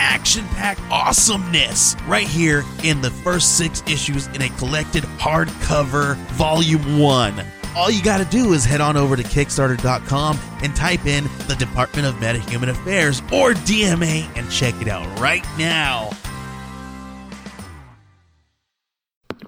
action 0.00 0.44
packed 0.48 0.80
awesomeness 0.90 1.94
right 2.06 2.26
here 2.26 2.64
in 2.82 3.02
the 3.02 3.10
first 3.10 3.58
six 3.58 3.82
issues 3.86 4.26
in 4.28 4.42
a 4.42 4.48
collected 4.56 5.04
hardcover 5.18 6.16
volume 6.32 6.98
one. 6.98 7.44
All 7.76 7.90
you 7.90 8.02
got 8.02 8.18
to 8.18 8.24
do 8.24 8.52
is 8.52 8.64
head 8.64 8.80
on 8.80 8.96
over 8.96 9.14
to 9.14 9.22
Kickstarter.com 9.22 10.38
and 10.62 10.74
type 10.74 11.06
in 11.06 11.24
the 11.46 11.54
Department 11.56 12.08
of 12.08 12.14
Metahuman 12.14 12.70
Affairs 12.70 13.20
or 13.32 13.52
DMA 13.52 14.26
and 14.36 14.50
check 14.50 14.74
it 14.80 14.88
out 14.88 15.06
right 15.20 15.44
now. 15.56 16.10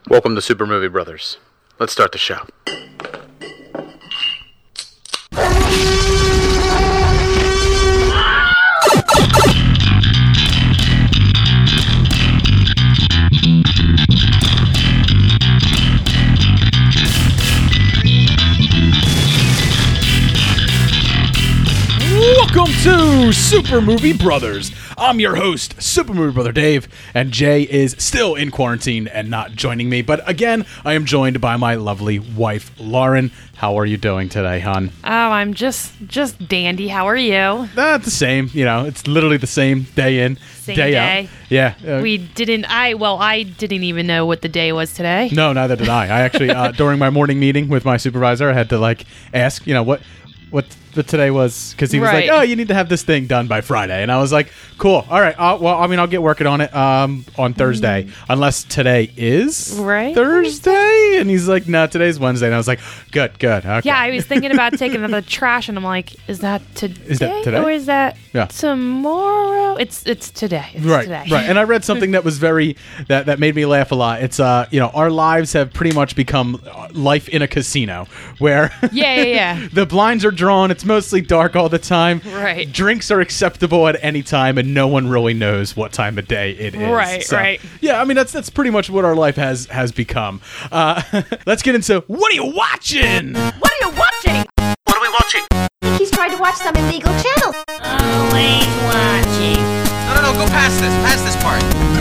Welcome 0.09 0.35
to 0.35 0.43
Super 0.43 0.67
Movie 0.67 0.89
Brothers. 0.89 1.39
Let's 1.79 1.93
start 1.93 2.13
the 2.13 2.19
show. 2.19 2.47
To 22.83 23.33
Super 23.33 23.81
Movie 23.81 24.13
Brothers. 24.13 24.73
I'm 24.99 25.21
your 25.21 25.37
host, 25.37 25.81
Super 25.81 26.13
Movie 26.13 26.35
Brother 26.35 26.51
Dave, 26.51 26.89
and 27.15 27.31
Jay 27.31 27.63
is 27.63 27.95
still 27.99 28.35
in 28.35 28.51
quarantine 28.51 29.07
and 29.07 29.31
not 29.31 29.53
joining 29.53 29.89
me. 29.89 30.03
But 30.03 30.29
again, 30.29 30.67
I 30.85 30.95
am 30.95 31.05
joined 31.05 31.41
by 31.41 31.57
my 31.57 31.77
lovely 31.77 32.19
wife, 32.19 32.73
Lauren. 32.81 33.31
How 33.55 33.77
are 33.79 33.87
you 33.87 33.97
doing 33.97 34.29
today, 34.29 34.59
hon? 34.59 34.91
Oh, 35.05 35.09
I'm 35.09 35.55
just 35.55 35.93
just 36.09 36.49
dandy. 36.49 36.89
How 36.89 37.07
are 37.07 37.17
you? 37.17 37.69
Not 37.77 38.03
the 38.03 38.11
same. 38.11 38.51
You 38.53 38.65
know, 38.65 38.85
it's 38.85 39.07
literally 39.07 39.37
the 39.37 39.47
same 39.47 39.85
day 39.95 40.25
in, 40.25 40.37
Same 40.57 40.75
day, 40.75 40.91
day. 40.91 41.23
out. 41.25 41.31
Yeah. 41.51 41.75
uh, 41.87 42.01
We 42.03 42.19
didn't. 42.19 42.65
I 42.65 42.95
well, 42.95 43.19
I 43.19 43.45
didn't 43.45 43.85
even 43.85 44.09
know 44.09 44.27
what 44.27 44.43
the 44.43 44.49
day 44.49 44.73
was 44.73 44.93
today. 44.93 45.31
no, 45.33 45.53
neither 45.53 45.77
did 45.77 45.89
I. 45.89 46.07
I 46.07 46.21
actually, 46.23 46.51
uh, 46.51 46.73
during 46.73 46.99
my 46.99 47.11
morning 47.11 47.39
meeting 47.39 47.69
with 47.69 47.85
my 47.85 47.97
supervisor, 47.97 48.51
I 48.51 48.55
had 48.55 48.71
to 48.71 48.79
like 48.79 49.05
ask, 49.33 49.65
you 49.69 49.75
know, 49.75 49.85
what, 49.85 50.01
what, 50.51 50.67
what 50.95 51.07
today 51.09 51.31
was 51.31 51.73
because 51.73 51.91
he 51.91 52.01
was 52.01 52.09
Right. 52.09 52.29
like, 52.29 52.39
"Oh, 52.39 52.43
you 52.43 52.57
need 52.57 52.69
to 52.69 52.75
have 52.75 52.89
this 52.89 53.03
thing 53.03 53.27
done 53.27 53.47
by 53.47 53.61
Friday," 53.61 54.03
and 54.03 54.11
I 54.13 54.19
was 54.19 54.33
like, 54.33 54.49
"Cool, 54.79 55.07
all 55.11 55.21
right. 55.21 55.35
Uh, 55.39 55.57
well, 55.61 55.79
I 55.81 55.87
mean, 55.87 55.99
I'll 55.99 56.07
get 56.07 56.23
working 56.23 56.47
on 56.47 56.61
it 56.61 56.75
um, 56.75 57.25
on 57.39 57.55
Thursday, 57.55 58.09
unless 58.29 58.65
today 58.65 59.11
is 59.17 59.77
Right. 59.79 60.15
Thursday." 60.15 61.17
And 61.19 61.31
he's 61.31 61.49
like, 61.49 61.67
"No, 61.69 61.87
today's 61.87 62.19
Wednesday," 62.19 62.47
and 62.47 62.55
I 62.55 62.59
was 62.59 62.69
like, 62.69 62.81
"Good, 63.11 63.39
good, 63.39 63.65
okay." 63.65 63.81
Yeah, 63.85 63.99
I 63.99 64.11
was 64.11 64.25
thinking 64.27 64.51
about 64.53 64.77
taking 64.79 65.03
out 65.05 65.11
the 65.11 65.23
trash, 65.23 65.69
and 65.69 65.79
I'm 65.79 65.85
like, 65.85 66.13
is 66.29 66.41
that 66.41 66.63
today, 66.75 67.01
Is 67.07 67.19
that 67.21 67.45
today? 67.45 67.59
or 67.59 67.71
is 67.71 67.87
that 67.87 68.17
Yeah. 68.33 68.47
tomorrow? 68.47 69.77
It's 69.77 70.05
it's 70.07 70.31
today. 70.31 70.67
It's 70.75 70.85
right 70.85 71.05
today. 71.05 71.25
right 71.31 71.49
and 71.49 71.59
i 71.59 71.63
read 71.65 71.83
something 71.85 72.11
that 72.13 72.25
was 72.25 72.37
very 72.39 72.77
that 73.09 73.27
that 73.27 73.39
made 73.39 73.55
me 73.55 73.65
laugh 73.65 73.91
a 73.91 73.95
lot 73.95 74.23
it's 74.23 74.39
uh 74.39 74.67
you 74.71 74.79
know 74.79 74.89
our 74.89 75.11
lives 75.11 75.53
have 75.55 75.73
pretty 75.73 75.95
much 75.95 76.15
become 76.15 76.61
uh, 76.71 76.89
life 76.93 77.29
in 77.31 77.41
a 77.43 77.49
casino 77.49 78.07
where 78.39 78.71
Yeah, 78.93 79.15
yeah, 79.17 79.23
yeah. 79.23 79.69
the 79.73 79.87
blinds 79.87 80.25
are 80.25 80.31
drawn 80.31 80.71
it's 80.71 80.82
mostly 80.85 81.21
dark 81.21 81.57
all 81.57 81.69
the 81.69 81.79
time 81.79 82.21
Right. 82.27 82.71
drinks 82.71 83.11
are 83.11 83.21
acceptable 83.21 83.89
at 83.89 83.97
any 84.03 84.23
time 84.23 84.59
and 84.59 84.75
no 84.75 84.87
one 84.89 85.09
really 85.09 85.35
knows 85.35 85.77
what 85.77 85.93
time 85.93 86.19
of 86.19 86.27
day 86.29 86.53
it 86.53 86.75
is 86.75 86.81
Right, 86.91 87.23
So, 87.23 87.37
right. 87.37 87.61
yeah 87.81 88.01
i 88.01 88.05
mean 88.05 88.17
that's 88.17 88.33
that's 88.33 88.51
pretty 88.51 88.71
much 88.71 88.91
what 88.91 89.05
our 89.05 89.15
life 89.15 89.37
has 89.37 89.67
has 89.67 89.93
become 89.93 90.41
uh 90.71 91.03
let's 91.47 91.63
get 91.63 91.75
into 91.75 92.03
what 92.07 92.33
are 92.33 92.37
you 92.37 92.53
watching 92.55 93.35
What 93.35 93.71
are 93.73 93.89
you 93.91 93.91
watching? 93.97 94.47
What 94.85 94.97
are 94.97 95.01
we 95.01 95.09
watching? 95.09 95.99
He's 95.99 96.11
trying 96.11 96.31
to 96.31 96.39
watch 96.39 96.55
some 96.57 96.75
illegal 96.77 97.11
channel. 97.21 97.53
No, 98.93 100.15
no, 100.15 100.23
no, 100.23 100.33
go 100.35 100.47
past 100.49 100.81
this. 100.81 100.93
Past 101.05 101.25
this 101.25 101.37
part. 101.43 101.92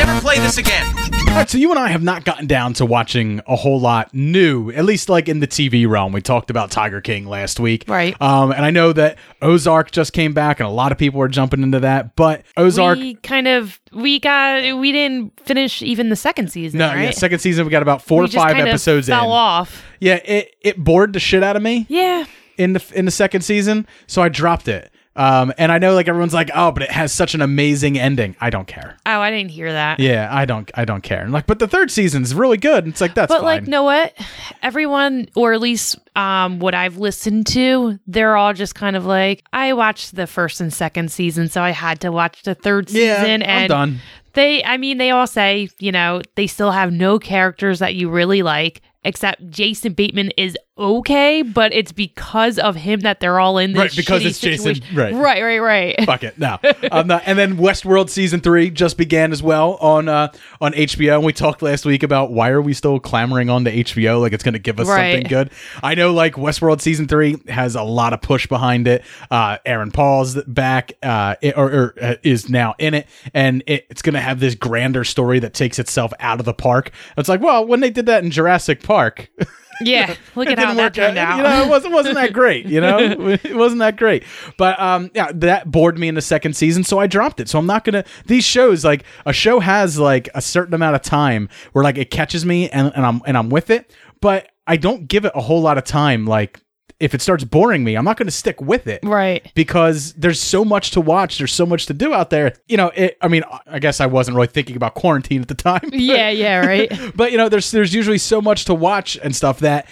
In 0.00 0.06
fact, 0.06 0.08
never 0.08 0.20
play 0.20 0.38
this 0.38 0.56
again. 0.58 0.86
All 1.28 1.36
right, 1.36 1.48
so 1.48 1.58
you 1.58 1.70
and 1.70 1.78
I 1.78 1.88
have 1.90 2.02
not 2.02 2.24
gotten 2.24 2.46
down 2.48 2.72
to 2.74 2.86
watching 2.86 3.40
a 3.46 3.54
whole 3.54 3.78
lot 3.78 4.12
new, 4.12 4.70
at 4.72 4.84
least 4.84 5.08
like 5.08 5.28
in 5.28 5.38
the 5.40 5.46
TV 5.46 5.86
realm. 5.88 6.12
We 6.12 6.20
talked 6.20 6.50
about 6.50 6.70
Tiger 6.72 7.00
King 7.00 7.26
last 7.26 7.60
week, 7.60 7.84
Right. 7.86 8.20
Um, 8.20 8.50
and 8.50 8.64
I 8.64 8.70
know 8.70 8.92
that 8.94 9.16
Ozark 9.40 9.92
just 9.92 10.12
came 10.12 10.32
back, 10.32 10.58
and 10.58 10.66
a 10.66 10.72
lot 10.72 10.90
of 10.90 10.98
people 10.98 11.20
are 11.22 11.28
jumping 11.28 11.62
into 11.62 11.80
that. 11.80 12.16
But 12.16 12.42
Ozark, 12.56 12.98
We 12.98 13.14
kind 13.16 13.46
of 13.46 13.78
we 13.92 14.18
got 14.18 14.76
we 14.78 14.90
didn't 14.90 15.38
finish 15.46 15.82
even 15.82 16.08
the 16.08 16.16
second 16.16 16.50
season. 16.50 16.78
no, 16.78 16.88
right? 16.88 17.02
yeah, 17.04 17.10
second 17.12 17.38
season 17.38 17.64
we 17.64 17.70
got 17.70 17.82
about 17.82 18.02
four 18.02 18.22
we 18.22 18.24
or 18.24 18.32
five 18.32 18.52
kind 18.52 18.62
of 18.62 18.68
episodes 18.68 19.06
fell 19.06 19.24
in. 19.26 19.30
off. 19.30 19.84
Yeah, 20.00 20.16
it 20.24 20.54
it 20.62 20.78
bored 20.82 21.12
the 21.12 21.20
shit 21.20 21.44
out 21.44 21.54
of 21.56 21.62
me 21.62 21.86
Yeah. 21.88 22.24
in 22.56 22.72
the 22.72 22.84
in 22.94 23.04
the 23.04 23.10
second 23.12 23.42
season, 23.42 23.86
so 24.08 24.20
I 24.22 24.30
dropped 24.30 24.66
it. 24.66 24.90
Um, 25.20 25.52
and 25.58 25.70
I 25.70 25.76
know 25.78 25.94
like 25.94 26.08
everyone's 26.08 26.32
like, 26.32 26.50
oh, 26.54 26.72
but 26.72 26.82
it 26.82 26.90
has 26.90 27.12
such 27.12 27.34
an 27.34 27.42
amazing 27.42 27.98
ending. 27.98 28.36
I 28.40 28.48
don't 28.48 28.66
care. 28.66 28.96
Oh, 29.04 29.20
I 29.20 29.30
didn't 29.30 29.50
hear 29.50 29.70
that. 29.70 30.00
Yeah, 30.00 30.28
I 30.30 30.46
don't 30.46 30.70
I 30.74 30.84
don't 30.86 31.02
care. 31.02 31.20
And 31.22 31.30
like, 31.32 31.46
but 31.46 31.58
the 31.58 31.68
third 31.68 31.90
season's 31.90 32.34
really 32.34 32.56
good. 32.56 32.86
It's 32.88 33.00
like 33.02 33.14
that's 33.14 33.28
But 33.28 33.38
fine. 33.42 33.44
like, 33.44 33.66
know 33.68 33.82
what? 33.82 34.14
Everyone, 34.62 35.28
or 35.36 35.52
at 35.52 35.60
least 35.60 35.98
um, 36.16 36.58
what 36.58 36.74
I've 36.74 36.96
listened 36.96 37.46
to, 37.48 37.98
they're 38.06 38.36
all 38.36 38.54
just 38.54 38.74
kind 38.74 38.96
of 38.96 39.04
like, 39.04 39.44
I 39.52 39.72
watched 39.74 40.16
the 40.16 40.26
first 40.26 40.60
and 40.60 40.72
second 40.72 41.12
season, 41.12 41.48
so 41.48 41.60
I 41.62 41.70
had 41.70 42.00
to 42.00 42.10
watch 42.12 42.42
the 42.42 42.54
third 42.54 42.90
Yeah, 42.90 43.20
season. 43.22 43.42
I'm 43.42 43.48
and 43.48 43.68
done. 43.68 43.98
They, 44.32 44.62
I 44.64 44.76
mean, 44.76 44.98
they 44.98 45.10
all 45.10 45.26
say, 45.26 45.68
you 45.80 45.92
know, 45.92 46.22
they 46.36 46.46
still 46.46 46.70
have 46.70 46.92
no 46.92 47.18
characters 47.18 47.80
that 47.80 47.94
you 47.94 48.08
really 48.08 48.42
like, 48.42 48.80
except 49.02 49.50
Jason 49.50 49.92
Bateman 49.92 50.30
is 50.36 50.56
okay, 50.80 51.42
but 51.42 51.72
it's 51.72 51.92
because 51.92 52.58
of 52.58 52.74
him 52.74 53.00
that 53.00 53.20
they're 53.20 53.38
all 53.38 53.58
in 53.58 53.72
this 53.72 53.78
Right, 53.80 53.96
because 53.96 54.24
it's 54.24 54.40
Jason- 54.40 54.80
right. 54.94 55.12
right, 55.14 55.42
right, 55.42 55.58
right. 55.58 55.96
Fuck 56.06 56.24
it, 56.24 56.38
no. 56.38 56.58
I'm 56.90 57.06
not. 57.06 57.22
And 57.26 57.38
then 57.38 57.56
Westworld 57.58 58.08
season 58.10 58.40
three 58.40 58.70
just 58.70 58.96
began 58.96 59.30
as 59.32 59.42
well 59.42 59.74
on 59.76 60.08
uh, 60.08 60.32
on 60.60 60.72
HBO. 60.72 61.16
And 61.16 61.24
we 61.24 61.32
talked 61.32 61.62
last 61.62 61.84
week 61.84 62.02
about 62.02 62.32
why 62.32 62.48
are 62.50 62.62
we 62.62 62.72
still 62.72 62.98
clamoring 62.98 63.50
on 63.50 63.64
the 63.64 63.84
HBO 63.84 64.20
like 64.20 64.32
it's 64.32 64.42
going 64.42 64.54
to 64.54 64.58
give 64.58 64.80
us 64.80 64.88
Right. 64.88 65.12
something 65.14 65.28
good. 65.28 65.50
I 65.82 65.94
know 65.94 66.12
like 66.12 66.34
Westworld 66.34 66.80
season 66.80 67.06
three 67.06 67.36
has 67.48 67.74
a 67.76 67.82
lot 67.82 68.12
of 68.12 68.22
push 68.22 68.46
behind 68.46 68.88
it. 68.88 69.04
Uh, 69.30 69.58
Aaron 69.66 69.90
Paul's 69.90 70.42
back, 70.44 70.92
uh, 71.02 71.36
or, 71.54 71.70
or 71.72 71.94
uh, 72.00 72.14
is 72.22 72.48
now 72.48 72.74
in 72.78 72.94
it, 72.94 73.06
and 73.34 73.62
it, 73.66 73.86
it's 73.90 74.02
going 74.02 74.14
to 74.14 74.20
have 74.20 74.40
this 74.40 74.54
grander 74.54 75.04
story 75.04 75.38
that 75.40 75.52
takes 75.54 75.78
itself 75.78 76.12
out 76.20 76.40
of 76.40 76.46
the 76.46 76.54
park. 76.54 76.90
It's 77.18 77.28
like, 77.28 77.40
well, 77.42 77.66
when 77.66 77.80
they 77.80 77.90
did 77.90 78.06
that 78.06 78.24
in 78.24 78.30
Jurassic 78.30 78.82
Park. 78.82 79.28
Yeah, 79.80 80.14
look 80.34 80.48
it 80.48 80.58
at 80.58 80.64
how 80.64 80.74
that 80.74 80.94
turned 80.94 81.18
out. 81.18 81.32
out. 81.32 81.36
You 81.36 81.42
know, 81.42 81.64
it 81.64 81.68
wasn't 81.68 81.94
wasn't 81.94 82.14
that 82.16 82.32
great. 82.32 82.66
You 82.66 82.80
know, 82.80 82.98
it 83.42 83.56
wasn't 83.56 83.80
that 83.80 83.96
great. 83.96 84.24
But 84.56 84.78
um, 84.80 85.10
yeah, 85.14 85.30
that 85.34 85.70
bored 85.70 85.98
me 85.98 86.08
in 86.08 86.14
the 86.14 86.22
second 86.22 86.54
season, 86.54 86.84
so 86.84 86.98
I 86.98 87.06
dropped 87.06 87.40
it. 87.40 87.48
So 87.48 87.58
I'm 87.58 87.66
not 87.66 87.84
gonna. 87.84 88.04
These 88.26 88.44
shows, 88.44 88.84
like 88.84 89.04
a 89.26 89.32
show, 89.32 89.60
has 89.60 89.98
like 89.98 90.28
a 90.34 90.42
certain 90.42 90.74
amount 90.74 90.96
of 90.96 91.02
time 91.02 91.48
where 91.72 91.84
like 91.84 91.98
it 91.98 92.10
catches 92.10 92.44
me 92.44 92.68
and, 92.70 92.92
and 92.94 93.04
I'm 93.04 93.22
and 93.26 93.36
I'm 93.36 93.50
with 93.50 93.70
it, 93.70 93.94
but 94.20 94.48
I 94.66 94.76
don't 94.76 95.08
give 95.08 95.24
it 95.24 95.32
a 95.34 95.40
whole 95.40 95.60
lot 95.60 95.78
of 95.78 95.84
time. 95.84 96.26
Like 96.26 96.60
if 96.98 97.14
it 97.14 97.22
starts 97.22 97.44
boring 97.44 97.84
me, 97.84 97.96
I'm 97.96 98.04
not 98.04 98.16
gonna 98.16 98.30
stick 98.30 98.60
with 98.60 98.86
it 98.86 99.00
right. 99.02 99.50
because 99.54 100.12
there's 100.14 100.40
so 100.40 100.64
much 100.64 100.90
to 100.92 101.00
watch. 101.00 101.38
There's 101.38 101.52
so 101.52 101.66
much 101.66 101.86
to 101.86 101.94
do 101.94 102.12
out 102.14 102.30
there. 102.30 102.54
You 102.68 102.76
know, 102.76 102.88
it, 102.94 103.16
I 103.20 103.28
mean, 103.28 103.42
I 103.66 103.78
guess 103.78 104.00
I 104.00 104.06
wasn't 104.06 104.36
really 104.36 104.48
thinking 104.48 104.76
about 104.76 104.94
quarantine 104.94 105.42
at 105.42 105.48
the 105.48 105.54
time. 105.54 105.80
Yeah, 105.92 106.30
yeah, 106.30 106.66
right. 106.66 106.90
but 107.14 107.30
you 107.30 107.36
know 107.36 107.48
there's 107.48 107.70
there's 107.70 107.94
usually 107.94 108.18
so 108.18 108.40
much 108.40 108.64
to 108.64 108.74
watch 108.74 109.18
and 109.22 109.36
stuff 109.36 109.60
that 109.60 109.86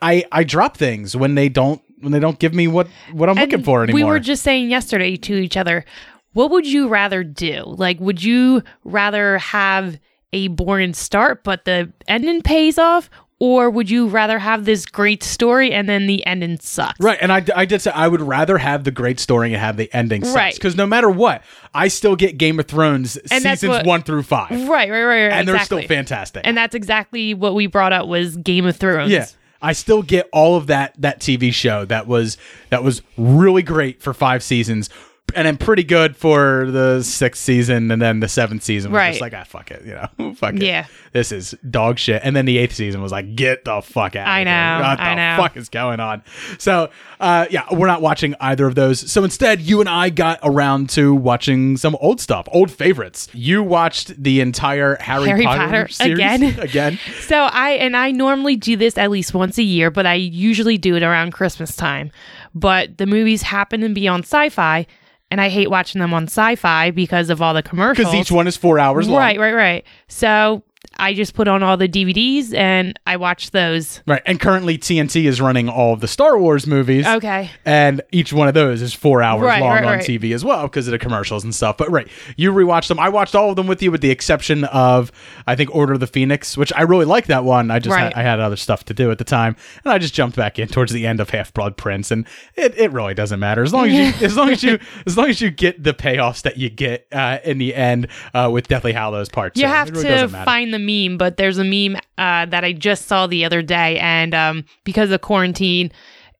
I 0.00 0.24
I 0.32 0.44
drop 0.44 0.76
things 0.76 1.16
when 1.16 1.34
they 1.34 1.48
don't 1.48 1.80
when 2.00 2.12
they 2.12 2.18
don't 2.20 2.38
give 2.38 2.52
me 2.52 2.66
what 2.68 2.88
what 3.12 3.28
I'm 3.28 3.36
looking 3.36 3.54
And 3.54 3.64
for 3.64 3.84
anymore. 3.84 3.94
We 3.94 4.04
were 4.04 4.18
just 4.18 4.42
saying 4.42 4.70
yesterday 4.70 5.16
to 5.16 5.34
each 5.34 5.56
other, 5.56 5.84
what 6.32 6.50
would 6.50 6.66
you 6.66 6.88
rather 6.88 7.22
do? 7.22 7.62
Like, 7.64 8.00
would 8.00 8.22
you 8.22 8.62
rather 8.84 9.38
have 9.38 9.98
a 10.32 10.48
boring 10.48 10.94
start, 10.94 11.44
but 11.44 11.64
the 11.64 11.92
ending 12.08 12.42
pays 12.42 12.78
off? 12.78 13.10
Or 13.44 13.70
would 13.70 13.90
you 13.90 14.06
rather 14.06 14.38
have 14.38 14.66
this 14.66 14.86
great 14.86 15.24
story 15.24 15.72
and 15.72 15.88
then 15.88 16.06
the 16.06 16.24
ending 16.24 16.60
sucks? 16.60 17.00
Right, 17.00 17.18
and 17.20 17.32
I, 17.32 17.44
I 17.56 17.64
did 17.64 17.82
say 17.82 17.90
I 17.90 18.06
would 18.06 18.20
rather 18.20 18.56
have 18.56 18.84
the 18.84 18.92
great 18.92 19.18
story 19.18 19.52
and 19.52 19.60
have 19.60 19.76
the 19.76 19.92
ending 19.92 20.22
sucks. 20.22 20.36
Right. 20.36 20.54
because 20.54 20.76
no 20.76 20.86
matter 20.86 21.10
what, 21.10 21.42
I 21.74 21.88
still 21.88 22.14
get 22.14 22.38
Game 22.38 22.60
of 22.60 22.66
Thrones 22.68 23.16
And 23.32 23.42
seasons 23.42 23.68
what- 23.70 23.84
one 23.84 24.02
through 24.02 24.22
five, 24.22 24.52
Right, 24.52 24.88
right, 24.88 24.90
right, 24.92 25.04
right. 25.26 25.32
and 25.32 25.48
they're 25.48 25.58
still 25.58 25.82
fantastic. 25.82 26.42
And 26.46 26.56
that's 26.56 26.76
exactly 26.76 27.34
what 27.34 27.56
we 27.56 27.66
brought 27.66 27.92
up 27.92 28.06
was 28.06 28.36
Game 28.36 28.64
of 28.64 28.76
Thrones. 28.76 29.10
Yeah. 29.10 29.26
I 29.60 29.72
still 29.72 30.02
get 30.02 30.28
all 30.32 30.56
of 30.56 30.68
that 30.68 30.94
that 30.98 31.18
TV 31.18 31.52
show 31.52 31.84
that 31.86 32.06
was 32.06 32.36
that 32.70 32.84
was 32.84 33.02
really 33.16 33.62
great 33.62 34.00
for 34.02 34.14
five 34.14 34.44
seasons. 34.44 34.88
And 35.34 35.46
then 35.46 35.56
pretty 35.56 35.84
good 35.84 36.16
for 36.16 36.70
the 36.70 37.02
sixth 37.02 37.42
season, 37.42 37.90
and 37.90 38.00
then 38.00 38.20
the 38.20 38.28
seventh 38.28 38.62
season 38.62 38.92
was 38.92 38.98
Right. 38.98 39.10
just 39.10 39.20
like, 39.20 39.34
ah, 39.34 39.44
fuck 39.44 39.70
it, 39.70 39.84
you 39.84 39.92
know, 39.94 40.34
fuck 40.36 40.54
it. 40.54 40.62
Yeah. 40.62 40.86
this 41.12 41.32
is 41.32 41.54
dog 41.68 41.98
shit. 41.98 42.20
And 42.24 42.34
then 42.36 42.44
the 42.44 42.58
eighth 42.58 42.74
season 42.74 43.02
was 43.02 43.12
like, 43.12 43.34
get 43.36 43.64
the 43.64 43.80
fuck 43.82 44.16
out. 44.16 44.26
I 44.28 44.40
of 44.40 44.46
here. 44.46 44.54
know, 44.54 44.88
what 44.88 45.00
I 45.00 45.08
the 45.10 45.14
know. 45.36 45.42
fuck 45.42 45.56
is 45.56 45.68
going 45.68 46.00
on? 46.00 46.22
So, 46.58 46.90
uh, 47.20 47.46
yeah, 47.50 47.64
we're 47.72 47.86
not 47.86 48.02
watching 48.02 48.34
either 48.40 48.66
of 48.66 48.74
those. 48.74 49.10
So 49.10 49.22
instead, 49.24 49.60
you 49.60 49.80
and 49.80 49.88
I 49.88 50.10
got 50.10 50.38
around 50.42 50.88
to 50.90 51.14
watching 51.14 51.76
some 51.76 51.96
old 52.00 52.20
stuff, 52.20 52.48
old 52.52 52.70
favorites. 52.70 53.28
You 53.32 53.62
watched 53.62 54.22
the 54.22 54.40
entire 54.40 54.96
Harry, 55.00 55.28
Harry 55.28 55.44
Potter, 55.44 55.58
Potter 55.66 55.88
series 55.88 56.14
again. 56.18 56.42
again. 56.60 56.98
So 57.22 57.36
I 57.44 57.70
and 57.72 57.96
I 57.96 58.10
normally 58.10 58.56
do 58.56 58.76
this 58.76 58.98
at 58.98 59.10
least 59.10 59.32
once 59.32 59.56
a 59.56 59.62
year, 59.62 59.90
but 59.90 60.04
I 60.06 60.14
usually 60.14 60.76
do 60.76 60.96
it 60.96 61.02
around 61.02 61.32
Christmas 61.32 61.74
time. 61.76 62.10
But 62.54 62.98
the 62.98 63.06
movies 63.06 63.42
happen 63.42 63.80
to 63.80 63.88
be 63.88 64.06
on 64.08 64.22
Syfy, 64.22 64.86
and 65.32 65.40
I 65.40 65.48
hate 65.48 65.70
watching 65.70 65.98
them 65.98 66.12
on 66.12 66.26
Syfy 66.26 66.94
because 66.94 67.30
of 67.30 67.40
all 67.40 67.54
the 67.54 67.62
commercials. 67.62 68.08
Because 68.08 68.20
each 68.20 68.30
one 68.30 68.46
is 68.46 68.54
four 68.54 68.78
hours 68.78 69.08
long. 69.08 69.18
Right, 69.18 69.40
right, 69.40 69.54
right. 69.54 69.84
So 70.06 70.62
I 70.96 71.14
just 71.14 71.34
put 71.34 71.48
on 71.48 71.62
all 71.62 71.76
the 71.76 71.88
DVDs 71.88 72.54
and 72.54 72.98
I 73.06 73.16
watch 73.16 73.50
those. 73.50 74.02
Right. 74.06 74.22
And 74.26 74.38
currently 74.40 74.78
TNT 74.78 75.24
is 75.24 75.40
running 75.40 75.68
all 75.68 75.92
of 75.94 76.00
the 76.00 76.08
Star 76.08 76.38
Wars 76.38 76.66
movies. 76.66 77.06
Okay. 77.06 77.50
And 77.64 78.02
each 78.12 78.32
one 78.32 78.48
of 78.48 78.54
those 78.54 78.82
is 78.82 78.94
four 78.94 79.22
hours 79.22 79.42
Right, 79.42 79.60
long 79.60 79.70
right, 79.70 79.84
on 79.84 79.92
right. 79.94 80.04
TV 80.04 80.34
as 80.34 80.44
well 80.44 80.62
because 80.64 80.86
of 80.88 80.92
the 80.92 80.98
commercials 80.98 81.44
and 81.44 81.54
stuff. 81.54 81.76
But 81.76 81.90
right, 81.90 82.08
you 82.36 82.52
rewatched 82.52 82.88
them. 82.88 82.98
I 82.98 83.08
watched 83.08 83.34
all 83.34 83.50
of 83.50 83.56
them 83.56 83.66
with 83.66 83.82
you, 83.82 83.90
with 83.90 84.00
the 84.00 84.10
exception 84.10 84.64
of 84.64 85.10
I 85.46 85.54
think 85.56 85.74
Order 85.74 85.94
of 85.94 86.00
the 86.00 86.06
Phoenix, 86.06 86.56
which 86.56 86.72
I 86.74 86.82
really 86.82 87.04
liked 87.04 87.28
that 87.28 87.44
one. 87.44 87.70
I 87.70 87.78
just 87.78 87.96
had, 87.96 88.14
I 88.14 88.22
had 88.22 88.40
other 88.40 88.56
stuff 88.56 88.84
to 88.86 88.94
do 88.94 89.10
at 89.10 89.18
the 89.18 89.24
time, 89.24 89.56
and 89.84 89.92
I 89.92 89.98
just 89.98 90.14
jumped 90.14 90.36
back 90.36 90.58
in 90.58 90.68
towards 90.68 90.92
the 90.92 91.06
end 91.06 91.20
of 91.20 91.30
Half 91.30 91.54
Blood 91.54 91.76
Prince, 91.76 92.10
and 92.10 92.26
it, 92.54 92.76
it 92.78 92.92
really 92.92 93.14
doesn't 93.14 93.40
matter 93.40 93.62
as 93.62 93.72
long 93.72 93.88
as 93.88 94.20
you 94.20 94.26
as 94.26 94.36
long 94.36 94.50
as 94.50 94.62
you 94.62 94.78
as 95.06 95.16
long 95.16 95.28
as 95.28 95.40
you 95.40 95.50
get 95.50 95.82
the 95.82 95.94
payoffs 95.94 96.42
that 96.42 96.56
you 96.56 96.70
get 96.70 97.06
uh, 97.12 97.38
in 97.44 97.58
the 97.58 97.74
end 97.74 98.08
uh, 98.34 98.48
with 98.52 98.68
Deathly 98.68 98.92
Hallows 98.92 99.28
Part. 99.28 99.56
You 99.56 99.66
have 99.66 99.88
It 99.88 99.94
really 99.94 100.04
to 100.08 100.28
find 100.28 100.72
the 100.72 100.78
meme, 100.92 101.18
but 101.18 101.36
there's 101.36 101.58
a 101.58 101.64
meme 101.64 101.96
uh, 102.18 102.46
that 102.46 102.64
I 102.64 102.72
just 102.72 103.06
saw 103.06 103.26
the 103.26 103.44
other 103.44 103.62
day, 103.62 103.98
and 103.98 104.34
um, 104.34 104.64
because 104.84 105.10
of 105.10 105.20
quarantine, 105.20 105.90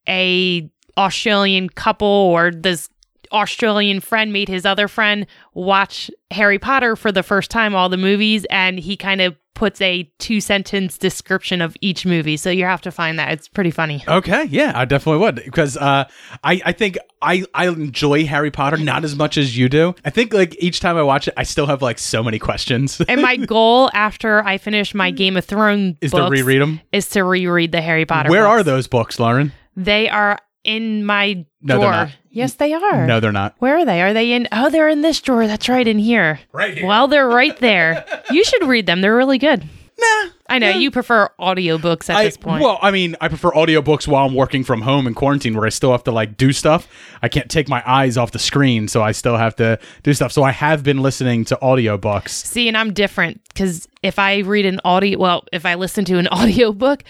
a 0.09 0.69
Australian 0.97 1.69
couple 1.69 2.07
or 2.07 2.51
this 2.51 2.89
Australian 3.33 4.01
friend 4.01 4.33
made 4.33 4.49
his 4.49 4.65
other 4.65 4.89
friend 4.89 5.27
watch 5.55 6.11
Harry 6.31 6.59
Potter 6.59 6.97
for 6.97 7.11
the 7.13 7.23
first 7.23 7.51
time, 7.51 7.75
all 7.75 7.89
the 7.89 7.97
movies, 7.97 8.45
and 8.51 8.79
he 8.79 8.97
kind 8.97 9.21
of 9.21 9.37
puts 9.55 9.81
a 9.81 10.11
two 10.19 10.41
sentence 10.41 10.99
description 10.99 11.61
of 11.61 11.77
each 11.81 12.07
movie. 12.07 12.37
So 12.37 12.51
you 12.51 12.65
have 12.65 12.81
to 12.83 12.91
find 12.91 13.19
that. 13.19 13.33
It's 13.33 13.49
pretty 13.49 13.71
funny. 13.71 14.03
Okay, 14.09 14.45
yeah, 14.45 14.73
I 14.75 14.85
definitely 14.85 15.21
would 15.21 15.37
because 15.37 15.77
uh, 15.77 16.05
I 16.43 16.61
I 16.65 16.73
think 16.73 16.99
I 17.21 17.45
I 17.55 17.69
enjoy 17.69 18.27
Harry 18.27 18.51
Potter 18.51 18.77
not 18.77 19.05
as 19.05 19.15
much 19.15 19.37
as 19.37 19.57
you 19.57 19.69
do. 19.69 19.95
I 20.05 20.11
think 20.11 20.33
like 20.33 20.57
each 20.59 20.81
time 20.81 20.97
I 20.97 21.03
watch 21.03 21.29
it, 21.29 21.35
I 21.37 21.43
still 21.43 21.67
have 21.67 21.83
like 21.83 21.99
so 21.99 22.23
many 22.23 22.39
questions. 22.39 23.01
And 23.09 23.23
my 23.23 23.37
goal 23.47 23.91
after 23.95 24.43
I 24.45 24.59
finish 24.59 24.95
my 24.95 25.11
Game 25.11 25.37
of 25.37 25.45
Thrones 25.45 25.97
Is 26.01 26.13
to 26.13 26.29
reread 26.29 26.61
them, 26.61 26.81
Is 26.93 27.09
to 27.11 27.23
reread 27.23 27.73
the 27.73 27.83
Harry 27.83 28.07
Potter. 28.07 28.31
Where 28.31 28.47
are 28.47 28.63
those 28.63 28.87
books, 28.89 29.21
Lauren? 29.21 29.53
They 29.77 30.09
are 30.09 30.39
in 30.65 31.05
my 31.05 31.45
No, 31.61 31.75
they're 31.75 31.79
drawer. 31.79 31.91
not. 31.91 32.09
Yes, 32.31 32.55
they 32.55 32.73
are. 32.73 33.07
No, 33.07 33.21
they're 33.21 33.33
not. 33.33 33.55
Where 33.59 33.79
are 33.79 33.85
they? 33.85 34.01
Are 34.03 34.13
they 34.13 34.33
in? 34.33 34.49
Oh, 34.53 34.71
they're 34.71 34.89
in 34.89 35.03
this 35.03 35.21
drawer. 35.21 35.47
That's 35.47 35.69
right, 35.69 35.87
in 35.87 35.99
here. 35.99 36.41
Right 36.53 36.77
here. 36.79 36.87
Well, 36.87 37.09
they're 37.09 37.29
right 37.29 37.57
there. 37.59 38.05
you 38.31 38.45
should 38.45 38.67
read 38.67 38.87
them. 38.87 39.01
They're 39.01 39.17
really 39.17 39.39
good. 39.39 39.69
Nah. 39.99 40.31
I 40.49 40.59
know 40.59 40.71
you 40.71 40.91
prefer 40.91 41.31
audiobooks 41.39 42.11
at 42.11 42.17
I, 42.17 42.25
this 42.25 42.37
point. 42.37 42.63
well, 42.63 42.79
I 42.83 42.91
mean, 42.91 43.15
I 43.21 43.29
prefer 43.29 43.51
audiobooks 43.53 44.09
while 44.09 44.27
I'm 44.27 44.35
working 44.35 44.65
from 44.65 44.83
home 44.83 45.07
in 45.07 45.15
quarantine 45.15 45.55
where 45.55 45.65
I 45.65 45.69
still 45.71 45.93
have 45.93 46.05
to 46.05 46.13
like 46.13 46.37
do 46.37 46.53
stuff. 46.53 46.89
I 47.23 47.29
can't 47.29 47.51
take 47.51 47.69
my 47.69 47.83
eyes 47.87 48.17
off 48.19 48.33
the 48.33 48.39
screen, 48.39 48.89
so 48.89 49.03
I 49.03 49.13
still 49.13 49.37
have 49.37 49.55
to 49.57 49.79
do 50.03 50.13
stuff. 50.13 50.33
So 50.33 50.43
I 50.43 50.51
have 50.51 50.83
been 50.83 50.99
listening 50.99 51.45
to 51.47 51.59
audiobooks. 51.63 52.31
See, 52.31 52.69
and 52.69 52.77
I'm 52.77 52.93
different 52.93 53.41
because 53.49 53.87
if 54.03 54.19
I 54.19 54.39
read 54.39 54.67
an 54.67 54.81
audio, 54.85 55.19
well, 55.19 55.45
if 55.53 55.65
I 55.65 55.75
listen 55.75 56.05
to 56.07 56.19
an 56.19 56.29
audiobook, 56.33 57.05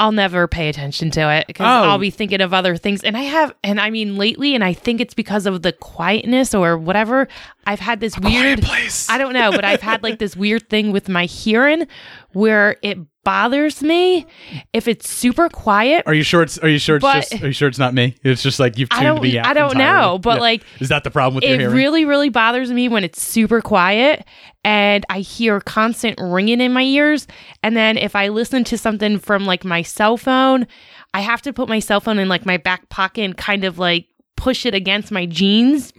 I'll 0.00 0.10
never 0.12 0.48
pay 0.48 0.68
attention 0.68 1.12
to 1.12 1.30
it 1.32 1.46
because 1.46 1.66
Oh. 1.66 1.88
I'll 1.88 1.98
be 1.98 2.10
thinking 2.10 2.40
of 2.40 2.52
other 2.52 2.76
things. 2.76 3.04
And 3.04 3.16
I 3.16 3.22
have, 3.22 3.54
and 3.62 3.80
I 3.80 3.90
mean, 3.90 4.16
lately, 4.16 4.56
and 4.56 4.64
I 4.64 4.72
think 4.72 5.00
it's 5.00 5.14
because 5.14 5.46
of 5.46 5.62
the 5.62 5.72
quietness 5.72 6.52
or 6.52 6.76
whatever. 6.76 7.28
I've 7.64 7.78
had 7.78 8.00
this 8.00 8.18
weird, 8.18 8.60
place. 8.62 9.08
I 9.08 9.18
don't 9.18 9.32
know, 9.34 9.52
but 9.52 9.64
I've 9.64 9.82
had 9.82 10.02
like 10.02 10.18
this 10.18 10.36
weird 10.36 10.68
thing 10.68 10.90
with 10.90 11.08
my 11.08 11.26
hearing 11.26 11.86
where 12.34 12.76
it 12.82 12.98
bothers 13.24 13.82
me 13.82 14.26
if 14.72 14.86
it's 14.86 15.08
super 15.08 15.48
quiet. 15.48 16.02
Are 16.06 16.14
you 16.14 16.22
sure 16.22 16.42
it's 16.42 16.58
Are 16.58 16.68
you 16.68 16.78
sure 16.78 16.96
it's 16.96 17.04
just 17.04 17.42
Are 17.42 17.46
you 17.46 17.52
sure 17.52 17.68
it's 17.68 17.78
not 17.78 17.94
me? 17.94 18.16
It's 18.22 18.42
just 18.42 18.60
like 18.60 18.78
you've 18.78 18.90
tuned 18.90 19.22
me 19.22 19.38
out. 19.38 19.46
I 19.46 19.54
don't 19.54 19.72
entirely. 19.72 20.00
know, 20.02 20.18
but, 20.18 20.40
like, 20.40 20.62
is 20.80 20.90
that 20.90 21.04
the 21.04 21.10
problem 21.10 21.36
with 21.36 21.44
your 21.44 21.54
it 21.54 21.60
hearing? 21.60 21.74
really 21.74 22.04
really 22.04 22.28
bothers 22.28 22.70
me 22.70 22.88
when 22.88 23.02
it's 23.02 23.20
super 23.22 23.60
quiet 23.62 24.26
and 24.64 25.04
i 25.08 25.20
hear 25.20 25.60
constant 25.60 26.18
ringing 26.20 26.60
in 26.60 26.72
my 26.72 26.82
ears 26.82 27.26
and 27.62 27.76
then 27.76 27.96
if 27.96 28.16
i 28.16 28.28
listen 28.28 28.64
to 28.64 28.78
something 28.78 29.18
from 29.18 29.44
like 29.44 29.64
my 29.64 29.82
cell 29.82 30.16
phone 30.16 30.66
i 31.12 31.20
have 31.20 31.42
to 31.42 31.52
put 31.52 31.68
my 31.68 31.78
cell 31.78 32.00
phone 32.00 32.18
in 32.18 32.28
like 32.28 32.46
my 32.46 32.56
back 32.56 32.88
pocket 32.88 33.22
and 33.22 33.36
kind 33.36 33.64
of 33.64 33.78
like 33.78 34.06
push 34.36 34.66
it 34.66 34.74
against 34.74 35.12
my 35.12 35.26
jeans 35.26 35.92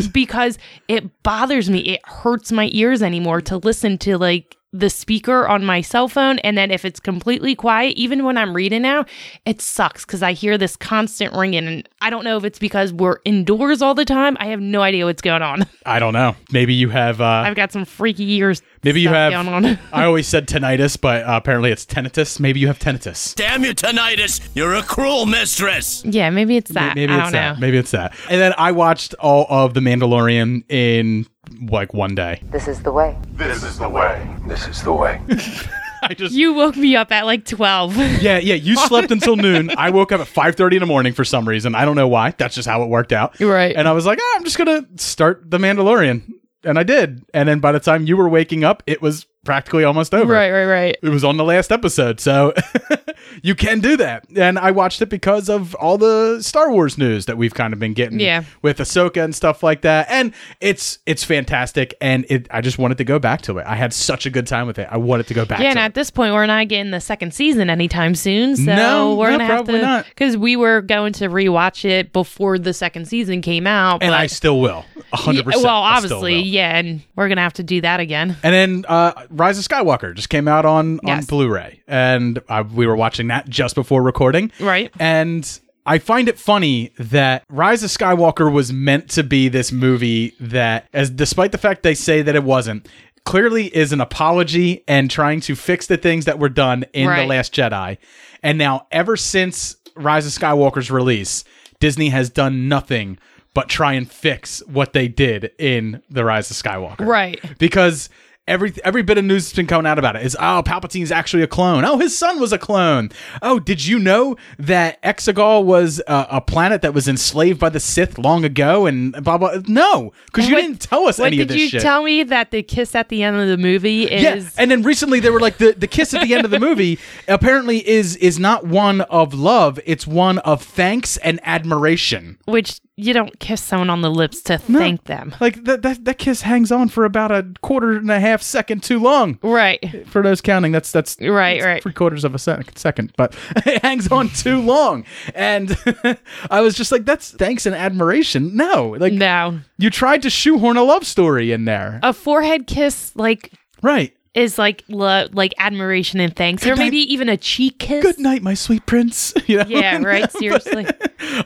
because 0.12 0.58
it 0.88 1.22
bothers 1.22 1.68
me 1.68 1.80
it 1.80 2.00
hurts 2.06 2.50
my 2.52 2.68
ears 2.72 3.02
anymore 3.02 3.40
to 3.40 3.56
listen 3.58 3.98
to 3.98 4.16
like 4.16 4.56
the 4.72 4.88
speaker 4.88 5.46
on 5.46 5.64
my 5.64 5.80
cell 5.82 6.08
phone 6.08 6.38
and 6.40 6.56
then 6.56 6.70
if 6.70 6.84
it's 6.84 6.98
completely 6.98 7.54
quiet 7.54 7.94
even 7.96 8.24
when 8.24 8.38
i'm 8.38 8.54
reading 8.56 8.82
now 8.82 9.04
it 9.44 9.60
sucks 9.60 10.04
because 10.06 10.22
i 10.22 10.32
hear 10.32 10.56
this 10.56 10.76
constant 10.76 11.34
ringing 11.34 11.66
and 11.66 11.88
i 12.00 12.08
don't 12.08 12.24
know 12.24 12.38
if 12.38 12.44
it's 12.44 12.58
because 12.58 12.92
we're 12.92 13.18
indoors 13.24 13.82
all 13.82 13.94
the 13.94 14.04
time 14.04 14.36
i 14.40 14.46
have 14.46 14.60
no 14.60 14.80
idea 14.80 15.04
what's 15.04 15.22
going 15.22 15.42
on 15.42 15.66
I 15.84 15.98
don't 15.98 16.12
know. 16.12 16.36
Maybe 16.52 16.74
you 16.74 16.88
have. 16.90 17.20
Uh, 17.20 17.24
i've 17.44 17.56
got 17.56 17.72
some 17.72 17.84
freaky 17.84 18.30
ears 18.34 18.62
maybe 18.84 19.00
you 19.00 19.08
have. 19.08 19.32
going 19.32 19.48
on 19.48 19.78
I 19.92 20.04
always 20.04 20.26
said 20.26 20.46
tinnitus, 20.48 21.00
but 21.00 21.22
uh, 21.24 21.32
apparently 21.36 21.70
it's 21.70 21.84
tinnitus. 21.86 22.40
Maybe 22.40 22.60
you 22.60 22.66
have 22.68 22.78
tinnitus. 22.78 23.34
Damn 23.34 23.64
you, 23.64 23.74
tinnitus! 23.74 24.40
You're 24.54 24.74
a 24.74 24.82
cruel 24.82 25.26
mistress! 25.26 26.04
yeah 26.04 26.30
maybe 26.30 26.56
it's 26.56 26.70
that 26.72 26.94
Maybe 26.96 27.12
i 27.12 27.16
it's 27.16 27.24
don't 27.24 27.32
that. 27.32 27.54
know 27.54 27.60
Maybe 27.60 27.78
it's 27.78 27.90
that. 27.92 28.14
And 28.30 28.40
then 28.40 28.54
I 28.58 28.72
watched 28.72 29.14
all 29.14 29.46
of 29.48 29.74
The 29.74 29.80
Mandalorian 29.80 30.64
in 30.68 31.26
like 31.70 31.92
one 31.94 32.14
day. 32.14 32.42
This 32.50 32.68
is 32.68 32.82
the 32.82 32.92
way. 32.92 33.16
This 33.32 33.62
is 33.62 33.78
the 33.78 33.88
way. 33.88 34.26
This 34.46 34.66
is 34.68 34.82
the 34.82 34.92
way. 34.92 35.20
I 36.04 36.14
just 36.14 36.34
you 36.34 36.52
woke 36.52 36.76
me 36.76 36.96
up 36.96 37.12
at 37.12 37.26
like 37.26 37.44
12 37.44 37.96
yeah 38.22 38.38
yeah. 38.38 38.54
You 38.54 38.74
slept 38.76 39.10
until 39.12 39.36
noon. 39.36 39.70
I 39.76 39.90
woke 39.90 40.10
up 40.10 40.20
at 40.20 40.26
five 40.26 40.56
thirty 40.56 40.76
in 40.76 40.80
the 40.80 40.86
morning 40.86 41.12
for 41.12 41.24
some 41.24 41.48
reason. 41.48 41.74
I 41.76 41.84
don't 41.84 41.94
know 41.94 42.08
why. 42.08 42.30
That's 42.36 42.56
just 42.56 42.66
how 42.68 42.82
it 42.82 42.88
worked 42.88 43.12
out. 43.12 43.38
Right. 43.38 43.74
And 43.76 43.86
I 43.86 43.92
was 43.92 44.04
like, 44.04 44.18
ah, 44.20 44.36
I'm 44.36 44.42
just 44.44 44.58
gonna 44.58 44.84
start 44.96 45.48
The 45.48 45.58
Mandalorian, 45.58 46.22
and 46.64 46.78
I 46.78 46.82
did. 46.82 47.24
And 47.34 47.48
then 47.48 47.60
by 47.60 47.72
the 47.72 47.80
time 47.80 48.06
you 48.06 48.16
were 48.16 48.28
waking 48.28 48.64
up, 48.64 48.82
it 48.86 49.02
was 49.02 49.26
practically 49.44 49.84
almost 49.84 50.14
over. 50.14 50.32
right 50.32 50.50
right 50.50 50.66
right 50.66 50.96
It 51.02 51.08
was 51.08 51.24
on 51.24 51.36
the 51.36 51.44
last 51.44 51.72
episode, 51.72 52.20
so 52.20 52.52
you 53.42 53.54
can 53.54 53.80
do 53.80 53.96
that. 53.96 54.24
And 54.36 54.58
I 54.58 54.70
watched 54.70 55.00
it 55.02 55.06
because 55.08 55.48
of 55.48 55.74
all 55.76 55.98
the 55.98 56.40
Star 56.42 56.70
Wars 56.70 56.98
news 56.98 57.26
that 57.26 57.36
we've 57.36 57.54
kind 57.54 57.72
of 57.72 57.78
been 57.78 57.92
getting 57.94 58.20
Yeah. 58.20 58.44
with 58.62 58.78
Ahsoka 58.78 59.22
and 59.24 59.34
stuff 59.34 59.62
like 59.62 59.82
that. 59.82 60.06
And 60.10 60.32
it's 60.60 60.98
it's 61.06 61.24
fantastic 61.24 61.94
and 62.00 62.24
it 62.28 62.46
I 62.50 62.60
just 62.60 62.78
wanted 62.78 62.98
to 62.98 63.04
go 63.04 63.18
back 63.18 63.42
to 63.42 63.58
it. 63.58 63.66
I 63.66 63.74
had 63.76 63.92
such 63.92 64.26
a 64.26 64.30
good 64.30 64.46
time 64.46 64.66
with 64.66 64.78
it. 64.78 64.88
I 64.90 64.96
wanted 64.96 65.26
to 65.28 65.34
go 65.34 65.44
back 65.44 65.58
yeah, 65.60 65.64
to 65.64 65.70
and 65.70 65.78
it. 65.78 65.82
at 65.82 65.94
this 65.94 66.10
point, 66.10 66.34
we're 66.34 66.46
not 66.46 66.68
getting 66.68 66.90
the 66.90 67.00
second 67.00 67.32
season 67.34 67.70
anytime 67.70 68.14
soon. 68.14 68.56
So 68.56 68.64
No, 68.64 69.14
we're 69.14 69.30
no, 69.30 69.38
gonna 69.38 69.44
have 69.46 69.66
to 69.66 69.80
not. 69.82 70.04
because 70.06 70.36
we 70.36 70.56
were 70.56 70.80
going 70.82 71.12
to 71.14 71.28
rewatch 71.28 71.84
it 71.84 72.12
before 72.12 72.58
the 72.58 72.72
second 72.72 73.06
season 73.06 73.42
came 73.42 73.66
out. 73.66 74.02
and 74.02 74.14
I 74.14 74.26
still 74.26 74.60
will. 74.60 74.84
a 75.12 75.16
hundred 75.16 75.38
Yeah, 75.40 75.42
percent. 75.44 75.64
Well, 75.64 75.76
obviously, 75.76 76.40
yeah, 76.40 76.76
and 76.78 77.02
we're 77.16 77.28
gonna 77.28 77.40
have 77.42 77.52
to 77.54 77.62
do 77.62 77.80
that 77.82 78.00
again. 78.00 78.36
And 78.42 78.54
then 78.54 78.84
uh, 78.88 79.12
Rise 79.30 79.58
of 79.58 79.64
Skywalker 79.66 80.14
just 80.14 80.28
came 80.30 80.48
out 80.48 80.64
on, 80.64 81.00
on 81.04 81.24
Blu-ray, 81.24 81.82
and 81.86 82.40
uh, 82.48 82.64
we 82.72 82.86
were 82.86 82.96
watching 82.96 83.11
that 83.18 83.48
just 83.48 83.74
before 83.74 84.02
recording. 84.02 84.50
Right. 84.60 84.90
And 84.98 85.48
I 85.86 85.98
find 85.98 86.28
it 86.28 86.38
funny 86.38 86.92
that 86.98 87.44
Rise 87.48 87.82
of 87.82 87.90
Skywalker 87.90 88.52
was 88.52 88.72
meant 88.72 89.08
to 89.10 89.22
be 89.24 89.48
this 89.48 89.72
movie 89.72 90.34
that, 90.40 90.88
as 90.92 91.10
despite 91.10 91.52
the 91.52 91.58
fact 91.58 91.82
they 91.82 91.94
say 91.94 92.22
that 92.22 92.34
it 92.36 92.44
wasn't, 92.44 92.88
clearly 93.24 93.66
is 93.76 93.92
an 93.92 94.00
apology 94.00 94.84
and 94.88 95.10
trying 95.10 95.40
to 95.40 95.54
fix 95.56 95.86
the 95.86 95.96
things 95.96 96.24
that 96.24 96.38
were 96.38 96.48
done 96.48 96.84
in 96.92 97.08
Right. 97.08 97.22
the 97.22 97.26
Last 97.26 97.54
Jedi. 97.54 97.98
And 98.42 98.58
now, 98.58 98.86
ever 98.90 99.16
since 99.16 99.76
Rise 99.96 100.26
of 100.26 100.32
Skywalker's 100.32 100.90
release, 100.90 101.44
Disney 101.80 102.08
has 102.10 102.30
done 102.30 102.68
nothing 102.68 103.18
but 103.54 103.68
try 103.68 103.92
and 103.92 104.10
fix 104.10 104.62
what 104.66 104.92
they 104.94 105.08
did 105.08 105.50
in 105.58 106.00
the 106.08 106.24
Rise 106.24 106.50
of 106.50 106.56
Skywalker 106.56 107.06
Right. 107.06 107.38
because 107.58 108.08
every 108.48 108.72
every 108.84 109.02
bit 109.02 109.18
of 109.18 109.24
news 109.24 109.44
that's 109.44 109.56
been 109.56 109.66
coming 109.66 109.86
out 109.86 109.98
about 109.98 110.16
it 110.16 110.22
is 110.22 110.36
oh 110.40 110.62
Palpatine's 110.64 111.12
actually 111.12 111.42
a 111.42 111.46
clone. 111.46 111.84
Oh, 111.84 111.98
his 111.98 112.16
son 112.16 112.40
was 112.40 112.52
a 112.52 112.58
clone. 112.58 113.10
Oh, 113.40 113.58
did 113.60 113.86
you 113.86 113.98
know 113.98 114.36
that 114.58 115.00
Exegol 115.02 115.64
was 115.64 116.00
a, 116.08 116.26
a 116.32 116.40
planet 116.40 116.82
that 116.82 116.94
was 116.94 117.06
enslaved 117.08 117.60
by 117.60 117.68
the 117.68 117.80
Sith 117.80 118.18
long 118.18 118.44
ago? 118.44 118.86
And 118.86 119.12
blah 119.24 119.38
blah. 119.38 119.58
No, 119.68 120.12
because 120.26 120.48
you 120.48 120.56
didn't 120.56 120.80
tell 120.80 121.06
us 121.06 121.18
any 121.20 121.36
did 121.36 121.42
of 121.42 121.48
this 121.48 121.56
Did 121.56 121.62
you 121.62 121.68
shit. 121.68 121.82
tell 121.82 122.02
me 122.02 122.22
that 122.24 122.50
the 122.50 122.62
kiss 122.62 122.94
at 122.94 123.08
the 123.08 123.22
end 123.22 123.36
of 123.36 123.48
the 123.48 123.56
movie 123.58 124.04
is? 124.04 124.22
yeah, 124.22 124.50
and 124.58 124.70
then 124.70 124.82
recently 124.82 125.20
they 125.20 125.30
were 125.30 125.40
like 125.40 125.58
the, 125.58 125.72
the 125.72 125.86
kiss 125.86 126.12
at 126.14 126.22
the 126.22 126.34
end 126.34 126.44
of 126.44 126.50
the 126.50 126.60
movie 126.60 126.98
apparently 127.28 127.86
is 127.88 128.16
is 128.16 128.38
not 128.38 128.66
one 128.66 129.02
of 129.02 129.34
love, 129.34 129.78
it's 129.86 130.06
one 130.06 130.38
of 130.40 130.62
thanks 130.62 131.16
and 131.18 131.40
admiration. 131.44 132.38
which 132.46 132.80
you 132.96 133.14
don't 133.14 133.38
kiss 133.40 133.62
someone 133.62 133.88
on 133.88 134.02
the 134.02 134.10
lips 134.10 134.42
to 134.42 134.58
thank 134.58 135.04
them. 135.04 135.34
Like 135.40 135.64
that, 135.64 135.80
that 135.82 136.04
that 136.04 136.18
kiss 136.18 136.42
hangs 136.42 136.70
on 136.70 136.88
for 136.88 137.04
about 137.06 137.32
a 137.32 137.46
quarter 137.62 137.92
and 137.92 138.10
a 138.10 138.20
half 138.20 138.42
second 138.42 138.82
too 138.82 138.98
long. 139.00 139.38
Right. 139.42 140.06
For 140.08 140.22
those 140.22 140.40
counting, 140.42 140.72
that's 140.72 140.92
that's 140.92 141.16
Right, 141.20 141.54
that's 141.54 141.64
right. 141.66 141.82
three 141.82 141.94
quarters 141.94 142.22
of 142.24 142.34
a 142.34 142.38
sec- 142.38 142.78
second, 142.78 143.12
but 143.16 143.34
it 143.66 143.82
hangs 143.82 144.08
on 144.12 144.28
too 144.28 144.60
long. 144.60 145.04
And 145.34 145.76
I 146.50 146.60
was 146.60 146.74
just 146.74 146.92
like, 146.92 147.04
that's 147.06 147.30
thanks 147.32 147.64
and 147.64 147.74
admiration. 147.74 148.54
No, 148.56 148.94
like 148.98 149.14
No. 149.14 149.60
you 149.78 149.88
tried 149.88 150.22
to 150.22 150.30
shoehorn 150.30 150.76
a 150.76 150.82
love 150.82 151.06
story 151.06 151.50
in 151.52 151.64
there, 151.64 151.98
A 152.02 152.12
forehead 152.12 152.66
kiss 152.66 153.16
like 153.16 153.52
right? 153.82 154.14
Is 154.34 154.56
like 154.58 154.82
lo- 154.88 155.26
like 155.32 155.52
admiration 155.58 156.18
and 156.20 156.34
thanks, 156.34 156.62
or 156.64 156.70
Good 156.70 156.78
night. 156.78 156.84
maybe 156.84 157.12
even 157.12 157.28
a 157.28 157.36
cheek 157.36 157.78
kiss. 157.78 158.02
Good 158.02 158.18
night, 158.18 158.42
my 158.42 158.54
sweet 158.54 158.86
prince. 158.86 159.34
You 159.46 159.58
know? 159.58 159.64
Yeah, 159.68 160.02
right. 160.02 160.30
Seriously. 160.38 160.86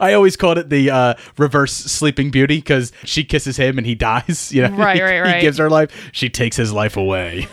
I 0.00 0.12
always 0.12 0.36
called 0.36 0.58
it 0.58 0.68
the 0.68 0.90
uh, 0.90 1.14
reverse 1.38 1.72
Sleeping 1.72 2.30
Beauty 2.30 2.58
because 2.58 2.92
she 3.04 3.24
kisses 3.24 3.56
him 3.56 3.78
and 3.78 3.86
he 3.86 3.94
dies. 3.96 4.52
You 4.52 4.62
know, 4.68 4.76
Right, 4.76 4.96
He- 4.96 5.02
right, 5.02 5.36
He 5.36 5.40
gives 5.40 5.58
her 5.58 5.68
life. 5.70 6.10
She 6.12 6.28
takes 6.28 6.56
his 6.56 6.72
life 6.72 6.96
away. 6.96 7.48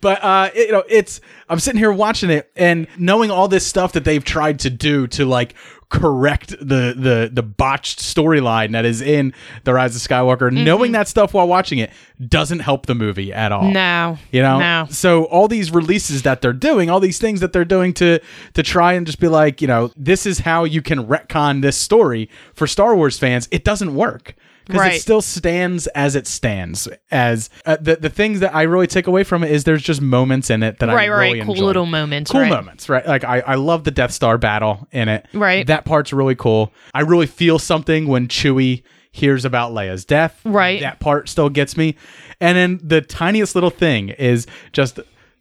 but 0.00 0.22
uh, 0.22 0.50
it- 0.54 0.66
you 0.66 0.72
know, 0.72 0.84
it's 0.88 1.20
I'm 1.48 1.58
sitting 1.58 1.78
here 1.78 1.92
watching 1.92 2.30
it 2.30 2.50
and 2.56 2.86
knowing 2.98 3.30
all 3.30 3.48
this 3.48 3.66
stuff 3.66 3.92
that 3.92 4.04
they've 4.04 4.24
tried 4.24 4.58
to 4.60 4.70
do 4.70 5.06
to 5.08 5.24
like 5.24 5.54
correct 5.92 6.50
the 6.58 6.94
the 6.96 7.30
the 7.30 7.42
botched 7.42 7.98
storyline 7.98 8.72
that 8.72 8.86
is 8.86 9.02
in 9.02 9.34
the 9.64 9.74
Rise 9.74 9.94
of 9.94 10.00
Skywalker. 10.00 10.50
Mm-hmm. 10.50 10.64
Knowing 10.64 10.92
that 10.92 11.06
stuff 11.06 11.34
while 11.34 11.46
watching 11.46 11.78
it 11.78 11.90
doesn't 12.26 12.60
help 12.60 12.86
the 12.86 12.94
movie 12.94 13.30
at 13.32 13.52
all. 13.52 13.70
No. 13.70 14.16
You 14.30 14.40
know, 14.40 14.58
No. 14.58 14.86
so 14.90 15.24
all 15.24 15.48
these 15.48 15.70
releases 15.70 16.22
that 16.22 16.40
they're 16.40 16.54
doing, 16.54 16.88
all 16.88 16.98
these 16.98 17.18
things 17.18 17.40
that 17.40 17.52
they're 17.52 17.64
doing 17.66 17.92
to 17.94 18.20
to 18.54 18.62
try 18.62 18.94
and 18.94 19.04
just 19.06 19.20
be 19.20 19.28
like, 19.28 19.60
you 19.60 19.68
know, 19.68 19.92
this 19.94 20.24
is 20.24 20.40
how 20.40 20.64
you 20.64 20.80
can 20.80 21.06
retcon 21.06 21.60
this 21.60 21.76
story 21.76 22.30
for 22.54 22.66
Star 22.66 22.96
Wars 22.96 23.18
fans. 23.18 23.46
It 23.50 23.62
doesn't 23.62 23.94
work 23.94 24.34
because 24.66 24.94
it 24.96 25.00
still 25.00 25.20
stands 25.22 25.86
as 25.88 26.16
it 26.16 26.26
stands. 26.26 26.88
As 27.10 27.50
uh, 27.66 27.76
the 27.80 27.96
the 27.96 28.08
things 28.10 28.40
that 28.40 28.54
I 28.54 28.62
really 28.62 28.86
take 28.86 29.06
away 29.06 29.24
from 29.24 29.42
it 29.44 29.50
is 29.50 29.64
there's 29.64 29.82
just 29.82 30.00
moments 30.00 30.50
in 30.50 30.62
it 30.62 30.78
that 30.80 30.90
I 30.90 30.94
Right, 30.94 31.06
really 31.08 31.38
right. 31.38 31.42
Cool 31.46 31.54
enjoy. 31.54 31.66
little 31.66 31.86
moments. 31.86 32.30
Cool 32.30 32.40
right. 32.42 32.50
moments, 32.50 32.88
right? 32.88 33.06
Like 33.06 33.24
I, 33.24 33.40
I 33.40 33.54
love 33.56 33.84
the 33.84 33.90
Death 33.90 34.12
Star 34.12 34.38
battle 34.38 34.86
in 34.92 35.08
it. 35.08 35.26
Right. 35.32 35.66
That 35.66 35.84
part's 35.84 36.12
really 36.12 36.34
cool. 36.36 36.72
I 36.94 37.00
really 37.00 37.26
feel 37.26 37.58
something 37.58 38.06
when 38.06 38.28
Chewie 38.28 38.82
hears 39.10 39.44
about 39.44 39.72
Leia's 39.72 40.04
death. 40.04 40.40
Right. 40.44 40.80
That 40.80 40.98
part 41.00 41.28
still 41.28 41.50
gets 41.50 41.76
me. 41.76 41.96
And 42.40 42.56
then 42.56 42.80
the 42.82 43.00
tiniest 43.02 43.54
little 43.54 43.68
thing 43.70 44.08
is 44.08 44.46
just 44.72 44.98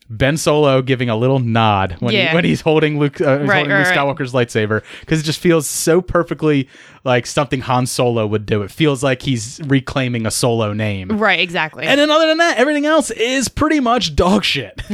Ben 0.09 0.35
Solo 0.35 0.81
giving 0.81 1.07
a 1.09 1.15
little 1.15 1.39
nod 1.39 1.95
when, 1.99 2.13
Yeah. 2.13 2.31
he, 2.31 2.35
when 2.35 2.43
he's 2.43 2.59
holding 2.59 2.99
Luke, 2.99 3.21
uh, 3.21 3.39
he's 3.39 3.47
Right, 3.47 3.59
holding 3.59 3.71
right, 3.71 3.87
Luke 3.87 3.95
right. 3.95 3.97
Skywalker's 3.97 4.33
lightsaber 4.33 4.83
because 4.99 5.21
it 5.21 5.23
just 5.23 5.39
feels 5.39 5.67
so 5.67 6.01
perfectly 6.01 6.67
like 7.03 7.25
something 7.25 7.61
Han 7.61 7.85
Solo 7.87 8.27
would 8.27 8.45
do. 8.45 8.61
It 8.61 8.71
feels 8.71 9.03
like 9.03 9.21
he's 9.21 9.59
reclaiming 9.65 10.25
a 10.25 10.31
Solo 10.31 10.73
name. 10.73 11.09
Right. 11.17 11.39
Exactly. 11.39 11.85
And 11.85 11.99
then 11.99 12.11
other 12.11 12.27
than 12.27 12.37
that, 12.37 12.57
everything 12.57 12.85
else 12.85 13.09
is 13.11 13.47
pretty 13.47 13.79
much 13.79 14.15
dog 14.15 14.43
shit. 14.43 14.81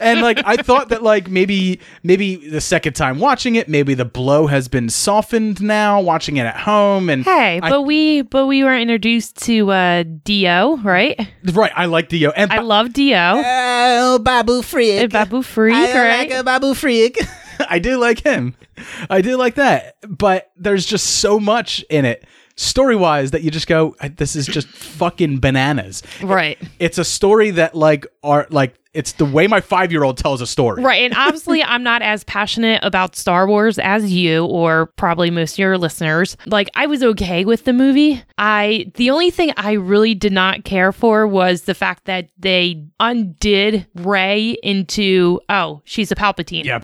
and 0.00 0.20
like 0.20 0.40
I 0.44 0.56
thought 0.56 0.88
that 0.88 1.02
like 1.02 1.28
maybe 1.30 1.80
maybe 2.02 2.36
the 2.48 2.60
second 2.60 2.94
time 2.94 3.18
watching 3.20 3.54
it, 3.54 3.68
maybe 3.68 3.94
the 3.94 4.04
blow 4.04 4.46
has 4.48 4.68
been 4.68 4.88
softened 4.88 5.62
now 5.62 6.00
watching 6.00 6.36
it 6.36 6.44
at 6.46 6.56
home 6.56 7.08
and 7.08 7.24
hey, 7.24 7.60
I- 7.62 7.70
but 7.70 7.82
we 7.82 8.22
but 8.22 8.46
we 8.46 8.64
were 8.64 8.76
introduced 8.76 9.36
to 9.44 9.70
uh 9.70 10.04
D-O, 10.24 10.78
right? 10.78 11.28
right, 11.52 11.72
I 11.74 11.86
like 11.86 12.08
D-O 12.08 12.30
and 12.30 12.50
I 12.52 12.60
love 12.60 12.92
D-O. 12.92 13.42
Oh, 13.44 14.18
Babu 14.18 14.62
Frik. 14.62 15.10
Babu 15.12 15.42
Frik, 15.42 15.72
I 15.74 16.04
right? 16.08 16.32
a 16.32 16.42
Babu 16.42 16.74
Frik. 16.74 17.16
I 17.68 17.78
do 17.78 17.98
like 17.98 18.20
him. 18.20 18.54
I 19.10 19.20
do 19.20 19.36
like 19.36 19.56
that. 19.56 19.96
But 20.06 20.50
there's 20.56 20.86
just 20.86 21.18
so 21.20 21.38
much 21.38 21.84
in 21.90 22.04
it, 22.04 22.24
story 22.56 22.96
wise, 22.96 23.30
that 23.32 23.42
you 23.42 23.50
just 23.50 23.66
go, 23.66 23.96
this 24.16 24.36
is 24.36 24.46
just 24.46 24.68
fucking 24.68 25.40
bananas. 25.40 26.02
Right. 26.22 26.58
It's 26.78 26.98
a 26.98 27.04
story 27.04 27.50
that 27.52 27.74
like 27.74 28.06
are 28.22 28.46
like 28.50 28.74
it's 28.94 29.12
the 29.12 29.24
way 29.24 29.46
my 29.46 29.60
five 29.60 29.90
year 29.92 30.04
old 30.04 30.16
tells 30.16 30.40
a 30.40 30.46
story. 30.46 30.82
Right. 30.82 31.02
And 31.02 31.14
obviously, 31.14 31.62
I'm 31.62 31.82
not 31.82 32.00
as 32.00 32.24
passionate 32.24 32.80
about 32.82 33.16
Star 33.16 33.46
Wars 33.46 33.78
as 33.78 34.10
you, 34.12 34.46
or 34.46 34.86
probably 34.96 35.30
most 35.30 35.54
of 35.54 35.58
your 35.58 35.76
listeners. 35.76 36.36
Like, 36.46 36.70
I 36.74 36.86
was 36.86 37.02
okay 37.02 37.44
with 37.44 37.64
the 37.64 37.72
movie. 37.72 38.22
I, 38.38 38.92
the 38.94 39.10
only 39.10 39.30
thing 39.30 39.52
I 39.56 39.72
really 39.72 40.14
did 40.14 40.32
not 40.32 40.64
care 40.64 40.92
for 40.92 41.26
was 41.26 41.62
the 41.62 41.74
fact 41.74 42.04
that 42.04 42.28
they 42.38 42.84
undid 43.00 43.86
Rey 43.96 44.56
into, 44.62 45.40
oh, 45.48 45.82
she's 45.84 46.12
a 46.12 46.14
Palpatine. 46.14 46.64
Yeah. 46.64 46.78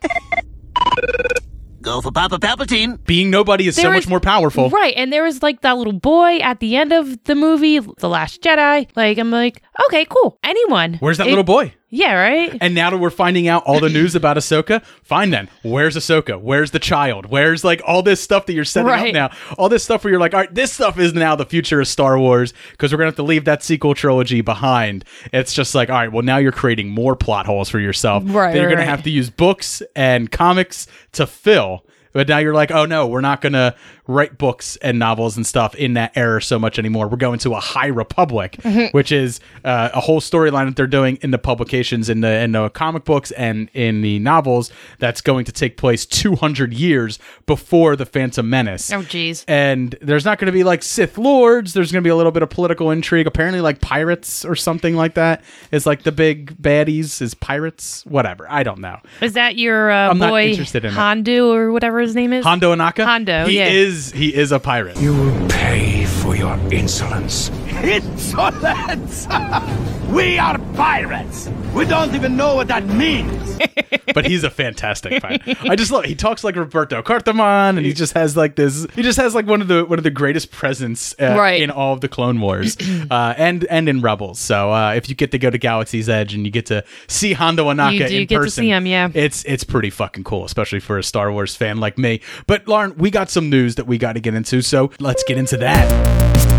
Go 1.83 2.01
for 2.03 2.13
Papa 2.13 2.39
Palpatine. 2.39 3.03
Being 3.07 3.31
nobody 3.31 3.67
is 3.67 3.77
so 3.77 3.83
There 3.83 3.93
much 3.93 4.07
more 4.07 4.21
powerful. 4.21 4.69
Right. 4.69 4.93
And 4.97 5.11
there 5.13 5.25
was 5.25 5.43
like 5.43 5.63
that 5.63 5.79
little 5.79 5.95
boy 5.95 6.37
at 6.39 6.61
the 6.61 6.77
end 6.77 6.93
of 6.93 7.25
the 7.25 7.35
movie, 7.35 7.79
The 7.79 8.09
Last 8.09 8.43
Jedi. 8.43 8.87
Like, 8.95 9.17
I'm 9.19 9.31
like, 9.31 9.63
okay, 9.87 10.05
cool. 10.05 10.39
Anyone. 10.45 10.95
Where's 11.01 11.17
that 11.19 11.27
It- 11.27 11.31
little 11.31 11.45
boy? 11.45 11.73
Yeah, 11.93 12.15
right? 12.15 12.57
And 12.61 12.75
now 12.75 12.91
that 12.91 12.99
we're 12.99 13.11
finding 13.11 13.49
out 13.49 13.65
all 13.65 13.81
the 13.81 13.89
news 13.99 14.15
about 14.15 14.37
Ahsoka, 14.37 14.85
fine 15.03 15.31
then. 15.31 15.49
Where's 15.63 15.97
Ahsoka? 15.97 16.41
Where's 16.41 16.71
the 16.71 16.79
child? 16.79 17.27
Where's 17.27 17.65
like 17.65 17.83
all 17.85 18.03
this 18.03 18.21
stuff 18.21 18.47
that 18.47 18.53
you're 18.53 18.65
setting 18.65 18.87
Right. 18.89 19.09
up 19.09 19.33
now? 19.33 19.55
All 19.59 19.69
this 19.69 19.83
stuff 19.83 20.05
where 20.05 20.13
you're 20.13 20.21
like, 20.21 20.33
all 20.33 20.41
right, 20.41 20.55
this 20.55 20.73
stuff 20.73 20.99
is 21.01 21.15
now 21.15 21.35
the 21.35 21.45
future 21.47 21.81
of 21.81 21.89
Star 21.89 22.19
Wars 22.19 22.55
because 22.71 22.93
we're 22.93 22.99
gonna 22.99 23.09
have 23.09 23.17
to 23.17 23.23
leave 23.25 23.45
that 23.47 23.63
sequel 23.65 23.95
trilogy 23.95 24.41
behind. 24.41 25.05
It's 25.33 25.53
just 25.53 25.75
like, 25.75 25.91
all 25.91 25.97
right, 25.97 26.13
well 26.13 26.23
now 26.23 26.37
you're 26.39 26.53
creating 26.53 26.91
more 26.91 27.17
plot 27.17 27.47
holes 27.47 27.69
for 27.69 27.81
yourself 27.81 28.23
Right, 28.27 28.53
that 28.53 28.59
you're 28.61 28.69
gonna 28.71 28.83
right. 28.83 28.89
have 28.89 29.03
to 29.03 29.11
use 29.11 29.29
books 29.29 29.83
and 29.97 30.31
comics 30.31 30.87
to 31.13 31.27
fill. 31.27 31.85
But 32.13 32.27
now 32.29 32.39
you're 32.39 32.55
like, 32.55 32.71
oh 32.73 32.87
no, 32.87 33.07
we're 33.07 33.21
not 33.21 33.41
gonna 33.41 33.75
write 34.11 34.39
books 34.39 34.77
and 34.83 34.99
novels 34.99 35.37
and 35.37 35.47
stuff 35.47 35.75
in 35.75 35.95
that 35.95 36.13
era 36.17 36.43
so 36.43 36.59
much 36.59 36.79
anymore. 36.79 37.09
We're 37.09 37.17
going 37.17 37.39
to 37.41 37.55
a 37.55 37.61
High 37.61 37.87
Republic, 37.87 38.57
Mm-hmm. 38.61 38.87
which 38.97 39.13
is 39.13 39.41
uh, 39.65 39.91
a 39.95 40.01
whole 40.01 40.21
storyline 40.21 40.67
that 40.67 40.77
they're 40.77 40.87
doing 40.87 41.19
in 41.23 41.31
the 41.31 41.39
publications, 41.39 42.09
in 42.09 42.21
the 42.21 42.29
in 42.41 42.53
the 42.53 42.69
comic 42.71 43.05
books 43.05 43.31
and 43.33 43.69
in 43.75 44.03
the 44.03 44.19
novels. 44.19 44.71
That's 44.99 45.21
going 45.21 45.45
to 45.47 45.53
take 45.53 45.77
place 45.77 46.05
200 46.07 46.73
years 46.73 47.19
before 47.47 47.97
the 47.97 48.07
Phantom 48.07 48.49
Menace. 48.49 48.93
Oh, 48.93 49.03
jeez. 49.03 49.45
And 49.49 49.95
there's 50.03 50.25
not 50.25 50.39
going 50.39 50.47
to 50.47 50.53
be 50.53 50.65
like 50.65 50.83
Sith 50.83 51.17
lords. 51.19 51.73
There's 51.75 51.93
going 51.93 52.03
to 52.03 52.07
be 52.07 52.11
a 52.11 52.17
little 52.17 52.33
bit 52.33 52.43
of 52.43 52.51
political 52.51 52.91
intrigue. 52.91 53.27
Apparently, 53.27 53.61
like 53.61 53.81
pirates 53.81 54.45
or 54.45 54.55
something 54.57 54.97
like 54.97 55.15
that 55.15 55.43
is 55.71 55.87
like 55.87 56.03
the 56.03 56.13
big 56.13 56.61
baddies 56.61 57.21
is 57.23 57.35
pirates. 57.35 58.05
Whatever. 58.07 58.47
I 58.51 58.63
don't 58.63 58.81
know. 58.81 58.99
Is 59.21 59.35
that 59.35 59.57
your 59.57 59.91
uh, 59.91 60.11
I'm 60.11 60.19
not 60.19 60.31
boy 60.31 60.49
interested 60.51 60.85
in 60.85 60.93
it. 60.93 60.95
Hondo 60.95 61.53
or 61.53 61.73
whatever 61.73 62.01
his 62.01 62.15
name 62.15 62.33
is? 62.33 62.45
Hondo 62.45 62.75
Ohnaka. 62.75 63.05
Hondo, 63.05 63.47
He 63.47 63.57
yeah. 63.59 63.69
is 63.69 64.00
he 64.09 64.35
is 64.35 64.53
a 64.53 64.59
pirate. 64.59 64.97
You 64.99 65.15
will 65.15 65.49
pay 65.49 66.07
for 66.07 66.35
your 66.35 66.57
insolence. 66.73 67.51
Insolence! 67.83 69.27
we 70.11 70.39
are 70.39 70.59
pirates! 70.75 71.49
We 71.75 71.85
don't 71.87 72.15
even 72.15 72.37
know 72.37 72.55
what 72.57 72.69
that 72.69 72.85
means! 72.85 73.59
but 74.15 74.27
he's 74.27 74.43
a 74.45 74.51
fantastic 74.51 75.23
pirate. 75.23 75.43
I 75.63 75.77
just 75.77 75.91
love. 75.91 76.05
He 76.05 76.15
talks 76.15 76.43
like 76.45 76.57
Roberto 76.57 77.03
Cartamon, 77.03 77.77
and 77.77 77.85
he 77.87 77.93
just 77.93 78.13
has 78.15 78.37
like 78.37 78.57
this. 78.57 78.87
He 78.95 79.03
just 79.03 79.19
has 79.19 79.35
like 79.35 79.47
one 79.47 79.61
of 79.61 79.69
the 79.69 79.85
one 79.85 79.99
of 79.99 80.03
the 80.03 80.11
greatest 80.11 80.51
presence 80.51 81.15
uh, 81.21 81.35
Right. 81.39 81.63
in 81.63 81.71
all 81.71 81.93
of 81.95 82.01
the 82.01 82.09
Clone 82.09 82.41
Wars, 82.41 82.77
uh, 83.11 83.35
and 83.37 83.65
and 83.67 83.89
in 83.89 84.01
Rebels. 84.01 84.39
So 84.39 84.73
uh, 84.73 84.93
if 84.95 85.09
you 85.09 85.15
get 85.15 85.31
to 85.33 85.39
go 85.39 85.51
to 85.51 85.59
Galaxy's 85.59 86.09
Edge 86.09 86.35
and 86.35 86.45
you 86.45 86.51
get 86.51 86.67
to 86.67 86.85
see 87.07 87.33
Hondo 87.35 87.67
Ohnaka 87.67 87.93
You 87.93 88.09
do 88.09 88.17
in 88.21 88.27
get 88.27 88.37
to 88.37 88.41
person, 88.43 88.63
see 88.63 88.69
him, 88.71 88.87
yeah. 88.87 89.09
it's 89.15 89.45
it's 89.45 89.65
pretty 89.65 89.91
fucking 89.91 90.25
cool, 90.25 90.45
especially 90.45 90.81
for 90.81 90.99
a 90.99 91.03
Star 91.05 91.31
Wars 91.33 91.55
fan 91.55 91.79
like 91.79 91.99
me. 91.99 92.21
But 92.47 92.67
Lauren, 92.67 92.97
we 92.97 93.11
got 93.11 93.31
some 93.31 93.49
news 93.51 93.75
that 93.77 93.87
we 93.87 93.97
got 93.99 94.15
to 94.15 94.21
get 94.21 94.35
into, 94.35 94.63
so 94.63 94.91
let's 94.99 95.23
get 95.25 95.39
into 95.39 95.57
that. 95.59 96.50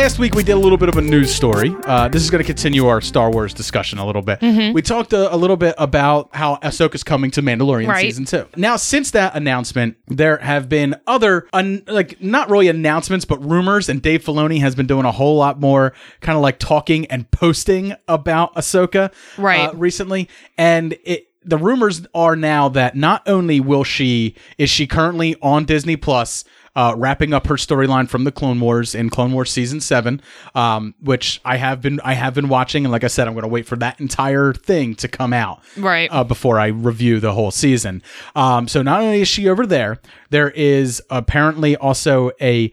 Last 0.00 0.18
week 0.18 0.34
we 0.34 0.42
did 0.42 0.52
a 0.52 0.58
little 0.58 0.78
bit 0.78 0.88
of 0.88 0.96
a 0.96 1.00
news 1.02 1.30
story. 1.30 1.76
Uh, 1.84 2.08
this 2.08 2.22
is 2.22 2.30
going 2.30 2.42
to 2.42 2.46
continue 2.46 2.86
our 2.86 3.02
Star 3.02 3.30
Wars 3.30 3.52
discussion 3.52 3.98
a 3.98 4.06
little 4.06 4.22
bit. 4.22 4.40
We 4.72 4.80
talked 4.80 5.12
a, 5.12 5.32
a 5.32 5.36
little 5.36 5.58
bit 5.58 5.74
about 5.76 6.34
how 6.34 6.56
Ahsoka's 6.56 7.04
coming 7.04 7.30
to 7.32 7.42
Mandalorian 7.42 7.86
Right. 7.86 8.00
season 8.00 8.24
two. 8.24 8.46
Now, 8.56 8.76
since 8.76 9.10
that 9.10 9.36
announcement, 9.36 9.98
there 10.08 10.38
have 10.38 10.70
been 10.70 10.96
other, 11.06 11.46
un- 11.52 11.82
like 11.86 12.18
not 12.22 12.48
really 12.48 12.68
announcements, 12.68 13.26
but 13.26 13.44
rumors, 13.44 13.90
and 13.90 14.00
Dave 14.00 14.24
Filoni 14.24 14.60
has 14.60 14.74
been 14.74 14.86
doing 14.86 15.04
a 15.04 15.12
whole 15.12 15.36
lot 15.36 15.60
more 15.60 15.92
kind 16.22 16.34
of 16.34 16.40
like 16.40 16.58
talking 16.58 17.04
and 17.08 17.30
posting 17.30 17.94
about 18.08 18.54
Ahsoka 18.54 19.12
Right. 19.36 19.68
uh, 19.68 19.74
recently, 19.74 20.30
and 20.56 20.96
it. 21.04 21.26
The 21.42 21.56
rumors 21.56 22.02
are 22.14 22.36
now 22.36 22.68
that 22.68 22.94
not 22.94 23.22
only 23.26 23.60
will 23.60 23.82
she 23.82 24.34
is 24.58 24.68
she 24.68 24.86
currently 24.86 25.36
on 25.40 25.64
Disney 25.64 25.96
Plus 25.96 26.44
uh, 26.76 26.94
wrapping 26.96 27.32
up 27.34 27.46
her 27.48 27.56
storyline 27.56 28.08
from 28.08 28.24
the 28.24 28.30
Clone 28.32 28.60
Wars 28.60 28.94
in 28.94 29.10
Clone 29.10 29.32
Wars 29.32 29.50
season 29.50 29.80
seven, 29.80 30.20
um, 30.54 30.94
which 31.00 31.40
I 31.44 31.56
have 31.56 31.80
been 31.82 32.00
I 32.04 32.14
have 32.14 32.34
been 32.34 32.48
watching, 32.48 32.84
and 32.84 32.92
like 32.92 33.04
I 33.04 33.08
said, 33.08 33.26
I'm 33.26 33.34
going 33.34 33.42
to 33.42 33.48
wait 33.48 33.66
for 33.66 33.76
that 33.76 33.98
entire 34.00 34.52
thing 34.52 34.94
to 34.96 35.08
come 35.08 35.32
out 35.32 35.62
Right. 35.76 36.08
uh, 36.12 36.22
before 36.24 36.58
I 36.60 36.68
review 36.68 37.18
the 37.20 37.32
whole 37.32 37.50
season. 37.50 38.02
Um, 38.36 38.68
so 38.68 38.82
not 38.82 39.00
only 39.00 39.20
is 39.22 39.28
she 39.28 39.48
over 39.48 39.66
there, 39.66 39.98
there 40.30 40.50
is 40.50 41.02
apparently 41.10 41.76
also 41.76 42.30
a 42.40 42.72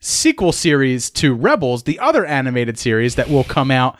sequel 0.00 0.52
series 0.52 1.10
to 1.10 1.34
Rebels, 1.34 1.84
the 1.84 1.98
other 1.98 2.24
animated 2.26 2.78
series 2.78 3.14
that 3.14 3.28
will 3.28 3.44
come 3.44 3.70
out 3.70 3.98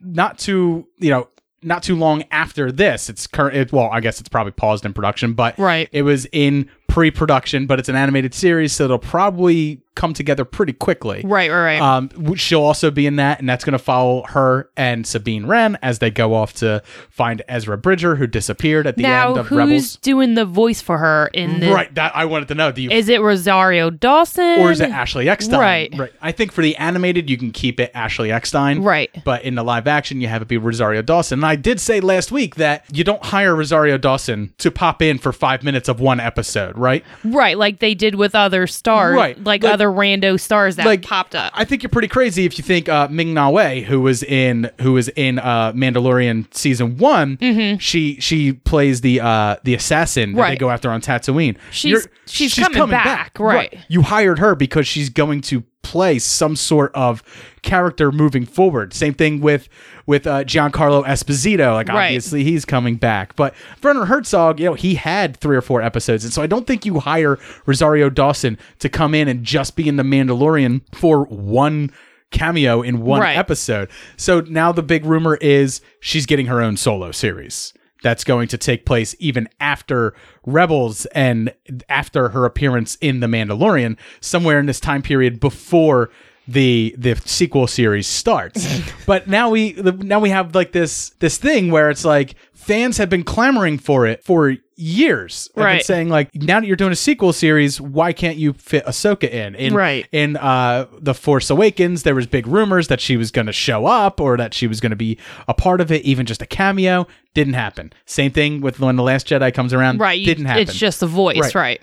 not 0.00 0.38
too, 0.38 0.86
you 0.98 1.10
know, 1.10 1.28
not 1.62 1.82
too 1.82 1.96
long 1.96 2.22
after 2.30 2.70
this. 2.70 3.08
It's 3.08 3.26
current. 3.26 3.56
It, 3.56 3.72
well, 3.72 3.88
I 3.90 4.00
guess 4.00 4.20
it's 4.20 4.28
probably 4.28 4.52
paused 4.52 4.84
in 4.84 4.92
production, 4.92 5.32
but 5.32 5.58
Right. 5.58 5.88
it 5.90 6.02
was 6.02 6.26
in 6.32 6.70
pre-production. 6.88 7.66
But 7.66 7.78
it's 7.78 7.88
an 7.88 7.96
animated 7.96 8.34
series, 8.34 8.72
so 8.72 8.84
it'll 8.84 8.98
probably 8.98 9.80
come 9.94 10.14
together 10.14 10.44
pretty 10.44 10.72
quickly. 10.72 11.22
Right, 11.24 11.50
right, 11.50 11.80
right. 11.80 11.80
Um, 11.80 12.36
she'll 12.36 12.62
also 12.62 12.92
be 12.92 13.06
in 13.06 13.16
that, 13.16 13.40
and 13.40 13.48
that's 13.48 13.64
going 13.64 13.72
to 13.72 13.80
follow 13.80 14.22
her 14.28 14.70
and 14.76 15.04
Sabine 15.04 15.44
Wren 15.44 15.76
as 15.82 15.98
they 15.98 16.08
go 16.08 16.34
off 16.34 16.54
to 16.54 16.84
find 17.10 17.42
Ezra 17.48 17.76
Bridger, 17.76 18.14
who 18.14 18.28
disappeared 18.28 18.86
at 18.86 18.94
the 18.96 19.02
now, 19.02 19.30
end 19.30 19.38
of 19.38 19.48
who's 19.48 19.58
Rebels. 19.58 19.96
doing 19.96 20.34
the 20.34 20.44
voice 20.44 20.80
for 20.80 20.98
her 20.98 21.30
in 21.34 21.58
the? 21.58 21.72
Right, 21.72 21.92
that 21.96 22.14
I 22.14 22.26
wanted 22.26 22.46
to 22.48 22.54
know. 22.54 22.70
Do 22.70 22.80
you 22.80 22.90
Is 22.92 23.08
it 23.08 23.20
Rosario 23.20 23.90
Dawson 23.90 24.60
or 24.60 24.70
is 24.70 24.80
it 24.80 24.90
Ashley 24.90 25.28
Eckstein? 25.28 25.58
Right. 25.58 25.92
Right. 25.98 26.12
I 26.22 26.30
think 26.30 26.52
for 26.52 26.62
the 26.62 26.76
animated, 26.76 27.28
you 27.28 27.36
can 27.36 27.50
keep 27.50 27.80
it 27.80 27.90
Ashley 27.92 28.30
Eckstein. 28.30 28.82
Right. 28.84 29.10
But 29.24 29.42
in 29.42 29.56
the 29.56 29.64
live 29.64 29.88
action, 29.88 30.20
you 30.20 30.28
have 30.28 30.42
it 30.42 30.48
be 30.48 30.58
Rosario 30.58 31.02
Dawson. 31.02 31.40
And 31.40 31.46
I 31.46 31.56
did 31.56 31.80
say 31.80 31.98
last 31.98 32.30
week 32.30 32.54
that 32.54 32.84
you 32.92 33.02
don't 33.02 33.24
hire 33.24 33.56
Rosario 33.56 33.98
Dawson 33.98 34.54
to 34.58 34.70
pop 34.70 35.02
in 35.02 35.18
for 35.18 35.32
five 35.32 35.64
minutes 35.64 35.88
of 35.88 35.98
one 35.98 36.20
episode, 36.20 36.77
right? 36.78 37.04
Right, 37.24 37.58
like 37.58 37.80
they 37.80 37.94
did 37.94 38.14
with 38.14 38.34
other 38.34 38.66
stars, 38.66 39.14
Right. 39.16 39.36
like, 39.44 39.62
Like- 39.62 39.72
other 39.72 39.88
rando 39.88 40.38
stars 40.40 40.76
that 40.76 40.86
like, 40.86 41.02
popped 41.02 41.34
up. 41.34 41.52
I 41.54 41.64
think 41.64 41.82
you're 41.82 41.90
pretty 41.90 42.08
crazy 42.08 42.44
if 42.44 42.56
you 42.58 42.62
think 42.64 42.88
uh, 42.88 43.08
Ming-Na 43.10 43.50
Wen, 43.50 43.84
who 43.84 44.00
was 44.00 44.22
in 44.22 44.70
who 44.80 44.92
was 44.94 45.08
in 45.10 45.38
uh, 45.38 45.72
Mandalorian 45.72 46.52
season 46.54 46.96
one, 46.98 47.38
she 47.80 48.18
she 48.20 48.52
plays 48.52 49.00
the 49.00 49.20
uh, 49.20 49.56
the 49.64 49.74
assassin 49.74 50.32
that 50.32 50.42
they 50.48 50.54
Mm-hmm. 50.54 50.58
Go 50.60 50.70
after 50.70 50.90
on 50.90 51.00
Tatooine. 51.00 51.56
She's- 51.70 51.90
You're- 51.90 52.04
she's 52.26 52.54
coming 52.54 52.88
back, 52.90 53.38
right. 53.38 53.78
You 53.88 54.02
hired 54.02 54.38
her 54.38 54.54
because 54.54 54.86
she's 54.88 55.08
going 55.10 55.40
to 55.42 55.62
play 55.90 56.18
some 56.18 56.54
sort 56.56 56.92
of 56.94 57.22
character 57.62 58.12
moving 58.12 58.44
forward. 58.44 58.92
Same 58.92 59.14
thing 59.14 59.40
with 59.40 59.68
with 60.06 60.26
uh, 60.26 60.44
Giancarlo 60.44 61.04
Esposito. 61.04 61.74
Like 61.74 61.88
Right. 61.88 62.06
obviously 62.06 62.42
he's 62.44 62.64
coming 62.64 62.96
back, 62.96 63.36
but 63.36 63.54
Werner 63.82 64.04
Herzog, 64.06 64.58
you 64.60 64.66
know, 64.66 64.74
he 64.74 64.94
had 64.94 65.36
three 65.36 65.56
or 65.56 65.60
four 65.60 65.82
episodes, 65.82 66.24
and 66.24 66.32
so 66.32 66.42
I 66.42 66.46
don't 66.46 66.66
think 66.66 66.84
you 66.86 67.00
hire 67.00 67.38
Rosario 67.66 68.08
Dawson 68.10 68.58
to 68.80 68.88
come 68.88 69.14
in 69.14 69.28
and 69.28 69.44
just 69.44 69.76
be 69.76 69.88
in 69.88 69.96
the 69.96 70.02
Mandalorian 70.02 70.80
for 70.94 71.24
one 71.24 71.90
cameo 72.30 72.82
in 72.82 73.00
one 73.00 73.20
Right. 73.22 73.36
episode. 73.38 73.88
So 74.16 74.40
now 74.42 74.70
the 74.72 74.82
big 74.82 75.04
rumor 75.06 75.36
is 75.36 75.80
she's 76.00 76.26
getting 76.26 76.46
her 76.46 76.60
own 76.62 76.76
solo 76.76 77.10
series. 77.10 77.72
That's 78.02 78.24
going 78.24 78.48
to 78.48 78.58
take 78.58 78.86
place 78.86 79.14
even 79.18 79.48
after 79.60 80.14
Rebels 80.46 81.06
and 81.06 81.52
after 81.88 82.30
her 82.30 82.44
appearance 82.44 82.96
in 83.00 83.20
The 83.20 83.26
Mandalorian, 83.26 83.96
somewhere 84.20 84.60
in 84.60 84.66
this 84.66 84.80
time 84.80 85.02
period 85.02 85.40
before 85.40 86.10
the 86.48 86.94
the 86.96 87.14
sequel 87.26 87.66
series 87.66 88.06
starts. 88.06 88.80
but 89.06 89.28
now 89.28 89.50
we 89.50 89.74
now 89.74 90.18
we 90.18 90.30
have 90.30 90.54
like 90.54 90.72
this 90.72 91.10
this 91.18 91.36
thing 91.36 91.70
where 91.70 91.90
it's 91.90 92.04
like 92.04 92.34
fans 92.68 92.98
have 92.98 93.08
been 93.10 93.24
clamoring 93.24 93.78
for 93.78 94.06
it 94.06 94.22
for 94.22 94.54
years. 94.80 95.50
Right. 95.56 95.82
saying 95.84 96.08
like 96.08 96.32
now 96.36 96.60
that 96.60 96.66
you're 96.66 96.76
doing 96.76 96.92
a 96.92 96.96
sequel 96.96 97.32
series, 97.32 97.80
why 97.80 98.12
can't 98.12 98.36
you 98.36 98.52
fit 98.52 98.84
Ahsoka 98.86 99.28
in? 99.28 99.56
in 99.56 99.74
Right. 99.74 100.06
in 100.12 100.36
uh 100.36 100.86
the 101.00 101.14
Force 101.14 101.50
Awakens, 101.50 102.04
there 102.04 102.14
was 102.14 102.26
big 102.28 102.46
rumors 102.46 102.86
that 102.88 103.00
she 103.00 103.16
was 103.16 103.32
going 103.32 103.46
to 103.46 103.52
show 103.52 103.86
up 103.86 104.20
or 104.20 104.36
that 104.36 104.54
she 104.54 104.68
was 104.68 104.80
going 104.80 104.90
to 104.90 104.96
be 104.96 105.18
a 105.48 105.54
part 105.54 105.80
of 105.80 105.90
it, 105.90 106.02
even 106.02 106.26
just 106.26 106.42
a 106.42 106.46
cameo. 106.46 107.08
Didn't 107.34 107.54
happen. 107.54 107.92
Same 108.04 108.30
thing 108.32 108.60
with 108.60 108.80
when 108.80 108.96
the 108.96 109.02
Last 109.02 109.26
Jedi 109.28 109.52
comes 109.54 109.72
around. 109.72 110.00
right, 110.00 110.24
Didn't 110.24 110.46
happen. 110.46 110.62
It's 110.62 110.74
just 110.74 111.02
a 111.02 111.06
voice, 111.06 111.54
Right. 111.54 111.80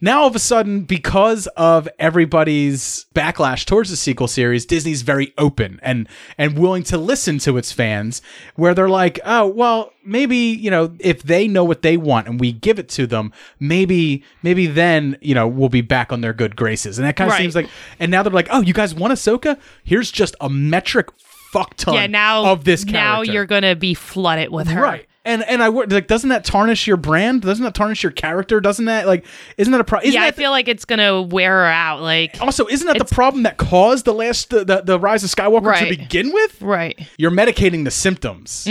now 0.00 0.20
all 0.22 0.26
of 0.28 0.36
a 0.36 0.38
sudden, 0.38 0.82
because 0.82 1.46
of 1.56 1.88
everybody's 1.98 3.06
backlash 3.14 3.64
towards 3.64 3.90
the 3.90 3.96
sequel 3.96 4.28
series, 4.28 4.66
Disney's 4.66 5.02
very 5.02 5.32
open 5.38 5.78
and 5.82 6.08
and 6.38 6.58
willing 6.58 6.82
to 6.84 6.98
listen 6.98 7.38
to 7.40 7.56
its 7.58 7.70
fans. 7.72 8.22
Where 8.56 8.74
they're 8.74 8.88
like, 8.88 9.18
oh 9.24 9.46
well, 9.46 9.92
maybe 10.04 10.23
you 10.32 10.70
know 10.70 10.94
if 10.98 11.22
they 11.22 11.46
know 11.48 11.64
what 11.64 11.82
they 11.82 11.96
want 11.96 12.26
and 12.28 12.40
we 12.40 12.52
give 12.52 12.78
it 12.78 12.88
to 12.90 13.06
them, 13.06 13.32
maybe 13.60 14.22
maybe 14.42 14.66
then 14.66 15.16
you 15.20 15.34
know 15.34 15.46
we'll 15.46 15.68
be 15.68 15.80
back 15.80 16.12
on 16.12 16.20
their 16.20 16.32
good 16.32 16.56
graces. 16.56 16.98
And 16.98 17.06
that 17.06 17.16
kind 17.16 17.28
of 17.28 17.32
Right. 17.32 17.40
seems 17.42 17.54
like. 17.54 17.68
And 17.98 18.10
now 18.10 18.22
they're 18.22 18.32
like, 18.32 18.48
oh, 18.50 18.60
you 18.60 18.72
guys 18.72 18.94
want 18.94 19.12
Ahsoka? 19.12 19.58
Here's 19.84 20.10
just 20.10 20.34
a 20.40 20.48
metric 20.48 21.08
fuck 21.52 21.74
ton 21.76 21.94
yeah, 21.94 22.06
now 22.08 22.46
of 22.46 22.64
this 22.64 22.84
character. 22.84 22.98
now 23.00 23.22
you're 23.22 23.46
gonna 23.46 23.76
be 23.76 23.94
flooded 23.94 24.50
with 24.50 24.66
her. 24.68 24.82
Right. 24.82 25.06
And 25.26 25.42
and 25.44 25.62
I 25.62 25.68
like 25.68 26.06
doesn't 26.06 26.28
that 26.28 26.44
tarnish 26.44 26.86
your 26.86 26.96
brand? 26.98 27.42
Doesn't 27.42 27.64
that 27.64 27.74
tarnish 27.74 28.02
your 28.02 28.12
character? 28.12 28.60
Doesn't 28.60 28.84
that 28.84 29.06
like 29.06 29.24
isn't 29.56 29.72
that 29.72 29.80
a 29.80 29.84
problem? 29.84 30.12
yeah, 30.12 30.24
I 30.24 30.32
feel 30.32 30.50
like 30.50 30.68
it's 30.68 30.84
gonna 30.84 31.22
wear 31.22 31.50
her 31.50 31.64
out. 31.64 32.02
Like, 32.02 32.36
also 32.42 32.66
isn't 32.66 32.86
that 32.86 32.98
the 32.98 33.06
problem 33.14 33.44
that 33.44 33.56
caused 33.56 34.04
the 34.04 34.12
last 34.12 34.50
the, 34.50 34.64
the, 34.64 34.82
the 34.82 35.00
rise 35.00 35.24
of 35.24 35.30
Skywalker 35.30 35.78
to 35.78 35.88
begin 35.88 36.32
with? 36.32 36.60
right, 36.60 36.98
You're 37.16 37.30
medicating 37.30 37.84
the 37.84 37.90
symptoms, 37.90 38.66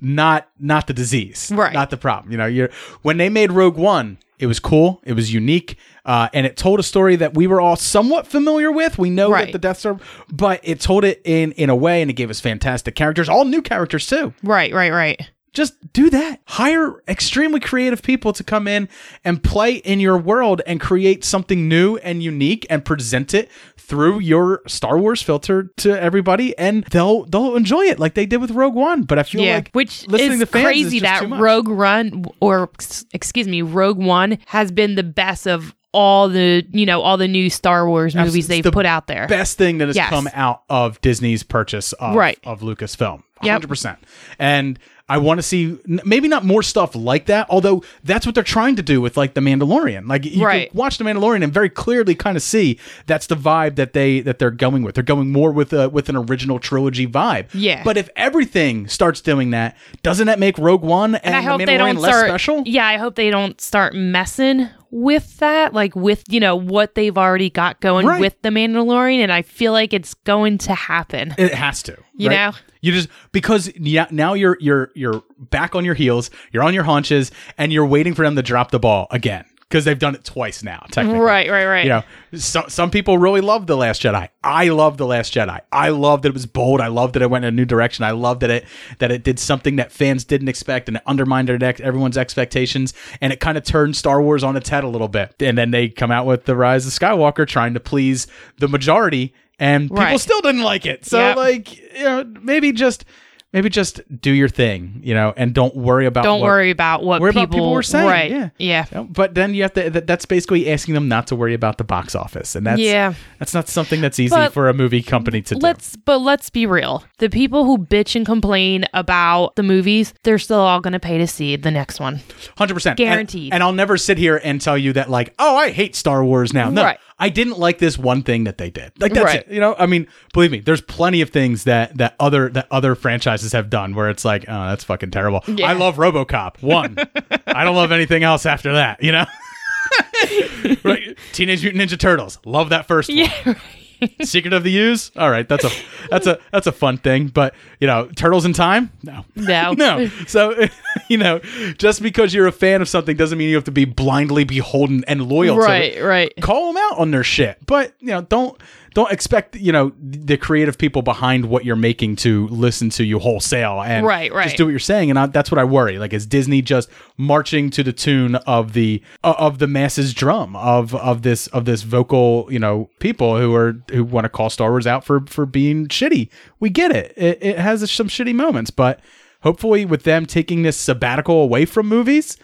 not 0.00 0.48
not 0.58 0.86
the 0.86 0.92
disease, 0.92 1.48
Mm-hmm. 1.50 1.60
Right. 1.60 1.72
Not 1.72 1.90
the 1.90 1.96
problem. 1.96 2.32
You 2.32 2.38
know, 2.38 2.46
you're 2.46 2.70
when 3.02 3.16
they 3.16 3.28
made 3.28 3.50
Rogue 3.52 3.76
One, 3.76 4.18
it 4.38 4.46
was 4.46 4.60
cool, 4.60 5.00
it 5.04 5.14
was 5.14 5.32
unique, 5.32 5.76
uh, 6.04 6.28
and 6.34 6.44
it 6.46 6.56
told 6.56 6.80
a 6.80 6.82
story 6.82 7.16
that 7.16 7.34
we 7.34 7.46
were 7.46 7.60
all 7.60 7.76
somewhat 7.76 8.26
familiar 8.26 8.70
with. 8.70 8.98
We 8.98 9.08
know 9.10 9.28
that 9.28 9.34
Right. 9.34 9.52
the 9.52 9.58
Death 9.58 9.78
Star, 9.78 9.98
but 10.30 10.60
it 10.62 10.80
told 10.80 11.04
it 11.04 11.22
in 11.24 11.52
in 11.52 11.70
a 11.70 11.76
way, 11.76 12.02
and 12.02 12.10
it 12.10 12.14
gave 12.14 12.28
us 12.30 12.40
fantastic 12.40 12.94
characters, 12.94 13.28
all 13.28 13.44
new 13.44 13.62
characters 13.62 14.06
too. 14.06 14.34
right, 14.42 14.72
right, 14.74 14.92
right. 14.92 15.30
Just 15.54 15.92
do 15.92 16.10
that. 16.10 16.40
Hire 16.46 17.02
extremely 17.08 17.60
creative 17.60 18.02
people 18.02 18.32
to 18.32 18.44
come 18.44 18.66
in 18.68 18.88
and 19.24 19.42
play 19.42 19.76
in 19.76 20.00
your 20.00 20.18
world 20.18 20.60
and 20.66 20.80
create 20.80 21.24
something 21.24 21.68
new 21.68 21.96
and 21.98 22.22
unique 22.22 22.66
and 22.68 22.84
present 22.84 23.32
it 23.32 23.48
through 23.78 24.18
your 24.18 24.62
Star 24.66 24.98
Wars 24.98 25.22
filter 25.22 25.70
to 25.76 25.90
everybody 26.00 26.56
and 26.58 26.84
they'll 26.84 27.24
they'll 27.26 27.54
enjoy 27.54 27.82
it 27.82 27.98
like 28.00 28.14
they 28.14 28.26
did 28.26 28.38
with 28.40 28.50
Rogue 28.50 28.74
One. 28.74 29.02
But 29.02 29.18
I 29.18 29.22
feel 29.22 29.42
yeah, 29.42 29.56
like 29.56 29.70
which 29.72 30.06
listening 30.08 30.42
is 30.42 30.50
crazy 30.50 30.96
is 30.98 31.02
just 31.02 31.02
that 31.04 31.20
too 31.20 31.28
much. 31.28 31.40
Rogue 31.40 31.68
Run 31.68 32.24
or 32.40 32.68
excuse 33.12 33.46
me, 33.48 33.62
Rogue 33.62 33.98
One 33.98 34.38
has 34.46 34.70
been 34.72 34.94
the 34.96 35.02
best 35.04 35.46
of 35.46 35.74
all 35.92 36.28
the 36.28 36.66
you 36.72 36.84
know 36.86 37.02
all 37.02 37.16
the 37.16 37.28
new 37.28 37.48
Star 37.48 37.88
Wars 37.88 38.16
movies 38.16 38.36
It's 38.36 38.48
they've 38.48 38.64
the 38.64 38.72
put 38.72 38.86
out 38.86 39.06
there. 39.06 39.28
Best 39.28 39.56
thing 39.58 39.78
that 39.78 39.86
has 39.86 39.96
Yes. 39.96 40.08
come 40.10 40.28
out 40.34 40.62
of 40.68 41.00
Disney's 41.02 41.44
purchase 41.44 41.92
of, 41.94 42.16
Right. 42.16 42.38
of 42.44 42.62
Lucasfilm. 42.62 43.22
100%. 43.42 43.98
And 44.38 44.78
I 45.06 45.18
want 45.18 45.36
to 45.36 45.42
see 45.42 45.78
maybe 45.86 46.28
not 46.28 46.46
more 46.46 46.62
stuff 46.62 46.94
like 46.94 47.26
that, 47.26 47.46
although 47.50 47.84
that's 48.04 48.24
what 48.24 48.34
they're 48.34 48.42
trying 48.42 48.76
to 48.76 48.82
do 48.82 49.02
with 49.02 49.18
like 49.18 49.34
The 49.34 49.42
Mandalorian. 49.42 50.08
Like 50.08 50.24
you 50.24 50.42
Right. 50.42 50.70
can 50.70 50.78
watch 50.78 50.96
The 50.96 51.04
Mandalorian 51.04 51.44
and 51.44 51.52
very 51.52 51.68
clearly 51.68 52.14
kind 52.14 52.38
of 52.38 52.42
see 52.42 52.78
that's 53.06 53.26
the 53.26 53.34
vibe 53.36 53.76
that 53.76 53.92
they 53.92 54.20
that 54.20 54.38
they're 54.38 54.50
going 54.50 54.82
with. 54.82 54.94
They're 54.94 55.04
going 55.04 55.30
more 55.30 55.52
with 55.52 55.74
a 55.74 55.90
with 55.90 56.08
an 56.08 56.16
original 56.16 56.58
trilogy 56.58 57.06
vibe. 57.06 57.48
Yeah. 57.52 57.82
But 57.84 57.98
if 57.98 58.08
everything 58.16 58.88
starts 58.88 59.20
doing 59.20 59.50
that, 59.50 59.76
doesn't 60.02 60.26
that 60.26 60.38
make 60.38 60.56
Rogue 60.56 60.82
One 60.82 61.16
and, 61.16 61.24
and 61.26 61.36
I 61.36 61.42
hope 61.42 61.58
The 61.60 61.66
they 61.66 61.76
don't 61.76 61.96
less 61.96 62.10
start. 62.14 62.26
special? 62.28 62.62
Yeah, 62.64 62.86
I 62.86 62.96
hope 62.96 63.14
they 63.14 63.28
don't 63.30 63.60
start 63.60 63.94
messing 63.94 64.68
with 64.90 65.36
that, 65.38 65.74
like 65.74 65.94
with 65.94 66.24
you 66.28 66.40
know 66.40 66.56
what 66.56 66.94
they've 66.94 67.18
already 67.18 67.50
got 67.50 67.78
going 67.80 68.06
Right. 68.06 68.20
with 68.20 68.40
the 68.40 68.48
Mandalorian, 68.48 69.18
and 69.18 69.32
I 69.32 69.42
feel 69.42 69.72
like 69.72 69.92
it's 69.92 70.14
going 70.14 70.56
to 70.58 70.74
happen. 70.74 71.34
It 71.36 71.52
has 71.52 71.82
to. 71.82 71.98
You 72.16 72.30
right? 72.30 72.36
know? 72.36 72.52
You 72.84 72.92
just 72.92 73.08
because 73.32 73.72
yeah, 73.78 74.06
now 74.10 74.34
you're 74.34 74.58
you're 74.60 74.90
you're 74.94 75.22
back 75.38 75.74
on 75.74 75.86
your 75.86 75.94
heels, 75.94 76.28
you're 76.52 76.62
on 76.62 76.74
your 76.74 76.84
haunches, 76.84 77.32
and 77.56 77.72
you're 77.72 77.86
waiting 77.86 78.12
for 78.12 78.26
them 78.26 78.36
to 78.36 78.42
drop 78.42 78.72
the 78.72 78.78
ball 78.78 79.06
again 79.10 79.46
because 79.74 79.86
they've 79.86 79.98
done 79.98 80.14
it 80.14 80.22
twice 80.22 80.62
now. 80.62 80.84
Technically, 80.90 81.18
Right, 81.18 81.50
right, 81.50 81.64
right. 81.64 81.84
You 81.84 81.88
know, 81.88 82.02
so, 82.34 82.64
some 82.68 82.90
people 82.90 83.16
really 83.16 83.40
love 83.40 83.66
the 83.66 83.76
Last 83.76 84.02
Jedi. 84.02 84.28
I 84.42 84.68
love 84.68 84.98
the 84.98 85.06
Last 85.06 85.32
Jedi. 85.32 85.58
I 85.72 85.88
love 85.88 86.20
that 86.22 86.28
it 86.28 86.34
was 86.34 86.44
bold. 86.44 86.82
I 86.82 86.88
love 86.88 87.14
that 87.14 87.22
it 87.22 87.30
went 87.30 87.46
in 87.46 87.54
a 87.54 87.56
new 87.56 87.64
direction. 87.64 88.04
I 88.04 88.10
love 88.10 88.40
that 88.40 88.50
it 88.50 88.66
that 88.98 89.10
it 89.10 89.24
did 89.24 89.38
something 89.38 89.76
that 89.76 89.90
fans 89.90 90.24
didn't 90.24 90.48
expect 90.48 90.88
and 90.88 90.98
it 90.98 91.02
undermined 91.06 91.48
everyone's 91.50 92.18
expectations 92.18 92.92
and 93.22 93.32
it 93.32 93.40
kind 93.40 93.56
of 93.56 93.64
turned 93.64 93.96
Star 93.96 94.20
Wars 94.20 94.44
on 94.44 94.56
its 94.56 94.68
head 94.68 94.84
a 94.84 94.88
little 94.88 95.08
bit. 95.08 95.34
And 95.40 95.56
then 95.56 95.70
they 95.70 95.88
come 95.88 96.10
out 96.10 96.26
with 96.26 96.44
the 96.44 96.54
Rise 96.54 96.86
of 96.86 96.92
Skywalker, 96.92 97.48
trying 97.48 97.72
to 97.72 97.80
please 97.80 98.26
the 98.58 98.68
majority, 98.68 99.32
and 99.58 99.84
people 99.84 99.96
Right. 99.96 100.20
still 100.20 100.40
didn't 100.40 100.62
like 100.62 100.86
it. 100.86 101.04
So 101.04 101.18
Yep. 101.18 101.36
like 101.36 101.76
you 101.96 102.04
know 102.04 102.24
maybe 102.42 102.72
just 102.72 103.04
maybe 103.52 103.68
just 103.68 104.00
do 104.20 104.32
your 104.32 104.48
thing, 104.48 105.00
you 105.04 105.14
know, 105.14 105.32
and 105.36 105.54
don't 105.54 105.76
worry 105.76 106.06
about 106.06 106.24
Don't 106.24 106.40
what- 106.40 106.46
worry 106.48 106.70
about 106.70 107.04
what 107.04 107.20
worry 107.20 107.30
people, 107.30 107.42
about 107.44 107.52
people 107.52 107.72
were 107.72 107.84
saying. 107.84 108.04
Right. 108.08 108.28
Yeah. 108.28 108.48
Yeah. 108.58 108.84
you 108.90 108.96
know, 108.98 109.04
but 109.04 109.36
then 109.36 109.54
you 109.54 109.62
have 109.62 109.72
to. 109.74 109.90
That, 109.90 110.08
that's 110.08 110.26
basically 110.26 110.68
asking 110.72 110.94
them 110.94 111.06
not 111.06 111.28
to 111.28 111.36
worry 111.36 111.54
about 111.54 111.78
the 111.78 111.84
box 111.84 112.16
office, 112.16 112.56
and 112.56 112.66
that's 112.66 112.80
Yeah. 112.80 113.14
that's 113.38 113.54
not 113.54 113.68
something 113.68 114.00
that's 114.00 114.18
easy 114.18 114.34
But 114.34 114.52
for 114.52 114.68
a 114.68 114.74
movie 114.74 115.04
company 115.04 115.40
to 115.42 115.54
do. 115.54 115.60
Let's 115.60 115.94
but 115.94 116.18
let's 116.18 116.50
be 116.50 116.66
real. 116.66 117.04
The 117.18 117.30
people 117.30 117.64
who 117.64 117.78
bitch 117.78 118.16
and 118.16 118.26
complain 118.26 118.86
about 118.92 119.54
the 119.54 119.62
movies, 119.62 120.14
they're 120.24 120.40
still 120.40 120.58
all 120.58 120.80
going 120.80 120.94
to 120.94 120.98
pay 120.98 121.18
to 121.18 121.26
see 121.28 121.54
the 121.54 121.70
next 121.70 122.00
one. 122.00 122.22
Hundred 122.58 122.74
percent 122.74 122.96
Guaranteed. 122.96 123.52
And, 123.52 123.54
and 123.54 123.62
I'll 123.62 123.72
never 123.72 123.96
sit 123.96 124.18
here 124.18 124.40
and 124.42 124.60
tell 124.60 124.76
you 124.76 124.92
that 124.94 125.10
like, 125.10 125.32
oh, 125.38 125.56
I 125.56 125.70
hate 125.70 125.94
Star 125.94 126.24
Wars 126.24 126.52
now. 126.52 126.70
No, 126.70 126.82
Right. 126.82 126.98
I 127.18 127.28
didn't 127.28 127.58
like 127.58 127.78
this 127.78 127.96
one 127.96 128.22
thing 128.22 128.44
that 128.44 128.58
they 128.58 128.70
did. 128.70 128.92
Like 128.98 129.12
that's 129.12 129.24
Right. 129.24 129.40
it. 129.40 129.48
You 129.48 129.60
know, 129.60 129.76
I 129.78 129.86
mean, 129.86 130.08
believe 130.32 130.50
me, 130.50 130.58
there's 130.60 130.80
plenty 130.80 131.20
of 131.20 131.30
things 131.30 131.64
that 131.64 131.96
that 131.98 132.16
other 132.18 132.48
that 132.50 132.66
other 132.70 132.94
franchises 132.94 133.52
have 133.52 133.70
done 133.70 133.94
where 133.94 134.10
it's 134.10 134.24
like, 134.24 134.44
oh, 134.48 134.68
that's 134.68 134.82
fucking 134.84 135.12
terrible. 135.12 135.42
Yeah. 135.46 135.68
I 135.68 135.74
love 135.74 135.96
RoboCop. 135.96 136.60
One. 136.62 136.96
I 137.46 137.62
don't 137.64 137.76
love 137.76 137.92
anything 137.92 138.24
else 138.24 138.46
after 138.46 138.72
that, 138.72 139.02
you 139.02 139.12
know? 139.12 139.26
right. 140.84 141.16
Teenage 141.32 141.62
Mutant 141.62 141.82
Ninja 141.90 141.98
Turtles. 141.98 142.38
Love 142.44 142.70
that 142.70 142.86
first 142.86 143.08
one. 143.08 143.18
Yeah. 143.18 143.54
Secret 144.22 144.52
of 144.52 144.62
the 144.64 144.76
Ooze. 144.76 145.10
All 145.16 145.30
right, 145.30 145.48
that's 145.48 145.64
a 145.64 145.70
that's 146.10 146.26
a 146.26 146.38
that's 146.52 146.66
a 146.66 146.72
fun 146.72 146.98
thing, 146.98 147.28
but 147.28 147.54
you 147.80 147.86
know, 147.86 148.08
Turtles 148.16 148.44
in 148.44 148.52
Time? 148.52 148.90
No. 149.02 149.24
No. 149.34 149.72
no. 149.76 150.08
So, 150.26 150.66
you 151.08 151.18
know, 151.18 151.40
just 151.78 152.02
because 152.02 152.34
you're 152.34 152.46
a 152.46 152.52
fan 152.52 152.82
of 152.82 152.88
something 152.88 153.16
doesn't 153.16 153.38
mean 153.38 153.48
you 153.48 153.56
have 153.56 153.64
to 153.64 153.72
be 153.72 153.84
blindly 153.84 154.44
beholden 154.44 155.04
and 155.06 155.28
loyal 155.28 155.56
to 155.56 155.62
Right, 155.62 156.02
right. 156.02 156.32
Call 156.40 156.72
them 156.72 156.82
out 156.90 156.98
on 156.98 157.10
their 157.10 157.24
shit, 157.24 157.58
but 157.66 157.94
you 158.00 158.08
know, 158.08 158.22
don't 158.22 158.60
don't 158.94 159.12
expect 159.12 159.56
you 159.56 159.72
know 159.72 159.92
the 160.00 160.36
creative 160.36 160.78
people 160.78 161.02
behind 161.02 161.46
what 161.46 161.64
you're 161.64 161.76
making 161.76 162.16
to 162.16 162.48
listen 162.48 162.88
to 162.90 163.04
you 163.04 163.18
wholesale 163.18 163.82
and 163.82 164.06
Right, 164.06 164.32
right. 164.32 164.44
just 164.44 164.56
do 164.56 164.64
what 164.64 164.70
you're 164.70 164.78
saying. 164.78 165.10
And 165.10 165.18
I, 165.18 165.26
that's 165.26 165.50
what 165.50 165.58
I 165.58 165.64
worry. 165.64 165.98
Like, 165.98 166.12
is 166.12 166.26
Disney 166.26 166.62
just 166.62 166.88
marching 167.18 167.70
to 167.70 167.82
the 167.82 167.92
tune 167.92 168.36
of 168.36 168.72
the 168.72 169.02
uh, 169.22 169.34
of 169.36 169.58
the 169.58 169.66
masses 169.66 170.14
drum 170.14 170.56
of 170.56 170.94
of 170.94 171.22
this 171.22 171.48
of 171.48 171.64
this 171.64 171.82
vocal 171.82 172.46
you 172.50 172.58
know 172.58 172.88
people 173.00 173.38
who 173.38 173.54
are 173.54 173.76
who 173.90 174.04
want 174.04 174.24
to 174.24 174.28
call 174.28 174.48
Star 174.48 174.70
Wars 174.70 174.86
out 174.86 175.04
for 175.04 175.20
for 175.26 175.44
being 175.44 175.86
shitty? 175.88 176.30
We 176.60 176.70
get 176.70 176.90
it. 176.90 177.12
It, 177.16 177.38
it 177.42 177.58
has 177.58 177.90
some 177.90 178.08
shitty 178.08 178.34
moments, 178.34 178.70
but 178.70 179.00
hopefully 179.42 179.84
with 179.84 180.04
them 180.04 180.24
taking 180.24 180.62
this 180.62 180.76
sabbatical 180.76 181.42
away 181.42 181.66
from 181.66 181.86
movies, 181.88 182.38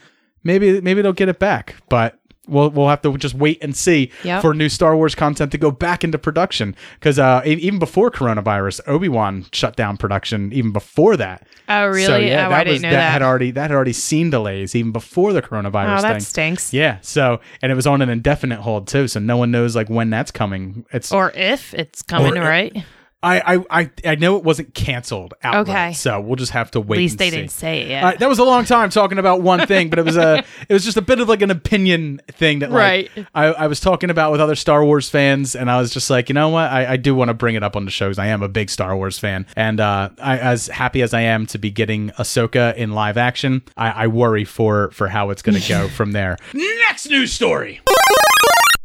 maybe 0.44 0.80
maybe 0.80 1.00
they'll 1.00 1.12
get 1.12 1.28
it 1.28 1.38
back. 1.38 1.76
But 1.88 2.19
we'll 2.50 2.70
we'll 2.70 2.88
have 2.88 3.02
to 3.02 3.16
just 3.16 3.34
wait 3.34 3.62
and 3.62 3.74
see 3.76 4.10
Yep. 4.24 4.42
for 4.42 4.54
new 4.54 4.68
Star 4.68 4.96
Wars 4.96 5.14
content 5.14 5.52
to 5.52 5.58
go 5.58 5.70
back 5.70 6.04
into 6.04 6.18
production 6.18 6.76
because 6.98 7.18
uh, 7.18 7.42
even 7.44 7.78
before 7.78 8.10
coronavirus, 8.10 8.80
Obi 8.86 9.08
Wan 9.08 9.46
shut 9.52 9.76
down 9.76 9.96
production 9.96 10.52
even 10.52 10.72
before 10.72 11.16
that. 11.16 11.46
Oh, 11.68 11.86
really? 11.86 12.04
So, 12.04 12.16
yeah, 12.16 12.46
oh, 12.46 12.50
that 12.50 12.60
I 12.60 12.64
didn't 12.64 12.72
was, 12.74 12.82
know 12.82 12.90
that, 12.90 12.96
that. 12.96 13.12
had 13.12 13.22
already 13.22 13.50
that 13.52 13.62
had 13.70 13.72
already 13.72 13.92
seen 13.92 14.30
delays 14.30 14.74
even 14.74 14.92
before 14.92 15.32
the 15.32 15.42
coronavirus 15.42 15.98
oh, 15.98 16.02
that 16.02 16.12
thing. 16.14 16.20
stinks. 16.20 16.72
Yeah. 16.72 16.98
So 17.02 17.40
and 17.62 17.70
it 17.70 17.74
was 17.74 17.86
on 17.86 18.02
an 18.02 18.08
indefinite 18.08 18.60
hold 18.60 18.88
too, 18.88 19.08
so 19.08 19.20
no 19.20 19.36
one 19.36 19.50
knows 19.50 19.76
like 19.76 19.88
when 19.88 20.10
that's 20.10 20.30
coming. 20.30 20.84
It's 20.92 21.12
Or 21.12 21.30
if 21.32 21.72
it's 21.74 22.02
coming, 22.02 22.34
right? 22.34 22.84
I, 23.22 23.54
I 23.56 23.64
I 23.80 23.90
I 24.04 24.14
know 24.14 24.36
it 24.36 24.44
wasn't 24.44 24.74
canceled 24.74 25.34
outright. 25.42 25.68
Okay. 25.68 25.92
So 25.92 26.20
we'll 26.20 26.36
just 26.36 26.52
have 26.52 26.70
to 26.70 26.80
wait. 26.80 26.96
At 26.96 27.00
least 27.00 27.18
they 27.18 27.30
see. 27.30 27.36
didn't 27.36 27.50
say 27.50 27.82
it 27.82 27.88
yet. 27.88 28.02
Right, 28.02 28.18
that 28.18 28.28
was 28.28 28.38
a 28.38 28.44
long 28.44 28.64
time 28.64 28.88
talking 28.88 29.18
about 29.18 29.42
one 29.42 29.66
thing, 29.66 29.90
but 29.90 29.98
it 29.98 30.04
was 30.06 30.16
a 30.16 30.38
it 30.68 30.72
was 30.72 30.84
just 30.84 30.96
a 30.96 31.02
bit 31.02 31.20
of 31.20 31.28
like 31.28 31.42
an 31.42 31.50
opinion 31.50 32.20
thing 32.28 32.60
that 32.60 32.70
like 32.70 33.10
Right. 33.16 33.26
I, 33.34 33.46
I 33.46 33.66
was 33.66 33.78
talking 33.78 34.08
about 34.08 34.32
with 34.32 34.40
other 34.40 34.54
Star 34.54 34.82
Wars 34.84 35.10
fans, 35.10 35.54
and 35.54 35.70
I 35.70 35.78
was 35.78 35.92
just 35.92 36.08
like, 36.08 36.28
you 36.30 36.34
know 36.34 36.48
what, 36.48 36.70
I, 36.70 36.92
I 36.92 36.96
do 36.96 37.14
want 37.14 37.28
to 37.28 37.34
bring 37.34 37.56
it 37.56 37.62
up 37.62 37.76
on 37.76 37.84
the 37.84 37.90
shows. 37.90 38.18
I 38.18 38.26
am 38.28 38.42
a 38.42 38.48
big 38.48 38.70
Star 38.70 38.96
Wars 38.96 39.18
fan, 39.18 39.46
and 39.54 39.80
uh, 39.80 40.08
I, 40.18 40.38
as 40.38 40.68
happy 40.68 41.02
as 41.02 41.12
I 41.12 41.20
am 41.20 41.44
to 41.46 41.58
be 41.58 41.70
getting 41.70 42.08
Ahsoka 42.10 42.74
in 42.76 42.92
live 42.92 43.18
action, 43.18 43.62
I, 43.76 44.04
I 44.04 44.06
worry 44.06 44.44
for 44.46 44.90
for 44.92 45.08
how 45.08 45.28
it's 45.30 45.42
going 45.42 45.60
to 45.60 45.68
go 45.68 45.88
from 45.96 46.12
there. 46.12 46.38
Next 46.54 47.08
news 47.10 47.32
story. 47.34 47.80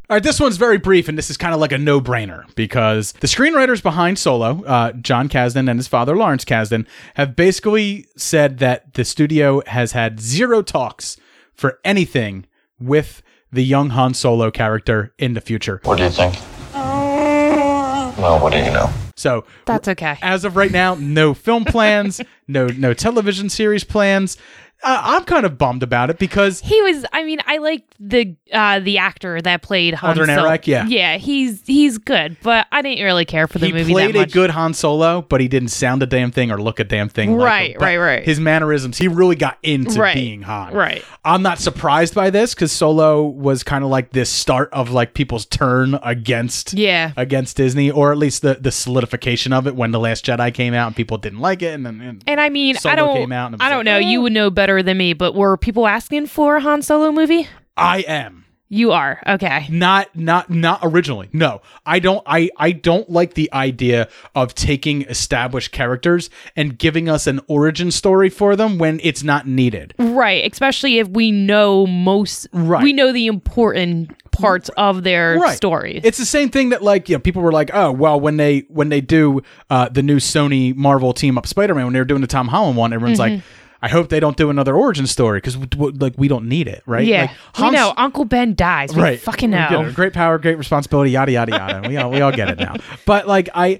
All 0.07 0.15
right, 0.15 0.21
this 0.21 0.39
one's 0.39 0.57
very 0.57 0.77
brief, 0.77 1.09
and 1.09 1.17
this 1.17 1.31
is 1.31 1.37
kind 1.37 1.55
of 1.55 1.59
like 1.59 1.71
a 1.71 1.79
no-brainer 1.79 2.43
because 2.53 3.11
the 3.13 3.27
screenwriters 3.27 3.81
behind 3.81 4.19
Solo, 4.19 4.63
uh, 4.65 4.91
Jon 4.91 5.27
Kasdan 5.27 5.67
and 5.67 5.79
his 5.79 5.87
father 5.87 6.15
Lawrence 6.15 6.45
Kasdan, 6.45 6.85
have 7.15 7.35
basically 7.35 8.05
said 8.15 8.59
that 8.59 8.93
the 8.93 9.03
studio 9.03 9.63
has 9.65 9.93
had 9.93 10.19
zero 10.19 10.61
talks 10.61 11.17
for 11.55 11.79
anything 11.83 12.45
with 12.79 13.23
the 13.51 13.63
young 13.63 13.89
Han 13.91 14.13
Solo 14.13 14.51
character 14.51 15.11
in 15.17 15.33
the 15.33 15.41
future. 15.41 15.81
What 15.85 15.97
do 15.97 16.03
you 16.03 16.11
think? 16.11 16.35
Well, 16.73 18.39
what 18.39 18.51
do 18.51 18.59
you 18.59 18.65
know? 18.65 18.91
So 19.15 19.45
That's 19.65 19.87
okay. 19.87 20.17
as 20.21 20.43
of 20.45 20.55
right 20.57 20.71
now, 20.71 20.95
no 20.95 21.33
film 21.33 21.65
plans, 21.65 22.21
no 22.47 22.67
no 22.67 22.93
television 22.93 23.49
series 23.49 23.83
plans. 23.83 24.37
Uh, 24.83 25.01
I'm 25.03 25.23
kind 25.23 25.45
of 25.45 25.57
bummed 25.57 25.83
about 25.83 26.09
it 26.09 26.19
because 26.19 26.59
He 26.59 26.79
was. 26.81 27.05
I 27.13 27.23
mean, 27.23 27.39
I 27.47 27.57
like 27.59 27.83
the 27.97 28.35
uh 28.51 28.81
the 28.81 28.97
actor 28.97 29.41
that 29.41 29.61
played 29.61 29.93
Han 29.95 30.09
Alden 30.19 30.35
Solo. 30.35 30.47
Ehrenreich, 30.49 30.67
yeah. 30.67 30.85
yeah, 30.85 31.17
he's 31.17 31.63
he's 31.65 31.97
good, 31.97 32.35
but 32.43 32.67
I 32.73 32.81
didn't 32.81 33.03
really 33.03 33.23
care 33.23 33.47
for 33.47 33.57
the 33.57 33.67
he 33.67 33.71
movie 33.71 33.85
He 33.85 33.93
played 33.93 34.15
a 34.17 34.25
good 34.27 34.49
Han 34.51 34.73
Solo, 34.73 35.21
but 35.21 35.39
he 35.39 35.47
didn't 35.47 35.69
sound 35.69 36.03
a 36.03 36.05
damn 36.05 36.29
thing 36.29 36.51
or 36.51 36.61
look 36.61 36.81
a 36.81 36.83
damn 36.83 37.07
thing. 37.07 37.35
Right. 37.37 37.73
But 37.79 37.85
right, 37.85 37.97
right. 37.97 38.23
His 38.25 38.39
mannerisms, 38.41 38.97
he 38.97 39.07
really 39.07 39.37
got 39.37 39.57
into 39.63 39.97
Right, 39.99 40.13
being 40.13 40.41
Han. 40.41 40.73
right. 40.73 41.03
I'm 41.23 41.41
not 41.41 41.57
surprised 41.59 42.13
by 42.13 42.29
this 42.29 42.53
because 42.53 42.73
Solo 42.73 43.23
was 43.23 43.63
kind 43.63 43.83
of 43.83 43.89
like 43.89 44.11
this 44.11 44.29
start 44.29 44.69
of 44.73 44.91
like 44.91 45.13
people's 45.13 45.45
turn 45.45 45.97
against 46.03 46.73
Yeah. 46.73 47.13
against 47.15 47.55
Disney, 47.57 47.89
or 47.89 48.11
at 48.11 48.17
least 48.17 48.41
the 48.41 48.55
the 48.55 48.73
solidification 49.05 49.53
of 49.53 49.67
it 49.67 49.75
when 49.75 49.91
the 49.91 49.99
Last 49.99 50.25
Jedi 50.25 50.53
came 50.53 50.73
out 50.73 50.87
and 50.87 50.95
people 50.95 51.17
didn't 51.17 51.39
like 51.39 51.61
it, 51.61 51.73
and 51.73 51.85
then 51.85 52.01
and, 52.01 52.23
And 52.27 52.41
I 52.41 52.49
mean, 52.49 52.75
Solo 52.75 52.93
I 52.93 52.95
don't, 52.95 53.15
came 53.15 53.31
out 53.31 53.53
and 53.53 53.61
I 53.61 53.69
don't 53.69 53.79
like, 53.79 53.85
know. 53.85 53.97
"Eh." 53.97 54.11
You 54.11 54.21
would 54.21 54.33
know 54.33 54.49
better 54.49 54.81
than 54.83 54.97
me, 54.97 55.13
but 55.13 55.35
were 55.35 55.57
people 55.57 55.87
asking 55.87 56.27
for 56.27 56.57
a 56.57 56.61
Han 56.61 56.81
Solo 56.81 57.11
movie? 57.11 57.47
I 57.77 57.99
am. 57.99 58.44
You 58.75 58.91
are 58.91 59.21
okay. 59.25 59.67
not 59.69 60.13
not 60.15 60.49
not 60.49 60.79
originally 60.83 61.29
no 61.31 61.61
i 61.85 61.99
don't 61.99 62.21
i 62.25 62.49
i 62.57 62.71
don't 62.73 63.09
like 63.09 63.33
the 63.35 63.49
idea 63.53 64.09
of 64.35 64.53
taking 64.53 65.03
established 65.03 65.71
characters 65.71 66.29
and 66.57 66.77
giving 66.77 67.07
us 67.07 67.25
an 67.25 67.39
origin 67.47 67.89
story 67.91 68.29
for 68.29 68.55
them 68.55 68.77
when 68.77 68.99
it's 69.03 69.23
not 69.23 69.47
needed 69.47 69.93
Right, 69.97 70.51
especially 70.51 70.99
if 70.99 71.07
we 71.07 71.31
know 71.31 71.87
most. 71.87 72.47
Right. 72.51 72.83
we 72.83 72.91
know 72.93 73.11
the 73.13 73.27
important 73.27 74.11
parts 74.31 74.69
of 74.75 75.03
their 75.03 75.37
right 75.37 75.55
story. 75.55 76.01
it's 76.03 76.17
the 76.17 76.25
same 76.25 76.49
thing 76.49 76.69
that 76.69 76.81
like 76.83 77.07
you 77.07 77.15
know 77.15 77.19
people 77.21 77.41
were 77.41 77.53
like 77.53 77.71
oh 77.73 77.89
well 77.93 78.19
when 78.19 78.35
they 78.35 78.65
when 78.67 78.89
they 78.89 78.99
do 78.99 79.41
uh 79.69 79.87
the 79.87 80.03
new 80.03 80.17
sony 80.17 80.75
marvel 80.75 81.13
team 81.13 81.37
up 81.37 81.47
spider-man 81.47 81.85
when 81.85 81.93
they 81.93 81.99
were 81.99 82.03
doing 82.05 82.19
the 82.19 82.27
tom 82.27 82.49
holland 82.49 82.75
one 82.75 82.91
everyone's 82.91 83.19
like 83.19 83.31
Mm-hmm. 83.31 83.64
I 83.85 83.89
hope 83.89 84.09
they 84.09 84.19
don't 84.19 84.35
do 84.35 84.49
another 84.49 84.75
origin 84.75 85.05
story 85.05 85.37
because 85.37 85.55
like 85.99 86.15
we 86.17 86.27
don't 86.27 86.47
need 86.49 86.67
it, 86.67 86.81
right? 86.87 87.05
yeah, 87.05 87.21
Like, 87.57 87.59
we 87.59 87.71
know 87.71 87.93
Uncle 87.97 88.25
Ben 88.25 88.55
dies. 88.55 88.95
We 88.95 89.01
right 89.01 89.19
fucking 89.19 89.51
know. 89.51 89.91
great 89.93 90.13
power 90.13 90.37
great 90.39 90.57
responsibility 90.57 91.11
yada 91.11 91.31
yada 91.31 91.51
yada 91.51 91.87
we 91.87 91.95
all 91.97 92.09
we 92.09 92.19
all 92.21 92.31
get 92.31 92.49
it 92.49 92.57
now 92.59 92.75
but 93.05 93.27
like 93.27 93.47
i 93.53 93.79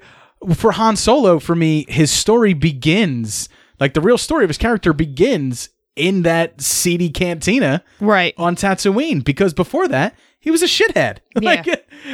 for 0.53 0.71
han 0.73 0.95
solo 0.95 1.39
for 1.39 1.55
me 1.55 1.85
his 1.89 2.11
story 2.11 2.53
begins 2.53 3.49
like 3.79 3.93
the 3.93 4.01
real 4.01 4.17
story 4.17 4.43
of 4.43 4.49
his 4.49 4.57
character 4.57 4.93
begins 4.93 5.69
in 5.95 6.21
that 6.23 6.59
seedy 6.61 7.09
cantina 7.09 7.83
Right. 7.99 8.33
on 8.37 8.55
tatooine 8.55 9.23
because 9.23 9.53
before 9.53 9.87
that 9.87 10.13
he 10.45 10.51
was 10.51 10.63
a 10.63 10.65
shithead 10.67 11.17
like 11.41 11.65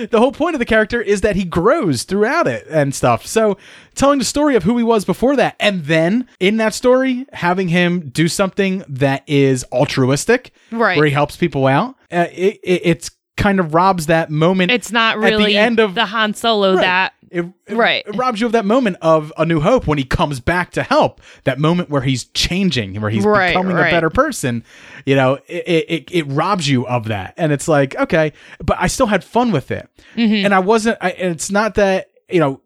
the 0.10 0.18
whole 0.18 0.32
point 0.32 0.56
of 0.56 0.60
the 0.60 0.66
character 0.66 1.00
is 1.00 1.22
that 1.22 1.36
he 1.36 1.44
grows 1.44 2.02
throughout 2.04 2.48
it 2.48 2.66
and 2.72 2.96
stuff 2.96 3.24
so 3.28 3.56
telling 3.94 4.18
the 4.18 4.26
story 4.26 4.56
of 4.56 4.64
who 4.64 4.76
he 4.78 4.84
was 4.84 5.06
before 5.06 5.36
that 5.36 5.56
and 5.60 5.84
then 5.86 6.28
in 6.40 6.58
that 6.58 6.74
story 6.74 7.28
having 7.34 7.68
him 7.68 8.10
do 8.10 8.28
something 8.28 8.84
that 8.90 9.22
is 9.28 9.64
altruistic 9.72 10.52
Right. 10.72 10.98
where 10.98 11.06
he 11.06 11.12
helps 11.12 11.38
people 11.38 11.68
out 11.68 11.96
uh, 12.12 12.26
it, 12.32 12.60
it 12.64 12.82
it's 12.86 13.12
kind 13.38 13.60
of 13.60 13.74
robs 13.74 14.06
that 14.08 14.30
moment 14.30 14.72
It's 14.72 14.92
not 14.92 15.16
at 15.18 15.20
really 15.24 15.54
the 15.54 15.58
end 15.58 15.80
of 15.80 15.94
the 15.96 16.06
Han 16.06 16.34
Solo 16.34 16.76
Right. 16.76 16.82
that. 16.82 17.14
It, 17.32 17.46
it- 17.68 17.76
Right. 17.76 18.04
it 18.06 18.16
robs 18.16 18.40
you 18.42 18.46
of 18.46 18.52
that 18.52 18.66
moment 18.66 18.98
of 19.02 19.32
a 19.38 19.46
new 19.46 19.60
hope 19.62 19.88
when 19.88 19.98
he 19.98 20.04
comes 20.04 20.40
back 20.40 20.72
to 20.72 20.84
help 20.84 21.22
that 21.46 21.58
moment 21.60 21.90
where 21.90 22.02
he's 22.02 22.26
changing 22.26 23.00
where 23.02 23.10
he's 23.10 23.24
Right, 23.26 23.50
becoming 23.50 23.78
a 23.78 23.82
better 23.90 24.10
person 24.10 24.64
you 25.06 25.16
know 25.16 25.40
it, 25.48 25.86
it 25.90 26.10
it 26.12 26.24
robs 26.28 26.68
you 26.70 26.86
of 26.88 27.06
that 27.06 27.34
and 27.38 27.52
it's 27.52 27.68
like 27.68 27.96
okay 27.96 28.34
but 28.64 28.78
i 28.80 28.88
still 28.88 29.08
had 29.08 29.24
fun 29.24 29.52
with 29.52 29.72
it 29.72 29.90
Mm-hmm. 30.16 30.46
and 30.46 30.54
i 30.54 30.60
wasn't 30.60 30.98
I, 31.02 31.12
and 31.12 31.32
it's 31.32 31.50
not 31.50 31.76
that 31.76 32.08
you 32.30 32.40
know 32.42 32.62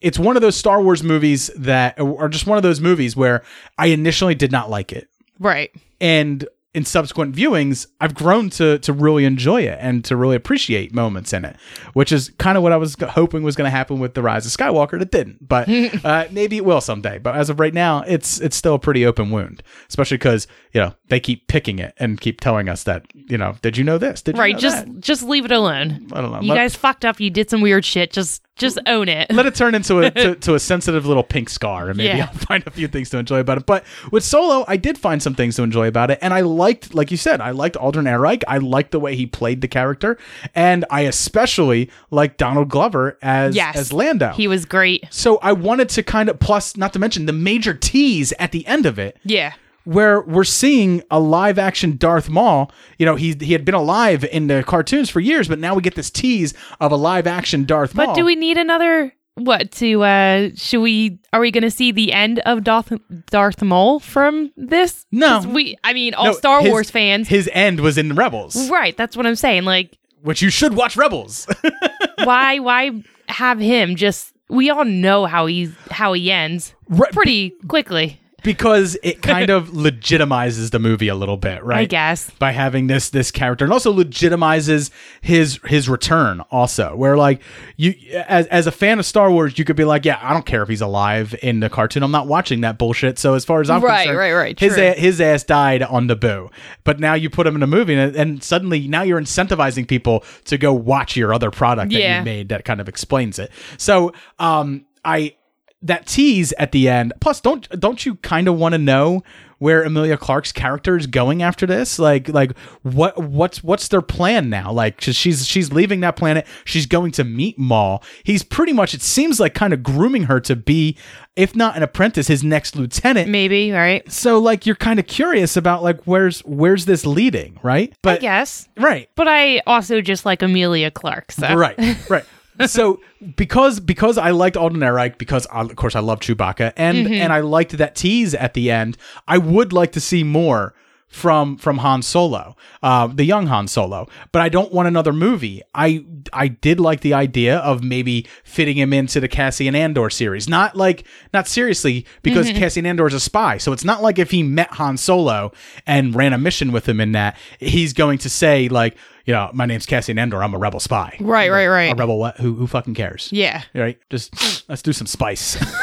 it's 0.00 0.18
one 0.18 0.34
of 0.36 0.42
those 0.42 0.56
star 0.56 0.82
wars 0.82 1.02
movies 1.04 1.50
that 1.56 2.00
or 2.00 2.28
just 2.28 2.46
one 2.46 2.56
of 2.56 2.62
those 2.64 2.80
movies 2.80 3.14
where 3.16 3.42
i 3.78 3.86
initially 3.86 4.34
did 4.34 4.50
not 4.50 4.68
like 4.70 4.92
it 4.92 5.08
Right. 5.38 5.70
and 6.00 6.46
in 6.72 6.84
subsequent 6.84 7.34
viewings 7.34 7.86
i've 8.00 8.14
grown 8.14 8.48
to 8.48 8.78
to 8.78 8.92
really 8.92 9.24
enjoy 9.24 9.60
it 9.60 9.76
and 9.80 10.04
to 10.04 10.14
really 10.16 10.36
appreciate 10.36 10.94
moments 10.94 11.32
in 11.32 11.44
it 11.44 11.56
which 11.94 12.12
is 12.12 12.30
kind 12.38 12.56
of 12.56 12.62
what 12.62 12.70
i 12.72 12.76
was 12.76 12.94
hoping 13.10 13.42
was 13.42 13.56
going 13.56 13.66
to 13.66 13.70
happen 13.76 13.98
with 13.98 14.14
the 14.14 14.22
rise 14.22 14.46
of 14.46 14.52
skywalker 14.52 15.00
it 15.02 15.10
didn't 15.10 15.46
but 15.48 15.68
uh, 16.04 16.26
maybe 16.30 16.56
it 16.56 16.64
will 16.64 16.80
someday 16.80 17.18
but 17.18 17.34
as 17.34 17.50
of 17.50 17.58
right 17.58 17.74
now 17.74 18.02
it's 18.02 18.40
it's 18.40 18.56
still 18.56 18.74
a 18.74 18.78
pretty 18.78 19.04
open 19.04 19.30
wound 19.30 19.62
especially 19.88 20.16
because 20.16 20.46
you 20.72 20.80
know 20.80 20.94
they 21.08 21.18
keep 21.18 21.48
picking 21.48 21.80
it 21.80 21.92
and 21.98 22.20
keep 22.20 22.40
telling 22.40 22.68
us 22.68 22.84
that 22.84 23.04
you 23.14 23.36
know 23.36 23.56
did 23.62 23.76
you 23.76 23.82
know 23.82 23.98
this 23.98 24.22
did 24.22 24.36
you 24.36 24.40
Right. 24.40 24.54
know 24.54 24.60
Just 24.60 24.86
that? 24.86 25.00
just 25.00 25.22
leave 25.24 25.44
it 25.44 25.50
alone. 25.52 26.06
I 26.12 26.20
don't 26.20 26.30
know. 26.30 26.40
You 26.40 26.48
Let- 26.50 26.56
guys 26.56 26.76
fucked 26.76 27.04
up. 27.04 27.18
You 27.20 27.30
did 27.30 27.50
some 27.50 27.60
weird 27.60 27.84
shit. 27.84 28.12
Just 28.12 28.42
just 28.56 28.78
own 28.86 29.08
it. 29.08 29.30
let 29.32 29.46
it 29.46 29.54
turn 29.54 29.74
into 29.74 29.98
a 30.00 30.10
to, 30.10 30.34
to 30.36 30.54
a 30.54 30.60
sensitive 30.60 31.06
little 31.06 31.22
pink 31.22 31.48
scar 31.48 31.88
and 31.88 31.96
maybe 31.96 32.16
Yeah. 32.18 32.26
I'll 32.30 32.38
find 32.46 32.62
a 32.66 32.70
few 32.70 32.86
things 32.88 33.10
to 33.10 33.18
enjoy 33.18 33.38
about 33.40 33.58
it. 33.58 33.66
But 33.66 33.84
with 34.12 34.22
Solo, 34.22 34.64
I 34.68 34.76
did 34.76 34.98
find 34.98 35.22
some 35.22 35.34
things 35.34 35.56
to 35.56 35.62
enjoy 35.62 35.88
about 35.88 36.10
it. 36.10 36.18
And 36.22 36.32
I 36.34 36.42
liked, 36.60 36.94
like 36.94 37.10
you 37.10 37.16
said, 37.16 37.40
I 37.40 37.50
liked 37.52 37.76
Alden 37.76 38.04
Ehrenreich. 38.06 38.42
I 38.46 38.58
liked 38.58 38.90
the 38.92 39.00
way 39.00 39.16
he 39.16 39.26
played 39.26 39.60
the 39.60 39.68
character. 39.68 40.16
And 40.54 40.84
I 40.90 41.00
especially 41.02 41.90
liked 42.10 42.38
Donald 42.38 42.68
Glover 42.68 43.18
as 43.22 43.54
yes. 43.56 43.76
as 43.76 43.92
Lando. 43.92 44.30
He 44.32 44.46
was 44.48 44.64
great. 44.64 45.04
so 45.10 45.38
I 45.42 45.52
wanted 45.52 45.88
to 45.90 46.02
kind 46.02 46.28
of 46.28 46.38
plus 46.38 46.76
not 46.76 46.92
to 46.92 46.98
mention 46.98 47.26
the 47.26 47.32
major 47.32 47.74
tease 47.74 48.32
at 48.38 48.52
the 48.52 48.66
end 48.66 48.84
of 48.86 48.98
it 48.98 49.16
Yeah. 49.24 49.52
where 49.84 50.20
we're 50.20 50.44
seeing 50.44 51.02
a 51.10 51.18
live 51.18 51.58
action 51.58 51.96
Darth 51.96 52.28
Maul. 52.28 52.70
You 52.98 53.06
know, 53.06 53.16
he 53.16 53.34
he 53.40 53.52
had 53.52 53.64
been 53.64 53.74
alive 53.74 54.24
in 54.24 54.46
the 54.48 54.62
cartoons 54.66 55.08
for 55.10 55.20
years, 55.20 55.48
but 55.48 55.58
now 55.58 55.74
we 55.74 55.82
get 55.82 55.94
this 55.94 56.10
tease 56.10 56.52
of 56.80 56.92
a 56.92 56.96
live 56.96 57.26
action 57.26 57.64
Darth 57.64 57.94
Maul. 57.94 58.06
But 58.08 58.14
do 58.14 58.24
we 58.24 58.36
need 58.36 58.58
another 58.58 59.14
what 59.44 59.70
to 59.72 60.02
uh 60.02 60.48
should 60.54 60.80
we 60.80 61.18
are 61.32 61.40
we 61.40 61.50
going 61.50 61.62
to 61.62 61.70
see 61.70 61.92
the 61.92 62.12
end 62.12 62.38
of 62.40 62.62
Darth 62.64 62.92
Darth 63.30 63.62
Maul 63.62 64.00
from 64.00 64.52
this? 64.56 65.06
No. 65.10 65.40
we 65.48 65.76
I 65.84 65.92
mean 65.92 66.14
all 66.14 66.26
No, 66.26 66.32
Star 66.32 66.60
his- 66.60 66.70
Wars 66.70 66.90
fans. 66.90 67.28
His 67.28 67.48
end 67.52 67.80
was 67.80 67.98
in 67.98 68.14
Rebels, 68.14 68.68
right, 68.70 68.96
that's 68.96 69.16
what 69.16 69.26
I'm 69.26 69.36
saying. 69.36 69.64
Like 69.64 69.96
which 70.22 70.42
you 70.42 70.50
should 70.50 70.74
watch 70.74 70.96
Rebels. 70.96 71.46
why 72.24 72.58
why 72.58 73.02
have 73.28 73.58
him 73.58 73.96
just 73.96 74.32
we 74.48 74.68
all 74.70 74.84
know 74.84 75.26
how 75.26 75.46
he's 75.46 75.72
how 75.90 76.12
he 76.12 76.30
ends 76.30 76.74
Right, 76.88 77.12
pretty 77.12 77.50
quickly. 77.68 78.19
Because 78.42 78.96
it 79.02 79.22
kind 79.22 79.50
of 79.50 79.68
legitimizes 79.68 80.70
the 80.70 80.78
movie 80.78 81.08
a 81.08 81.14
little 81.14 81.36
bit, 81.36 81.62
right? 81.64 81.80
I 81.80 81.84
guess. 81.84 82.30
by 82.38 82.52
having 82.52 82.86
this 82.86 83.10
this 83.10 83.30
character, 83.30 83.64
and 83.64 83.72
also 83.72 83.92
legitimizes 83.92 84.90
his 85.20 85.60
his 85.66 85.88
return. 85.88 86.40
Also, 86.50 86.94
where 86.96 87.16
like 87.16 87.42
you 87.76 87.94
as 88.26 88.46
as 88.48 88.66
a 88.66 88.72
fan 88.72 88.98
of 88.98 89.06
Star 89.06 89.30
Wars, 89.30 89.58
you 89.58 89.64
could 89.64 89.76
be 89.76 89.84
like, 89.84 90.04
yeah, 90.04 90.18
I 90.22 90.32
don't 90.32 90.46
care 90.46 90.62
if 90.62 90.68
he's 90.68 90.80
alive 90.80 91.34
in 91.42 91.60
the 91.60 91.68
cartoon. 91.70 92.02
I'm 92.02 92.10
not 92.10 92.26
watching 92.26 92.60
that 92.62 92.78
bullshit. 92.78 93.18
So 93.18 93.34
as 93.34 93.44
far 93.44 93.60
as 93.60 93.70
I'm 93.70 93.82
Right, 93.82 93.98
concerned, 94.04 94.18
right, 94.18 94.32
right, 94.32 94.58
His 94.58 94.76
a, 94.76 94.92
his 94.94 95.20
ass 95.20 95.44
died 95.44 95.82
on 95.82 96.08
Naboo, 96.08 96.50
but 96.84 97.00
now 97.00 97.14
you 97.14 97.30
put 97.30 97.46
him 97.46 97.56
in 97.56 97.62
a 97.62 97.66
movie, 97.66 97.94
and, 97.94 98.14
and 98.16 98.42
suddenly 98.42 98.86
now 98.88 99.02
you're 99.02 99.20
incentivizing 99.20 99.86
people 99.88 100.24
to 100.46 100.58
go 100.58 100.72
watch 100.72 101.16
your 101.16 101.32
other 101.34 101.50
product 101.50 101.92
that 101.92 101.98
Yeah. 102.00 102.18
you 102.18 102.24
made 102.24 102.48
that 102.50 102.64
kind 102.64 102.80
of 102.80 102.88
explains 102.88 103.38
it. 103.38 103.50
So 103.76 104.12
um, 104.38 104.84
I 105.04 105.34
that 105.82 106.06
tease 106.06 106.52
at 106.58 106.72
the 106.72 106.88
end. 106.88 107.12
Plus, 107.20 107.40
don't 107.40 107.68
don't 107.80 108.04
you 108.04 108.16
kind 108.16 108.48
of 108.48 108.56
want 108.56 108.72
to 108.74 108.78
know 108.78 109.22
where 109.58 109.82
Emilia 109.82 110.16
Clarke's 110.16 110.52
character 110.52 110.96
is 110.96 111.06
going 111.06 111.42
after 111.42 111.66
this? 111.66 111.98
Like 111.98 112.28
like 112.28 112.56
what 112.82 113.16
what's 113.22 113.62
what's 113.62 113.88
their 113.88 114.02
plan 114.02 114.48
now? 114.50 114.72
Like 114.72 115.00
'cause 115.00 115.14
she's 115.16 115.46
she's 115.46 115.72
leaving 115.72 116.00
that 116.00 116.16
planet. 116.16 116.46
She's 116.64 116.86
going 116.86 117.12
to 117.12 117.24
meet 117.24 117.58
Maul. 117.58 118.02
He's 118.24 118.42
pretty 118.42 118.72
much 118.72 118.94
it 118.94 119.02
seems 119.02 119.38
like 119.40 119.54
kind 119.54 119.72
of 119.72 119.82
grooming 119.82 120.24
her 120.24 120.40
to 120.40 120.56
be, 120.56 120.96
if 121.36 121.54
not 121.54 121.76
an 121.76 121.82
apprentice, 121.82 122.26
his 122.26 122.42
next 122.42 122.74
lieutenant. 122.76 123.28
Maybe, 123.28 123.70
right? 123.70 124.10
So 124.10 124.38
like 124.38 124.64
you're 124.66 124.76
kind 124.76 124.98
of 124.98 125.06
curious 125.06 125.56
about 125.56 125.82
like 125.82 126.00
where's 126.04 126.40
where's 126.40 126.86
this 126.86 127.04
leading, 127.06 127.58
right? 127.62 127.94
But 128.02 128.18
I 128.18 128.20
guess. 128.20 128.68
right. 128.78 129.08
But 129.14 129.28
I 129.28 129.60
also 129.66 130.00
just 130.00 130.24
like 130.24 130.42
Emilia 130.42 130.90
Clarke. 130.90 131.32
So. 131.32 131.54
Right, 131.54 131.78
right. 132.10 132.24
so 132.66 133.00
because 133.36 133.80
because 133.80 134.18
I 134.18 134.30
liked 134.30 134.56
Alden 134.56 134.80
Ehrenreich, 134.80 135.18
because 135.18 135.46
I, 135.48 135.62
of 135.62 135.76
course 135.76 135.94
I 135.94 136.00
love 136.00 136.20
Chewbacca, 136.20 136.72
and 136.76 137.06
mm-hmm. 137.06 137.14
and 137.14 137.32
I 137.32 137.40
liked 137.40 137.76
that 137.76 137.94
tease 137.94 138.34
at 138.34 138.54
the 138.54 138.70
end. 138.70 138.96
I 139.28 139.38
would 139.38 139.72
like 139.72 139.92
to 139.92 140.00
see 140.00 140.24
more 140.24 140.74
from 141.10 141.56
from 141.56 141.78
Han 141.78 142.02
Solo, 142.02 142.56
uh, 142.82 143.08
the 143.08 143.24
young 143.24 143.48
Han 143.48 143.66
Solo. 143.66 144.08
But 144.30 144.42
I 144.42 144.48
don't 144.48 144.72
want 144.72 144.86
another 144.86 145.12
movie. 145.12 145.60
I 145.74 146.04
I 146.32 146.48
did 146.48 146.78
like 146.78 147.00
the 147.00 147.14
idea 147.14 147.58
of 147.58 147.82
maybe 147.82 148.26
fitting 148.44 148.76
him 148.76 148.92
into 148.92 149.18
the 149.18 149.28
Cassian 149.28 149.74
Andor 149.74 150.08
series. 150.08 150.48
Not 150.48 150.76
like 150.76 151.04
not 151.34 151.48
seriously 151.48 152.06
because 152.22 152.48
Cassian 152.50 152.86
Andor 152.86 153.08
is 153.08 153.14
a 153.14 153.20
spy. 153.20 153.58
So 153.58 153.72
it's 153.72 153.84
not 153.84 154.02
like 154.02 154.18
if 154.20 154.30
he 154.30 154.44
met 154.44 154.70
Han 154.74 154.96
Solo 154.96 155.52
and 155.84 156.14
ran 156.14 156.32
a 156.32 156.38
mission 156.38 156.70
with 156.70 156.88
him 156.88 157.00
in 157.00 157.12
that 157.12 157.36
he's 157.58 157.92
going 157.92 158.18
to 158.18 158.30
say 158.30 158.68
like 158.68 158.96
you 159.26 159.34
know 159.34 159.50
my 159.52 159.66
name's 159.66 159.86
Cassian 159.86 160.16
Andor. 160.16 160.42
I'm 160.44 160.54
a 160.54 160.58
rebel 160.58 160.78
spy. 160.78 161.16
Right, 161.18 161.50
right, 161.50 161.66
right. 161.66 161.92
A 161.92 161.96
rebel 161.96 162.18
what? 162.20 162.36
Who 162.38 162.54
who 162.54 162.68
fucking 162.68 162.94
cares? 162.94 163.28
Yeah. 163.32 163.62
Right. 163.74 163.98
Just 164.10 164.68
let's 164.68 164.82
do 164.82 164.92
some 164.92 165.08
spice. 165.08 165.58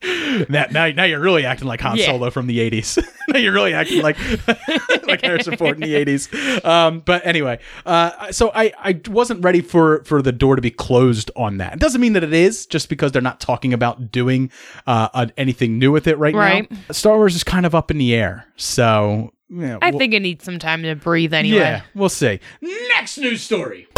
That 0.00 0.68
now, 0.70 0.86
now 0.90 1.02
you're 1.04 1.18
really 1.20 1.44
acting 1.44 1.66
like 1.66 1.80
Han 1.80 1.96
Yeah. 1.96 2.06
Solo 2.06 2.30
from 2.30 2.46
the 2.46 2.58
'80s. 2.58 3.02
now 3.28 3.38
you're 3.38 3.52
really 3.52 3.74
acting 3.74 4.00
like 4.02 4.16
like 5.08 5.22
Harrison 5.22 5.56
Ford 5.56 5.74
in 5.74 5.80
the 5.80 5.94
'80s. 6.04 6.64
Um, 6.64 7.00
but 7.00 7.26
anyway, 7.26 7.58
uh, 7.84 8.30
so 8.30 8.52
I 8.54 8.72
I 8.78 9.00
wasn't 9.08 9.42
ready 9.42 9.60
for 9.60 10.04
for 10.04 10.22
the 10.22 10.30
door 10.30 10.54
to 10.54 10.62
be 10.62 10.70
closed 10.70 11.30
on 11.34 11.56
that. 11.58 11.72
It 11.74 11.80
doesn't 11.80 12.00
mean 12.00 12.12
that 12.12 12.22
it 12.22 12.32
is 12.32 12.66
just 12.66 12.88
because 12.88 13.10
they're 13.10 13.20
not 13.22 13.40
talking 13.40 13.72
about 13.72 14.12
doing 14.12 14.52
uh, 14.86 15.08
uh, 15.14 15.26
anything 15.36 15.78
new 15.80 15.90
with 15.90 16.06
it 16.06 16.16
right, 16.18 16.34
Right. 16.34 16.70
now. 16.70 16.76
Star 16.92 17.16
Wars 17.16 17.34
is 17.34 17.42
kind 17.42 17.66
of 17.66 17.74
up 17.74 17.90
in 17.90 17.98
the 17.98 18.14
air, 18.14 18.46
so 18.56 19.32
I 19.50 19.90
we'll- 19.90 19.98
think 19.98 20.14
it 20.14 20.20
needs 20.20 20.44
some 20.44 20.60
time 20.60 20.84
to 20.84 20.94
breathe 20.94 21.34
anyway. 21.34 21.58
yeah, 21.58 21.82
we'll 21.96 22.08
see. 22.08 22.38
Next 22.60 23.18
news 23.18 23.42
story. 23.42 23.88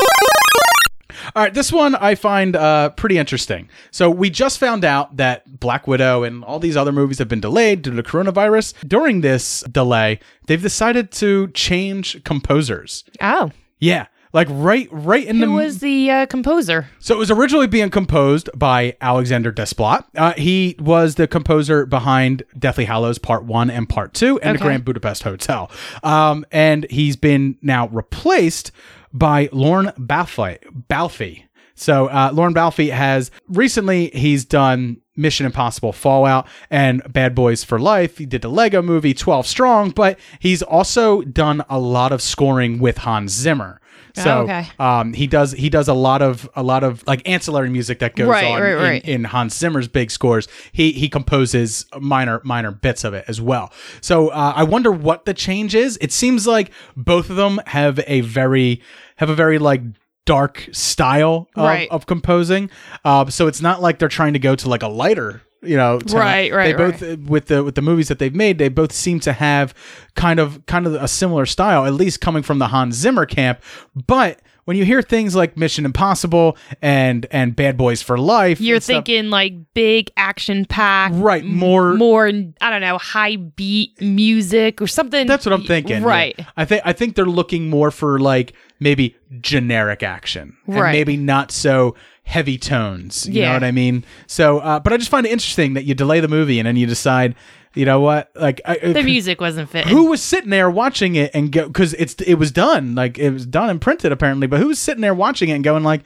All 1.35 1.43
right, 1.43 1.55
this 1.55 1.73
one 1.73 1.95
I 1.97 2.15
find 2.15 2.57
uh, 2.57 2.91
pretty 2.91 3.19
interesting. 3.19 3.69
So 3.91 4.11
we 4.11 4.31
just 4.31 4.59
found 4.59 4.85
out 4.85 5.17
that 5.17 5.61
Black 5.61 5.87
Widow 5.87 6.23
and 6.25 6.45
all 6.45 6.59
these 6.59 6.77
other 6.77 6.93
movies 6.93 7.19
have 7.19 7.29
been 7.29 7.41
delayed 7.41 7.83
due 7.83 7.95
to 7.95 8.03
coronavirus. 8.03 8.75
During 8.87 9.21
this 9.21 9.61
delay, 9.71 10.21
they've 10.47 10.61
decided 10.63 11.11
to 11.13 11.49
change 11.49 12.23
composers. 12.25 13.05
Oh. 13.21 13.51
Yeah, 13.79 14.07
like 14.33 14.47
right, 14.51 14.89
right 14.93 15.27
in 15.27 15.41
the 15.41 15.47
Who 15.47 15.55
was 15.55 15.79
the 15.79 16.11
uh, 16.11 16.27
composer? 16.27 16.87
so 16.99 17.15
it 17.15 17.19
was 17.19 17.31
originally 17.31 17.67
being 17.67 17.91
composed 17.91 18.49
by 18.55 18.97
Alexander 19.01 19.51
Desplat. 19.53 20.05
Uh, 20.15 20.35
he 20.35 20.77
was 20.79 21.17
the 21.17 21.27
composer 21.27 21.87
behind 21.87 22.43
Deathly 22.59 22.85
Hallows 22.85 23.19
Part 23.19 23.45
One 23.45 23.71
and 23.71 23.89
Part 23.89 24.15
Two, 24.15 24.39
and 24.41 24.57
the 24.59 24.63
Grand 24.63 24.85
Budapest 24.85 25.23
Hotel. 25.25 25.71
Um, 26.03 26.47
and 26.53 26.87
he's 26.91 27.17
been 27.17 27.57
now 27.63 27.89
replaced 27.89 28.71
by 29.13 29.49
Lorne 29.53 29.93
Balfe. 29.99 30.59
Balfe. 30.89 31.45
So 31.75 32.09
uh, 32.09 32.31
Lorne 32.33 32.53
Balfe 32.53 32.91
has 32.91 33.31
recently 33.49 34.11
he's 34.11 34.45
done 34.45 34.99
Mission 35.17 35.47
Impossible 35.47 35.93
Fallout 35.93 36.47
and 36.71 37.03
Bad 37.11 37.35
Boys 37.35 37.65
for 37.65 37.79
Life. 37.79 38.19
He 38.19 38.27
did 38.27 38.43
the 38.43 38.49
Lego 38.49 38.83
Movie 38.83 39.15
12 39.15 39.47
Strong, 39.47 39.91
but 39.91 40.19
he's 40.39 40.63
also 40.63 41.23
done 41.23 41.65
a 41.69 41.79
lot 41.79 42.13
of 42.13 42.23
scoring 42.23 42.81
with 42.81 42.99
Hans 42.99 43.33
Zimmer. 43.33 43.80
So 44.15 44.39
Oh, 44.41 44.43
okay. 44.43 44.67
um, 44.79 45.13
he 45.13 45.27
does 45.27 45.53
he 45.53 45.69
does 45.71 45.89
a 45.89 45.95
lot 45.95 46.23
of 46.23 46.49
a 46.55 46.63
lot 46.63 46.83
of 46.85 47.03
like 47.07 47.23
ancillary 47.29 47.71
music 47.71 47.99
that 48.01 48.17
goes 48.17 48.29
Right, 48.29 48.45
on 48.45 48.61
right, 48.61 49.05
in- 49.05 49.11
In, 49.21 49.25
Hans 49.25 49.57
Zimmer's 49.57 49.89
big 49.89 50.11
scores. 50.11 50.49
He 50.73 50.93
he 50.93 51.09
composes 51.09 51.87
minor 52.01 52.41
minor 52.45 52.71
bits 52.71 53.05
of 53.05 53.15
it 53.15 53.25
as 53.29 53.41
well. 53.41 53.73
So 54.01 54.29
uh, 54.29 54.53
I 54.57 54.65
wonder 54.65 54.91
what 54.91 55.25
the 55.25 55.35
change 55.35 55.75
is. 55.75 55.99
It 56.01 56.13
seems 56.13 56.47
like 56.47 56.71
both 56.97 57.31
of 57.31 57.37
them 57.37 57.61
have 57.67 58.01
a 58.07 58.21
very 58.23 58.83
have 59.17 59.31
a 59.31 59.35
very 59.35 59.59
like 59.59 59.83
dark 60.27 60.69
style 60.73 61.49
of, 61.57 61.65
Right. 61.65 61.89
of 61.91 62.07
composing. 62.07 62.71
Uh, 63.05 63.27
so 63.31 63.47
it's 63.47 63.61
not 63.63 63.81
like 63.83 63.99
they're 63.99 64.09
trying 64.09 64.35
to 64.35 64.39
go 64.39 64.55
to 64.55 64.69
like 64.69 64.83
a 64.83 64.89
lighter 64.89 65.43
you 65.63 65.77
know. 65.77 65.99
Right, 66.13 66.53
right, 66.53 66.65
they 66.67 66.73
both 66.73 67.03
uh, 67.03 67.17
with 67.27 67.47
the 67.47 67.63
with 67.65 67.75
the 67.75 67.83
movies 67.83 68.09
that 68.09 68.19
they've 68.19 68.35
made 68.35 68.59
they 68.59 68.69
both 68.69 68.93
seem 68.93 69.21
to 69.21 69.33
have 69.33 69.75
kind 70.15 70.39
of 70.41 70.65
kind 70.67 70.87
of 70.87 70.95
a 70.95 71.09
similar 71.09 71.47
style 71.47 71.85
at 71.87 71.95
least 71.95 72.21
coming 72.21 72.43
from 72.43 72.59
the 72.59 72.69
Hans 72.69 72.95
Zimmer 72.97 73.27
camp 73.27 73.61
but 74.07 74.41
when 74.67 74.77
you 74.77 74.85
hear 74.85 75.03
things 75.03 75.35
like 75.35 75.57
Mission 75.57 75.85
Impossible 75.85 76.57
and 76.81 77.27
and 77.33 77.57
Bad 77.57 77.77
Boys 77.77 78.03
for 78.03 78.17
Life 78.19 78.61
You're 78.61 78.77
and 78.77 78.83
stuff- 78.85 78.95
thinking 79.05 79.29
like 79.31 79.55
big 79.75 80.11
action 80.17 80.65
pack, 80.65 81.11
Right, 81.15 81.45
more- 81.45 81.95
more. 81.95 82.27
I 82.29 82.71
don't 82.71 82.81
know, 82.81 82.97
high 82.99 83.35
beat 83.37 84.01
music 84.01 84.81
or 84.81 84.87
something. 84.87 85.27
That's 85.27 85.45
what 85.45 85.53
I'm 85.55 85.65
thinking. 85.65 86.03
Right. 86.05 86.35
yeah. 86.39 86.45
I 86.57 86.65
think 86.67 86.83
I 86.85 86.93
think 86.93 87.17
they're 87.17 87.25
looking 87.25 87.69
more 87.69 87.91
for 87.91 88.19
like 88.21 88.53
maybe 88.79 89.17
generic 89.41 90.03
action, 90.05 90.57
and 90.67 90.77
Right. 90.77 90.93
maybe 90.93 91.17
not 91.17 91.51
so 91.51 91.97
heavy 92.31 92.57
tones. 92.57 93.27
You 93.29 93.43
know 93.43 93.53
what 93.55 93.65
I 93.65 93.73
mean? 93.73 94.05
So, 94.29 94.61
uh, 94.61 94.79
but 94.79 94.93
I 94.93 94.97
just 94.97 95.11
find 95.11 95.27
it 95.27 95.33
interesting 95.33 95.75
that 95.75 95.85
you 95.85 95.95
delay 95.95 96.21
the 96.21 96.29
movie 96.29 96.61
and 96.61 96.67
then 96.67 96.77
you 96.77 96.87
decide, 96.87 97.35
you 97.75 97.85
know 97.85 98.01
what, 98.01 98.31
like 98.37 98.61
I, 98.65 98.79
The 98.79 99.03
music 99.03 99.41
wasn't 99.41 99.69
fitting. 99.69 99.93
Who 99.93 100.07
was 100.07 100.23
sitting 100.23 100.51
there 100.51 100.71
watching 100.71 101.17
it 101.17 101.33
and 101.35 101.51
go 101.51 101.67
because 101.67 101.93
it's 101.95 102.15
it 102.23 102.35
was 102.35 102.53
done 102.53 102.95
like 102.95 103.19
it 103.19 103.31
was 103.31 103.47
done 103.47 103.69
and 103.69 103.81
printed 103.81 104.13
apparently, 104.13 104.47
but 104.47 104.61
who 104.61 104.69
was 104.69 104.79
sitting 104.79 105.01
there 105.01 105.15
watching 105.15 105.49
it 105.49 105.55
and 105.55 105.65
going 105.65 105.83
like, 105.83 106.03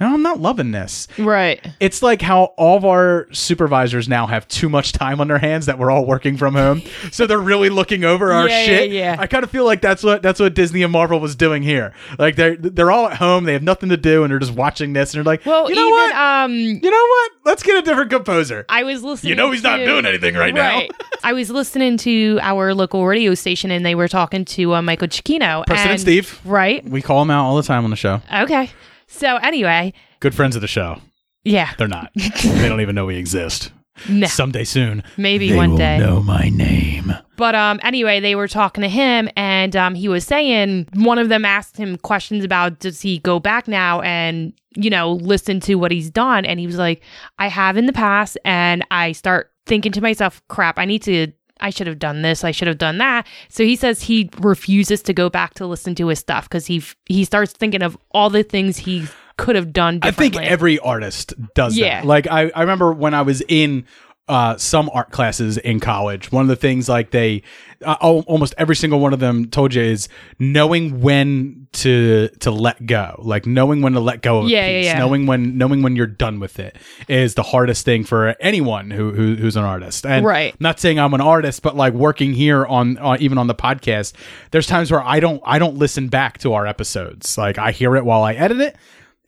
no, 0.00 0.12
I'm 0.12 0.22
not 0.22 0.40
loving 0.40 0.72
this. 0.72 1.06
Right. 1.18 1.64
It's 1.78 2.02
like 2.02 2.20
how 2.20 2.46
all 2.56 2.76
of 2.76 2.84
our 2.84 3.28
supervisors 3.32 4.08
now 4.08 4.26
have 4.26 4.46
too 4.48 4.68
much 4.68 4.90
time 4.92 5.20
on 5.20 5.28
their 5.28 5.38
hands 5.38 5.66
that 5.66 5.78
we're 5.78 5.90
all 5.90 6.04
working 6.04 6.36
from 6.36 6.54
home, 6.54 6.82
so 7.12 7.26
they're 7.26 7.38
really 7.38 7.68
looking 7.70 8.02
over 8.04 8.32
our 8.32 8.48
Yeah, 8.48 8.64
shit. 8.64 8.90
yeah, 8.90 9.14
yeah. 9.14 9.16
I 9.20 9.26
kind 9.28 9.44
of 9.44 9.50
feel 9.50 9.64
like 9.64 9.80
that's 9.80 10.02
what 10.02 10.20
that's 10.22 10.40
what 10.40 10.54
Disney 10.54 10.82
and 10.82 10.92
Marvel 10.92 11.20
was 11.20 11.36
doing 11.36 11.62
here. 11.62 11.92
Like 12.18 12.36
they're 12.36 12.56
they're 12.56 12.90
all 12.90 13.06
at 13.08 13.16
home, 13.18 13.44
they 13.44 13.52
have 13.52 13.62
nothing 13.62 13.88
to 13.90 13.96
do, 13.96 14.24
and 14.24 14.32
they're 14.32 14.38
just 14.40 14.52
watching 14.54 14.92
this, 14.94 15.14
and 15.14 15.18
they're 15.24 15.32
like, 15.32 15.46
Well, 15.46 15.68
you 15.70 15.76
know 15.76 15.82
even 15.86 15.92
what, 15.92 16.14
um, 16.16 16.52
you 16.52 16.90
know 16.90 17.06
what, 17.08 17.30
let's 17.44 17.62
get 17.62 17.76
a 17.76 17.82
different 17.82 18.10
composer. 18.10 18.64
I 18.68 18.82
was 18.82 19.02
listening. 19.02 19.30
You 19.30 19.36
know 19.36 19.50
he's 19.52 19.62
not 19.62 19.76
to- 19.76 19.86
doing 19.86 20.06
anything 20.06 20.34
right 20.34 20.52
now. 20.54 20.82
I 21.22 21.32
was 21.32 21.50
listening 21.50 21.96
to 21.98 22.38
our 22.42 22.74
local 22.74 23.06
radio 23.06 23.34
station, 23.34 23.70
and 23.70 23.86
they 23.86 23.94
were 23.94 24.08
talking 24.08 24.44
to 24.46 24.74
uh, 24.74 24.82
Michael 24.82 25.08
Giacchino. 25.08 25.64
President 25.66 25.90
and- 25.92 26.00
Steve. 26.00 26.40
Right. 26.44 26.84
We 26.84 27.00
call 27.00 27.22
him 27.22 27.30
out 27.30 27.44
all 27.46 27.56
the 27.56 27.62
time 27.62 27.84
on 27.84 27.90
the 27.90 27.96
show. 27.96 28.20
Okay. 28.42 28.70
So 29.06 29.36
anyway, 29.36 29.92
Good 30.20 30.34
friends 30.34 30.56
of 30.56 30.62
the 30.62 30.68
show. 30.68 30.98
yeah, 31.44 31.72
They're 31.78 31.88
not. 31.88 32.10
they 32.42 32.68
don't 32.68 32.80
even 32.80 32.94
know 32.94 33.06
we 33.06 33.16
exist. 33.16 33.70
no, 34.08 34.26
Someday 34.26 34.64
soon, 34.64 35.04
maybe 35.16 35.50
they 35.50 35.56
one 35.56 35.70
will 35.70 35.76
day. 35.78 35.98
know 35.98 36.20
my 36.22 36.48
name. 36.48 37.14
But 37.36 37.54
um, 37.54 37.78
anyway, 37.82 38.18
they 38.20 38.34
were 38.34 38.48
talking 38.48 38.82
to 38.82 38.88
him, 38.88 39.28
and 39.36 39.74
um, 39.76 39.94
he 39.94 40.08
was 40.08 40.24
saying 40.24 40.88
one 40.94 41.18
of 41.18 41.28
them 41.28 41.44
asked 41.44 41.76
him 41.76 41.96
questions 41.98 42.44
about 42.44 42.80
does 42.80 43.00
he 43.00 43.18
go 43.20 43.38
back 43.38 43.68
now 43.68 44.00
and 44.00 44.52
you 44.76 44.90
know 44.90 45.12
listen 45.12 45.60
to 45.60 45.76
what 45.76 45.92
he's 45.92 46.10
done, 46.10 46.44
and 46.44 46.58
he 46.58 46.66
was 46.66 46.76
like, 46.78 47.02
I 47.38 47.48
have 47.48 47.76
in 47.76 47.86
the 47.86 47.92
past, 47.92 48.36
and 48.44 48.84
I 48.90 49.12
start 49.12 49.50
thinking 49.66 49.92
to 49.92 50.00
myself, 50.00 50.42
crap, 50.48 50.78
I 50.78 50.84
need 50.86 51.02
to 51.02 51.28
I 51.60 51.70
should 51.70 51.86
have 51.86 51.98
done 51.98 52.22
this, 52.22 52.44
I 52.44 52.50
should 52.50 52.68
have 52.68 52.78
done 52.78 52.98
that. 52.98 53.26
So 53.48 53.64
he 53.64 53.76
says 53.76 54.02
he 54.02 54.28
refuses 54.38 55.02
to 55.02 55.12
go 55.12 55.30
back 55.30 55.54
to 55.54 55.66
listen 55.66 55.94
to 55.96 56.08
his 56.08 56.18
stuff 56.18 56.48
because 56.48 56.66
he 56.66 56.78
f- 56.78 56.96
he 57.06 57.24
starts 57.24 57.52
thinking 57.52 57.82
of 57.82 57.96
all 58.10 58.28
the 58.30 58.42
things 58.42 58.76
he 58.76 59.06
could 59.36 59.56
have 59.56 59.72
done 59.72 59.98
I 60.02 60.10
think 60.12 60.36
every 60.36 60.78
artist 60.78 61.34
does 61.54 61.76
Yeah. 61.76 62.00
that. 62.00 62.06
Like 62.06 62.26
I, 62.28 62.50
I 62.54 62.60
remember 62.60 62.92
when 62.92 63.14
I 63.14 63.22
was 63.22 63.42
in 63.48 63.84
uh, 64.26 64.56
some 64.56 64.88
art 64.94 65.10
classes 65.10 65.58
in 65.58 65.80
college, 65.80 66.32
one 66.32 66.42
of 66.42 66.48
the 66.48 66.56
things 66.56 66.88
like 66.88 67.10
they, 67.10 67.42
uh, 67.84 67.94
almost 68.00 68.54
every 68.56 68.74
single 68.74 68.98
one 68.98 69.12
of 69.12 69.20
them 69.20 69.44
told 69.50 69.74
you 69.74 69.82
is 69.82 70.08
knowing 70.38 71.02
when 71.02 71.66
to 71.72 72.28
to 72.40 72.50
let 72.50 72.86
go, 72.86 73.20
like 73.22 73.44
knowing 73.44 73.82
when 73.82 73.92
to 73.92 74.00
let 74.00 74.22
go 74.22 74.38
of 74.38 74.48
Yeah, 74.48 74.66
yeah, 74.66 74.78
piece, 74.78 74.86
yeah. 74.86 74.98
knowing 74.98 75.26
when 75.26 75.58
knowing 75.58 75.82
when 75.82 75.94
you're 75.94 76.06
done 76.06 76.40
with 76.40 76.58
it 76.58 76.76
is 77.06 77.34
the 77.34 77.42
hardest 77.42 77.84
thing 77.84 78.04
for 78.04 78.34
anyone 78.40 78.90
who, 78.90 79.10
who 79.12 79.34
who's 79.34 79.56
an 79.56 79.64
artist. 79.64 80.06
And 80.06 80.24
Right. 80.24 80.58
Not 80.58 80.80
saying 80.80 80.98
I'm 80.98 81.12
an 81.12 81.20
artist, 81.20 81.60
but 81.60 81.76
like 81.76 81.92
working 81.92 82.32
here 82.32 82.64
on, 82.64 82.96
on 82.98 83.20
even 83.20 83.36
on 83.36 83.46
the 83.46 83.54
podcast, 83.54 84.14
there's 84.52 84.66
times 84.66 84.90
where 84.90 85.02
I 85.02 85.20
don't 85.20 85.42
I 85.44 85.58
don't 85.58 85.76
listen 85.76 86.08
back 86.08 86.38
to 86.38 86.54
our 86.54 86.66
episodes. 86.66 87.36
Like 87.36 87.58
I 87.58 87.72
hear 87.72 87.94
it 87.96 88.06
while 88.06 88.22
I 88.22 88.32
edit 88.32 88.60
it, 88.60 88.76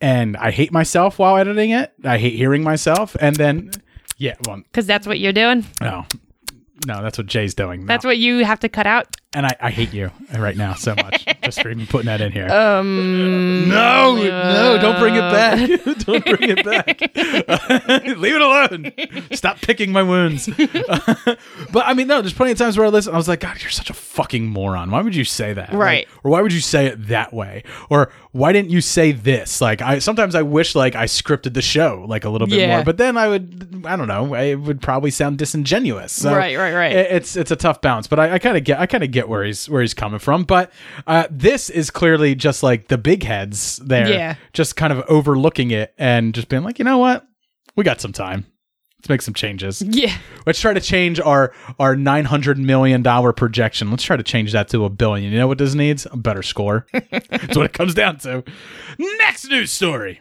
and 0.00 0.38
I 0.38 0.52
hate 0.52 0.72
myself 0.72 1.18
while 1.18 1.36
editing 1.36 1.70
it. 1.70 1.92
I 2.02 2.16
hate 2.16 2.34
hearing 2.34 2.62
myself, 2.62 3.14
and 3.20 3.36
then 3.36 3.72
yeah, 4.16 4.34
well, 4.46 4.56
because 4.56 4.86
that's 4.86 5.06
what 5.06 5.18
you're 5.18 5.32
doing. 5.32 5.64
no, 5.80 6.06
no, 6.86 7.02
that's 7.02 7.18
what 7.18 7.26
Jay's 7.26 7.54
doing. 7.54 7.80
now. 7.80 7.86
That's 7.86 8.04
what 8.04 8.18
you 8.18 8.44
have 8.44 8.60
to 8.60 8.68
cut 8.68 8.86
out. 8.86 9.16
And 9.36 9.46
I, 9.46 9.56
I 9.60 9.70
hate 9.70 9.92
you 9.92 10.10
right 10.36 10.56
now 10.56 10.74
so 10.74 10.94
much 10.96 11.24
just 11.42 11.60
for 11.62 11.68
even 11.70 11.86
putting 11.86 12.06
that 12.06 12.20
in 12.20 12.32
here. 12.32 12.48
Um, 12.48 13.68
no, 13.68 14.16
no, 14.16 14.78
don't 14.80 14.98
bring 14.98 15.14
it 15.14 15.20
back. 15.20 15.68
don't 16.06 16.24
bring 16.24 16.50
it 16.50 16.64
back. 16.64 17.00
Leave 18.18 18.34
it 18.34 18.40
alone. 18.40 18.92
Stop 19.32 19.60
picking 19.60 19.92
my 19.92 20.02
wounds. 20.02 20.48
but 21.72 21.84
I 21.86 21.94
mean, 21.94 22.06
no, 22.08 22.20
there's 22.22 22.32
plenty 22.32 22.52
of 22.52 22.58
times 22.58 22.76
where 22.78 22.86
I 22.86 22.90
listen. 22.90 23.12
I 23.14 23.16
was 23.16 23.28
like, 23.28 23.40
God, 23.40 23.60
you're 23.60 23.70
such 23.70 23.90
a 23.90 23.94
fucking 23.94 24.46
moron. 24.46 24.90
Why 24.90 25.02
would 25.02 25.14
you 25.14 25.24
say 25.24 25.52
that? 25.52 25.72
Right. 25.72 26.06
Like, 26.08 26.24
or 26.24 26.30
why 26.30 26.42
would 26.42 26.52
you 26.52 26.60
say 26.60 26.86
it 26.86 27.08
that 27.08 27.32
way? 27.32 27.62
Or 27.90 28.10
why 28.32 28.52
didn't 28.52 28.70
you 28.70 28.80
say 28.80 29.12
this? 29.12 29.60
Like, 29.60 29.82
I 29.82 29.98
sometimes 29.98 30.34
I 30.34 30.42
wish 30.42 30.74
like 30.74 30.94
I 30.94 31.04
scripted 31.04 31.54
the 31.54 31.62
show 31.62 32.04
like 32.08 32.24
a 32.24 32.30
little 32.30 32.46
bit 32.48 32.58
Yeah. 32.60 32.76
more. 32.76 32.84
But 32.84 32.96
then 32.96 33.16
I 33.16 33.28
would, 33.28 33.84
I 33.86 33.96
don't 33.96 34.08
know, 34.08 34.34
it 34.34 34.54
would 34.56 34.80
probably 34.82 35.10
sound 35.10 35.38
disingenuous. 35.38 36.12
So 36.12 36.34
Right, 36.34 36.56
right, 36.56 36.72
right. 36.74 36.92
it- 36.92 37.06
it's 37.16 37.36
it's 37.36 37.50
a 37.50 37.56
tough 37.56 37.80
balance. 37.80 38.06
But 38.06 38.18
I, 38.20 38.34
I 38.34 38.38
kind 38.38 38.56
of 38.56 38.64
get 38.64 38.78
I 38.80 38.86
kind 38.86 39.04
of 39.04 39.10
get 39.10 39.25
where 39.28 39.44
he's 39.44 39.68
where 39.68 39.80
he's 39.82 39.94
coming 39.94 40.18
from. 40.18 40.44
But 40.44 40.72
uh, 41.06 41.26
this 41.30 41.70
is 41.70 41.90
clearly 41.90 42.34
just 42.34 42.62
like 42.62 42.88
the 42.88 42.98
big 42.98 43.22
heads 43.22 43.76
there, 43.78 44.08
Yeah. 44.08 44.34
just 44.52 44.76
kind 44.76 44.92
of 44.92 45.04
overlooking 45.08 45.70
it 45.70 45.94
and 45.98 46.34
just 46.34 46.48
being 46.48 46.62
like, 46.62 46.78
you 46.78 46.84
know 46.84 46.98
what, 46.98 47.26
we 47.76 47.84
got 47.84 48.00
some 48.00 48.12
time. 48.12 48.46
Let's 48.98 49.08
make 49.10 49.22
some 49.22 49.34
changes. 49.34 49.82
Yeah. 49.82 50.16
Let's 50.46 50.58
try 50.60 50.72
to 50.72 50.80
change 50.80 51.20
our 51.20 51.52
our 51.78 51.94
nine 51.94 52.24
hundred 52.24 52.58
million 52.58 53.02
dollar 53.02 53.32
projection. 53.32 53.90
Let's 53.90 54.02
try 54.02 54.16
to 54.16 54.22
change 54.22 54.52
that 54.52 54.68
to 54.70 54.84
a 54.84 54.90
billion. 54.90 55.32
You 55.32 55.38
know 55.38 55.46
what 55.46 55.58
this 55.58 55.74
needs? 55.74 56.06
A 56.10 56.16
better 56.16 56.42
score. 56.42 56.86
That's 56.92 57.56
what 57.56 57.66
it 57.66 57.72
comes 57.72 57.94
down 57.94 58.18
to. 58.20 58.42
Next 58.98 59.48
news 59.48 59.70
story. 59.70 60.20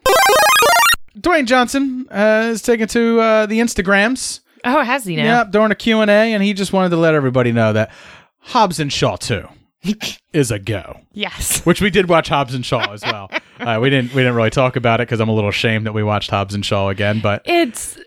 Dwayne 1.18 1.46
Johnson 1.46 2.08
uh, 2.12 2.50
is 2.52 2.62
taken 2.62 2.88
to 2.90 3.20
uh, 3.22 3.46
the 3.46 3.60
Instagrams. 3.60 4.42
Oh, 4.66 4.82
has 4.84 5.06
he 5.06 5.16
now? 5.16 5.40
Yep, 5.40 5.52
during 5.52 5.72
a 5.72 5.76
Q&A, 5.76 6.08
and 6.10 6.44
he 6.44 6.54
just 6.54 6.74
wanted 6.74 6.90
to 6.90 6.98
let 6.98 7.14
everybody 7.14 7.52
know 7.52 7.72
that 7.74 7.92
Hobbs 8.46 8.80
and 8.80 8.92
Shaw 8.92 9.16
too 9.18 9.48
is 10.34 10.52
a 10.52 10.60
go. 10.60 11.00
Yes. 11.14 11.66
Which 11.66 11.82
we 11.82 11.90
did 11.90 12.10
watch 12.10 12.30
Hobbs 12.30 12.54
and 12.54 12.66
Shaw 12.66 12.92
as 12.94 13.02
well. 13.04 13.30
uh, 13.60 13.80
we 13.82 13.90
didn't 13.90 14.14
we 14.14 14.22
didn't 14.22 14.36
really 14.36 14.50
talk 14.50 14.76
about 14.76 15.02
it 15.02 15.08
because 15.08 15.20
I'm 15.20 15.30
a 15.30 15.34
little 15.34 15.50
ashamed 15.50 15.86
that 15.86 15.94
we 15.94 16.04
watched 16.04 16.30
Hobbs 16.30 16.54
and 16.56 16.66
Shaw 16.66 16.90
again, 16.90 17.20
but 17.22 17.42
It's 17.46 17.98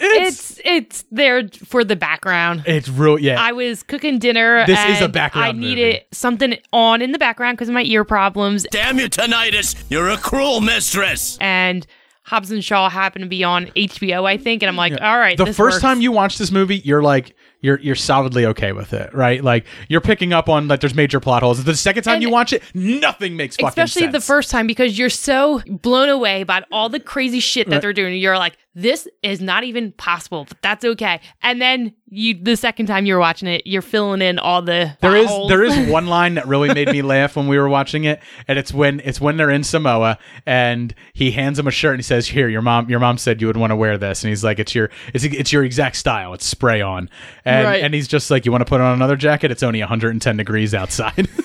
it's 0.00 0.60
it's 0.60 0.60
it's 0.64 1.04
there 1.10 1.48
for 1.48 1.82
the 1.82 1.96
background. 1.96 2.62
it's 2.66 2.88
real. 2.88 3.18
Yeah, 3.18 3.40
I 3.42 3.50
was 3.52 3.82
cooking 3.82 4.18
dinner. 4.20 4.64
This 4.66 4.78
is 4.96 5.00
a 5.02 5.08
background 5.08 5.46
I 5.48 5.52
needed 5.52 5.94
movie. 5.94 6.06
something 6.12 6.56
on 6.72 7.02
in 7.02 7.10
the 7.12 7.18
background 7.18 7.56
because 7.56 7.68
of 7.68 7.74
my 7.74 7.82
ear 7.82 8.04
problems. 8.04 8.64
Damn 8.70 8.98
you, 9.00 9.08
tinnitus! 9.08 9.74
You're 9.88 10.08
a 10.10 10.16
cruel 10.16 10.60
mistress! 10.60 11.36
And 11.40 11.84
Hobbs 12.22 12.50
and 12.52 12.62
Shaw 12.62 12.88
happened 12.90 13.24
to 13.24 13.28
be 13.28 13.42
on 13.42 13.66
HBO, 13.68 14.24
I 14.24 14.36
think. 14.36 14.62
And 14.62 14.68
I'm 14.68 14.76
like, 14.76 14.92
all 15.00 15.18
right. 15.18 15.36
the 15.36 15.46
this 15.46 15.56
first 15.56 15.76
works. 15.76 15.82
time 15.82 16.00
you 16.00 16.12
watch 16.12 16.38
this 16.38 16.52
movie, 16.52 16.76
you're 16.76 17.02
like 17.02 17.34
you're 17.60 17.80
you're 17.80 17.94
solidly 17.94 18.46
okay 18.46 18.72
with 18.72 18.92
it, 18.92 19.12
right? 19.14 19.42
Like 19.42 19.66
you're 19.88 20.00
picking 20.00 20.32
up 20.32 20.48
on 20.48 20.68
like 20.68 20.80
there's 20.80 20.94
major 20.94 21.20
plot 21.20 21.42
holes. 21.42 21.62
The 21.64 21.74
second 21.74 22.04
time 22.04 22.14
And- 22.14 22.22
you 22.22 22.30
watch 22.30 22.52
it, 22.52 22.62
nothing 22.74 23.36
makes 23.36 23.56
fucking 23.56 23.74
sense. 23.74 23.90
especially 23.90 24.12
sense. 24.12 24.24
the 24.24 24.26
first 24.26 24.50
time 24.50 24.66
because 24.66 24.98
you're 24.98 25.10
so 25.10 25.60
blown 25.66 26.08
away 26.08 26.44
by 26.44 26.64
all 26.70 26.88
the 26.88 27.00
crazy 27.00 27.40
shit 27.40 27.68
that 27.70 27.82
they're 27.82 27.92
doing. 27.92 28.16
You're 28.18 28.38
like, 28.38 28.56
this 28.80 29.08
is 29.24 29.40
not 29.40 29.64
even 29.64 29.90
possible, 29.92 30.44
but 30.48 30.56
that's 30.62 30.84
okay. 30.84 31.20
And 31.42 31.60
then 31.60 31.92
you, 32.10 32.34
the 32.40 32.56
second 32.56 32.86
time 32.86 33.06
you're 33.06 33.18
watching 33.18 33.48
it, 33.48 33.66
you're 33.66 33.82
filling 33.82 34.22
in 34.22 34.38
all 34.38 34.62
the 34.62 34.96
There 35.00 35.16
is 35.16 35.26
holes. 35.28 35.48
there 35.48 35.64
is 35.64 35.76
one 35.90 36.06
line 36.06 36.34
that 36.34 36.46
really 36.46 36.72
made 36.72 36.88
me 36.88 37.02
laugh 37.02 37.34
when 37.36 37.48
we 37.48 37.58
were 37.58 37.68
watching 37.68 38.04
it, 38.04 38.20
and 38.46 38.56
it's 38.58 38.72
when 38.72 39.00
it's 39.00 39.20
when 39.20 39.36
they're 39.36 39.50
in 39.50 39.64
Samoa 39.64 40.16
and 40.46 40.94
he 41.12 41.32
hands 41.32 41.58
him 41.58 41.66
a 41.66 41.70
shirt 41.72 41.94
and 41.94 41.98
he 41.98 42.04
says, 42.04 42.28
"Here, 42.28 42.48
your 42.48 42.62
mom 42.62 42.88
your 42.88 43.00
mom 43.00 43.18
said 43.18 43.40
you 43.40 43.48
would 43.48 43.56
want 43.56 43.72
to 43.72 43.76
wear 43.76 43.98
this," 43.98 44.22
and 44.22 44.28
he's 44.28 44.44
like, 44.44 44.58
"It's 44.60 44.74
your 44.74 44.90
it's 45.12 45.24
it's 45.24 45.52
your 45.52 45.64
exact 45.64 45.96
style. 45.96 46.32
It's 46.34 46.46
spray 46.46 46.80
on," 46.80 47.10
and 47.44 47.66
Right. 47.66 47.82
and 47.82 47.92
he's 47.92 48.06
just 48.08 48.30
like, 48.30 48.46
"You 48.46 48.52
want 48.52 48.62
to 48.62 48.68
put 48.70 48.80
on 48.80 48.94
another 48.94 49.16
jacket? 49.16 49.50
It's 49.50 49.62
only 49.64 49.80
110 49.80 50.36
degrees 50.36 50.72
outside." 50.74 51.28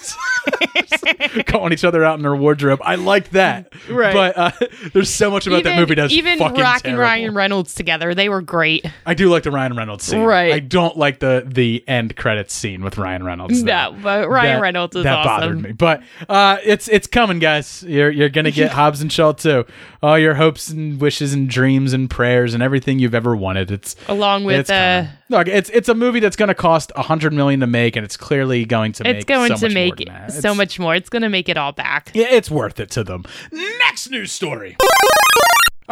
Calling 1.47 1.73
each 1.73 1.83
other 1.83 2.03
out 2.03 2.15
in 2.17 2.21
their 2.21 2.35
wardrobe. 2.35 2.79
I 2.83 2.95
like 2.95 3.29
that. 3.31 3.73
Right. 3.89 4.13
But 4.13 4.37
uh, 4.37 4.51
there's 4.93 5.09
so 5.09 5.31
much 5.31 5.47
about 5.47 5.63
that 5.63 5.77
movie 5.79 5.95
that's 5.95 6.13
even 6.13 6.37
fucking 6.37 6.61
Rock 6.61 6.75
and 6.75 6.83
terrible. 6.83 7.01
Ryan 7.01 7.22
Reynolds 7.31 7.73
together, 7.73 8.13
they 8.13 8.29
were 8.29 8.41
great. 8.41 8.85
I 9.05 9.13
do 9.13 9.29
like 9.29 9.43
the 9.43 9.51
Ryan 9.51 9.75
Reynolds 9.75 10.03
scene. 10.03 10.21
Right. 10.23 10.53
I 10.53 10.59
don't 10.59 10.97
like 10.97 11.19
the 11.19 11.43
the 11.45 11.83
end 11.87 12.15
credits 12.15 12.53
scene 12.53 12.83
with 12.83 12.97
Ryan 12.97 13.23
Reynolds. 13.23 13.63
though. 13.63 13.91
No, 13.91 13.97
but 14.01 14.29
Ryan 14.29 14.61
Reynolds 14.61 14.95
is 14.95 15.03
that 15.03 15.17
awesome. 15.19 15.29
bothered 15.39 15.61
me. 15.61 15.71
But 15.71 16.03
uh, 16.27 16.57
it's 16.63 16.87
it's 16.87 17.07
coming, 17.07 17.39
guys. 17.39 17.83
You're 17.87 18.09
you're 18.11 18.29
gonna 18.29 18.51
get 18.51 18.71
Hobbs 18.73 19.01
and 19.01 19.11
Shaw 19.11 19.31
too. 19.31 19.65
All 20.01 20.19
your 20.19 20.33
hopes 20.33 20.69
and 20.69 20.99
wishes 20.99 21.33
and 21.33 21.49
dreams 21.49 21.93
and 21.93 22.09
prayers 22.09 22.53
and 22.53 22.61
everything 22.61 22.99
you've 22.99 23.15
ever 23.15 23.35
wanted. 23.35 23.71
It's 23.71 23.95
Along 24.07 24.43
with 24.43 24.59
it's 24.61 24.69
uh, 24.69 25.07
look. 25.29 25.47
It's 25.47 25.69
it's 25.69 25.87
a 25.89 25.95
movie 25.95 26.19
that's 26.19 26.35
gonna 26.35 26.53
cost 26.53 26.91
a 26.95 27.01
hundred 27.03 27.33
million 27.33 27.59
to 27.61 27.67
make, 27.67 27.95
and 27.95 28.03
it's 28.03 28.17
clearly 28.17 28.65
going 28.65 28.91
to. 28.93 29.07
it's 29.07 29.17
make 29.19 29.27
going 29.27 29.49
so 29.49 29.55
to 29.55 29.65
much 29.67 29.73
make 29.73 30.07
that. 30.07 30.33
so 30.33 30.53
much 30.55 30.79
more. 30.79 30.95
It's 30.95 31.09
going 31.09 31.21
to 31.21 31.29
make 31.29 31.49
it 31.49 31.57
all 31.57 31.71
back. 31.71 32.11
Yeah, 32.13 32.27
it's 32.29 32.49
worth 32.51 32.79
it 32.79 32.89
to 32.91 33.03
them. 33.03 33.23
Next 33.51 34.09
news 34.09 34.31
story. 34.31 34.75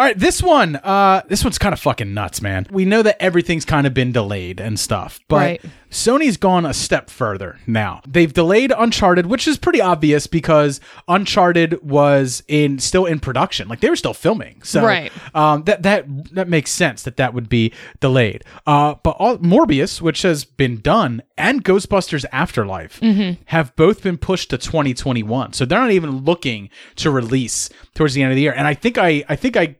All 0.02 0.08
right, 0.08 0.18
this 0.18 0.42
one, 0.42 0.78
uh, 0.78 1.22
this 1.28 1.44
one's 1.44 1.60
kind 1.60 1.74
of 1.74 1.80
fucking 1.80 2.12
nuts, 2.12 2.42
man. 2.42 2.66
We 2.72 2.86
know 2.86 3.04
that 3.04 3.22
everything's 3.22 3.66
kind 3.66 3.86
of 3.86 3.94
been 3.94 4.12
delayed 4.12 4.60
and 4.60 4.80
stuff, 4.80 5.20
but 5.28 5.36
Right. 5.36 5.62
Sony's 5.92 6.38
gone 6.38 6.66
a 6.66 6.74
step 6.74 7.08
further 7.12 7.60
now. 7.68 8.02
They've 8.08 8.34
delayed 8.34 8.74
Uncharted, 8.76 9.28
which 9.28 9.48
is 9.48 9.60
pretty 9.60 9.80
obvious 9.80 10.26
because 10.26 10.80
Uncharted 11.08 11.84
was 11.88 12.42
in 12.48 12.80
still 12.80 13.06
in 13.06 13.20
production, 13.20 13.68
like 13.68 13.82
they 13.82 13.90
were 13.92 13.96
still 13.96 14.16
filming. 14.16 14.62
So 14.64 14.84
Right. 14.84 15.12
um, 15.36 15.66
that 15.66 15.84
that 15.84 16.06
that 16.34 16.50
makes 16.50 16.72
sense 16.72 17.04
that 17.04 17.18
that 17.18 17.36
would 17.36 17.48
be 17.48 17.72
delayed. 18.00 18.44
Uh, 18.66 18.96
but 19.04 19.12
all, 19.20 19.38
Morbius, 19.38 20.02
which 20.02 20.24
has 20.24 20.46
been 20.46 20.78
done, 20.82 21.22
and 21.38 21.64
Ghostbusters 21.64 22.26
Afterlife 22.32 23.00
have 23.46 23.76
both 23.76 24.02
been 24.02 24.18
pushed 24.18 24.50
to 24.50 24.58
2021. 24.58 25.54
So 25.54 25.66
they're 25.66 25.80
not 25.80 25.92
even 25.92 26.24
looking 26.26 26.72
to 26.96 27.12
release 27.12 27.70
towards 27.94 28.16
the 28.16 28.24
end 28.24 28.32
of 28.32 28.36
the 28.36 28.42
year. 28.42 28.54
And 28.58 28.66
I 28.66 28.74
think 28.74 28.98
I 28.98 29.24
I 29.30 29.36
think 29.36 29.56
I 29.58 29.76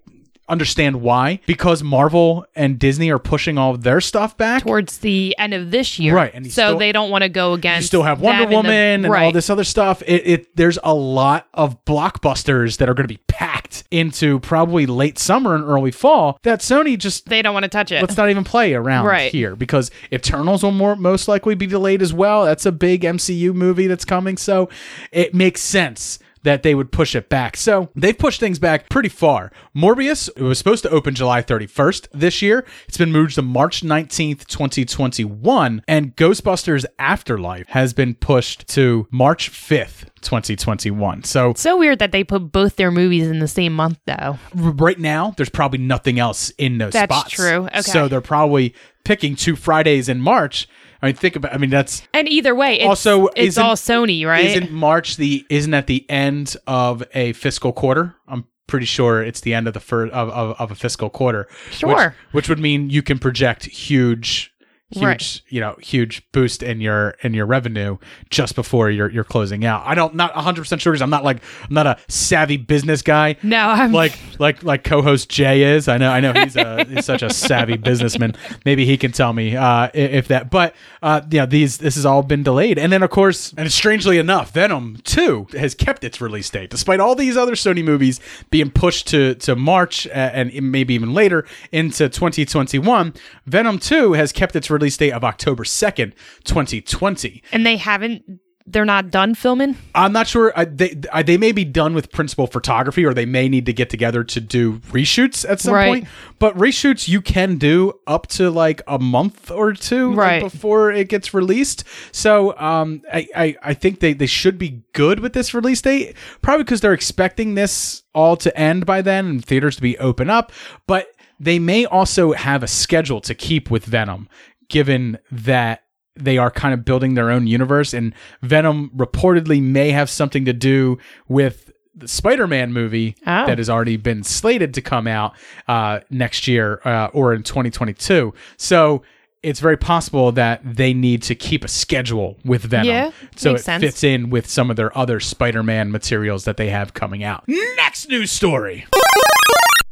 understand 0.52 1.02
why 1.02 1.40
because 1.48 1.82
Marvel 1.82 2.46
and 2.56 2.78
Disney 2.78 3.10
are 3.10 3.18
pushing 3.20 3.58
all 3.58 3.72
of 3.72 3.84
their 3.84 4.02
stuff 4.02 4.38
back. 4.38 4.64
Towards 4.64 5.00
the 5.00 5.36
end 5.40 5.54
of 5.54 5.72
this 5.72 5.98
year, 5.98 6.14
Right, 6.16 6.32
and 6.34 6.46
so 6.46 6.50
still- 6.52 6.78
they 6.78 6.92
don't 6.92 7.10
want 7.10 7.24
to 7.24 7.30
go 7.30 7.54
against. 7.54 7.86
you 7.86 7.88
still 7.88 8.04
have 8.04 8.20
Wonder 8.22 8.44
and 8.44 8.52
the- 8.52 8.56
Woman 8.56 9.06
and 9.06 9.16
all 9.16 9.32
this 9.32 9.50
other 9.50 9.64
stuff. 9.64 10.04
It, 10.06 10.22
it 10.28 10.56
there's 10.56 10.78
a 10.84 10.94
lot 10.94 11.48
of 11.54 11.84
blockbusters 11.86 12.78
that 12.78 12.90
are 12.90 12.94
going 12.94 13.08
to 13.08 13.14
be 13.14 13.22
packed 13.28 13.84
into 13.92 14.40
probably 14.42 14.86
late 14.86 15.18
summer 15.18 15.56
and 15.56 15.64
early 15.64 15.92
fall 15.92 16.38
that 16.44 16.60
Sony 16.60 16.98
just 16.98 17.28
They 17.30 17.42
don't 17.42 17.54
want 17.54 17.64
to 17.64 17.70
touch 17.70 17.92
it. 17.92 18.02
let's 18.02 18.18
not 18.18 18.30
even 18.30 18.44
play 18.44 18.74
around 18.74 19.06
Right. 19.06 19.32
here 19.32 19.56
because 19.56 19.90
Eternals 20.12 20.64
will 20.64 20.72
more 20.72 20.96
most 20.96 21.28
likely 21.28 21.56
be 21.56 21.68
delayed 21.68 22.02
as 22.02 22.14
well. 22.14 22.46
That's 22.46 22.66
a 22.66 22.72
big 22.72 23.04
MCU 23.04 23.54
movie 23.54 23.88
that's 23.88 24.06
coming, 24.06 24.38
so 24.38 24.70
it 25.12 25.34
makes 25.34 25.62
sense 25.62 26.20
that 26.44 26.64
they 26.64 26.76
would 26.76 26.92
push 26.92 27.16
it 27.16 27.30
back. 27.30 27.58
So 27.58 27.90
they've 27.96 28.18
pushed 28.18 28.40
things 28.40 28.60
back 28.60 28.90
pretty 28.90 29.10
far. 29.10 29.52
Morbius 29.76 30.30
it 30.36 30.42
was 30.42 30.58
supposed 30.58 30.84
to 30.84 30.90
open 30.90 31.16
July 31.16 31.42
31st 31.42 32.08
this 32.14 32.42
year. 32.42 32.66
It's 32.88 32.98
been 32.98 33.12
moved 33.12 33.36
to 33.36 33.42
March 33.42 33.82
19th, 33.82 34.46
2021, 34.48 35.84
and 35.88 36.16
Ghostbusters 36.16 36.86
Afterlife 37.00 37.68
has 37.70 37.94
been 37.94 38.16
pushed 38.16 38.68
to 38.70 39.08
March 39.12 39.52
5th, 39.52 40.06
2021. 40.22 41.24
So 41.24 41.54
so 41.56 41.78
weird 41.78 42.00
that 42.00 42.12
they 42.12 42.24
put 42.24 42.52
both 42.52 42.76
their 42.76 42.92
movies 42.92 43.28
in 43.28 43.40
the 43.40 43.48
same 43.48 43.74
month, 43.74 44.00
though. 44.06 44.38
right 44.54 45.00
now 45.00 45.34
there's 45.38 45.50
probably 45.50 45.80
nothing 45.80 46.20
else 46.20 46.50
in 46.58 46.78
those 46.78 46.94
That's 46.94 47.14
spots. 47.14 47.38
That's 47.38 47.50
true. 47.50 47.66
Okay. 47.68 47.82
So 47.82 48.08
they're 48.08 48.22
probably 48.22 48.74
picking 49.04 49.36
two 49.36 49.56
Fridays 49.56 50.10
in 50.10 50.22
March. 50.22 50.68
I 51.02 51.08
mean, 51.08 51.16
think 51.16 51.36
about. 51.36 51.54
I 51.54 51.58
mean, 51.58 51.70
that's 51.70 52.04
And 52.14 52.28
either 52.30 52.54
way, 52.54 52.76
it's, 52.76 52.86
Also, 52.86 53.28
it's 53.36 53.58
all 53.58 53.76
Sony, 53.76 54.26
right? 54.26 54.46
isn't 54.46 54.72
March 54.72 55.18
the 55.18 55.46
isn't 55.50 55.74
at 55.74 55.88
the 55.88 56.08
end 56.10 56.56
of 56.68 57.04
a 57.14 57.34
fiscal 57.34 57.74
quarter. 57.74 58.16
I'm 58.28 58.46
pretty 58.68 58.86
sure 58.86 59.24
it's 59.24 59.42
the 59.42 59.54
end 59.54 59.68
of 59.68 59.74
the 59.74 59.80
first 59.80 60.14
of, 60.14 60.30
of, 60.30 60.60
of 60.60 60.72
a 60.72 60.76
fiscal 60.76 61.10
quarter. 61.10 61.48
Sure. 61.72 61.90
Which, 61.90 62.34
which 62.34 62.50
would 62.50 62.60
mean 62.60 62.90
you 62.90 63.02
can 63.02 63.20
project 63.20 63.66
huge 63.66 64.51
huge 64.92 65.04
Right. 65.04 65.42
you 65.50 65.60
know 65.62 65.76
huge 65.82 66.22
boost 66.32 66.62
in 66.64 66.82
your 66.82 67.16
in 67.22 67.34
your 67.34 67.46
revenue 67.46 67.98
just 68.30 68.56
before 68.56 68.90
you're 68.90 69.10
you're 69.10 69.24
closing 69.24 69.64
out 69.66 69.84
i 69.86 69.96
don't 69.96 70.16
not 70.16 70.34
100% 70.34 70.80
sure 70.80 70.92
because 70.94 71.02
i'm 71.02 71.10
not 71.10 71.24
like 71.24 71.42
i'm 71.68 71.74
not 71.74 71.88
a 71.88 71.98
savvy 72.08 72.58
business 72.58 73.02
guy 73.02 73.36
No, 73.44 73.58
I'm 73.70 73.92
like 73.94 74.18
like 74.40 74.64
like 74.64 74.84
co-host 74.84 75.30
Jay 75.30 75.64
is. 75.64 75.88
I 75.88 75.98
know 75.98 76.10
I 76.12 76.20
know 76.20 76.34
he's 76.34 76.56
a 76.56 76.86
he's 76.90 77.06
such 77.06 77.22
a 77.22 77.32
savvy 77.32 77.78
businessman. 77.78 78.36
Maybe 78.66 78.86
he 78.86 78.98
can 78.98 79.12
tell 79.12 79.32
me 79.34 79.56
uh, 79.56 79.90
if 79.94 80.28
that. 80.30 80.50
But 80.50 80.76
uh, 81.02 81.22
yeah, 81.30 81.46
these 81.46 81.78
this 81.78 81.96
has 81.96 82.06
all 82.06 82.24
been 82.24 82.44
delayed, 82.44 82.78
and 82.80 82.92
then 82.92 83.04
of 83.04 83.10
course, 83.12 83.54
and 83.58 83.72
strangely 83.72 84.18
enough, 84.18 84.52
Venom 84.54 84.98
Two 85.04 85.48
has 85.58 85.76
kept 85.76 86.04
its 86.04 86.20
release 86.20 86.50
date 86.50 86.70
despite 86.70 87.00
all 87.00 87.16
these 87.16 87.38
other 87.38 87.54
Sony 87.54 87.84
movies 87.84 88.20
being 88.50 88.72
pushed 88.72 89.08
to 89.10 89.36
to 89.36 89.56
March 89.56 90.08
and 90.08 90.52
maybe 90.72 90.94
even 90.96 91.14
later 91.14 91.46
into 91.72 92.10
2021. 92.10 93.14
Venom 93.46 93.80
Two 93.80 94.14
has 94.14 94.32
kept 94.32 94.56
its 94.56 94.70
release 94.70 94.81
date 94.90 95.12
of 95.12 95.24
October 95.24 95.64
second, 95.66 96.14
2020. 96.44 97.44
and 97.52 97.66
they 97.66 97.78
haven't. 97.78 98.24
They're 98.68 98.86
not 98.86 99.10
done 99.10 99.34
filming. 99.34 99.76
I'm 99.96 100.14
not 100.14 100.28
sure. 100.28 100.54
I, 100.56 100.66
they 100.66 100.96
I, 101.12 101.24
they 101.24 101.36
may 101.36 101.52
be 101.52 101.66
done 101.66 101.96
with 101.96 102.12
principal 102.12 102.46
photography, 102.46 103.04
or 103.04 103.14
they 103.14 103.26
may 103.26 103.50
need 103.50 103.66
to 103.66 103.74
get 103.74 103.90
together 103.90 104.24
to 104.24 104.40
do 104.40 104.74
reshoots 104.92 105.50
at 105.50 105.60
some 105.60 105.74
Right. 105.74 105.88
point. 105.88 106.08
But 106.38 106.56
reshoots 106.56 107.08
you 107.08 107.22
can 107.22 107.58
do 107.58 107.94
up 108.06 108.28
to 108.28 108.52
like 108.52 108.82
a 108.88 109.00
month 109.00 109.50
or 109.50 109.74
two 109.74 110.14
like, 110.14 110.44
before 110.44 110.92
it 110.92 111.10
gets 111.10 111.34
released. 111.34 111.84
So 112.12 112.56
um, 112.58 113.02
I, 113.12 113.28
I 113.36 113.56
I 113.64 113.74
think 113.74 114.00
they 114.00 114.14
they 114.14 114.28
should 114.28 114.60
be 114.60 114.84
good 114.94 115.20
with 115.22 115.34
this 115.34 115.56
release 115.56 115.82
date, 115.82 116.16
probably 116.44 116.64
because 116.64 116.82
they're 116.82 116.94
expecting 116.94 117.56
this 117.56 118.04
all 118.14 118.38
to 118.38 118.56
end 118.58 118.86
by 118.86 119.02
then 119.02 119.26
and 119.26 119.44
theaters 119.44 119.76
to 119.78 119.82
be 119.82 119.98
open 119.98 120.30
up. 120.30 120.52
But 120.86 121.08
they 121.40 121.58
may 121.58 121.86
also 121.88 122.34
have 122.34 122.62
a 122.62 122.68
schedule 122.68 123.20
to 123.22 123.34
keep 123.34 123.72
with 123.72 123.86
Venom, 123.86 124.30
given 124.72 125.20
that 125.32 125.84
they 126.16 126.38
are 126.38 126.50
kind 126.50 126.74
of 126.74 126.84
building 126.84 127.14
their 127.14 127.30
own 127.30 127.46
universe 127.48 127.94
and 127.94 128.14
Venom 128.42 128.90
reportedly 128.96 129.62
may 129.62 129.92
have 129.92 130.10
something 130.10 130.44
to 130.46 130.54
do 130.54 130.98
with 131.28 131.72
the 131.96 132.08
Spider-Man 132.08 132.74
movie 132.74 133.16
Oh. 133.28 133.46
that 133.46 133.58
has 133.58 133.70
already 133.70 133.98
been 133.98 134.24
slated 134.24 134.74
to 134.74 134.82
come 134.82 135.08
out 135.08 135.34
uh, 135.68 136.00
next 136.10 136.48
year 136.48 136.82
uh, 136.86 137.08
or 137.14 137.34
in 137.34 137.44
2022. 137.44 138.34
So 138.58 139.04
it's 139.44 139.60
very 139.60 139.78
possible 139.78 140.32
that 140.34 140.62
they 140.64 140.94
need 140.94 141.22
to 141.24 141.36
keep 141.36 141.64
a 141.64 141.68
schedule 141.68 142.38
with 142.46 142.62
Venom, 142.64 142.88
Yeah, 142.88 143.12
so 143.36 143.56
it 143.56 143.60
sense. 143.60 143.82
fits 143.84 144.04
in 144.04 144.30
with 144.30 144.48
some 144.48 144.70
of 144.70 144.76
their 144.78 144.96
other 144.98 145.20
Spider-Man 145.20 145.92
materials 145.92 146.46
that 146.46 146.58
they 146.58 146.70
have 146.70 146.94
coming 146.94 147.24
out. 147.24 147.44
Next 147.48 148.08
news 148.10 148.32
story. 148.32 148.86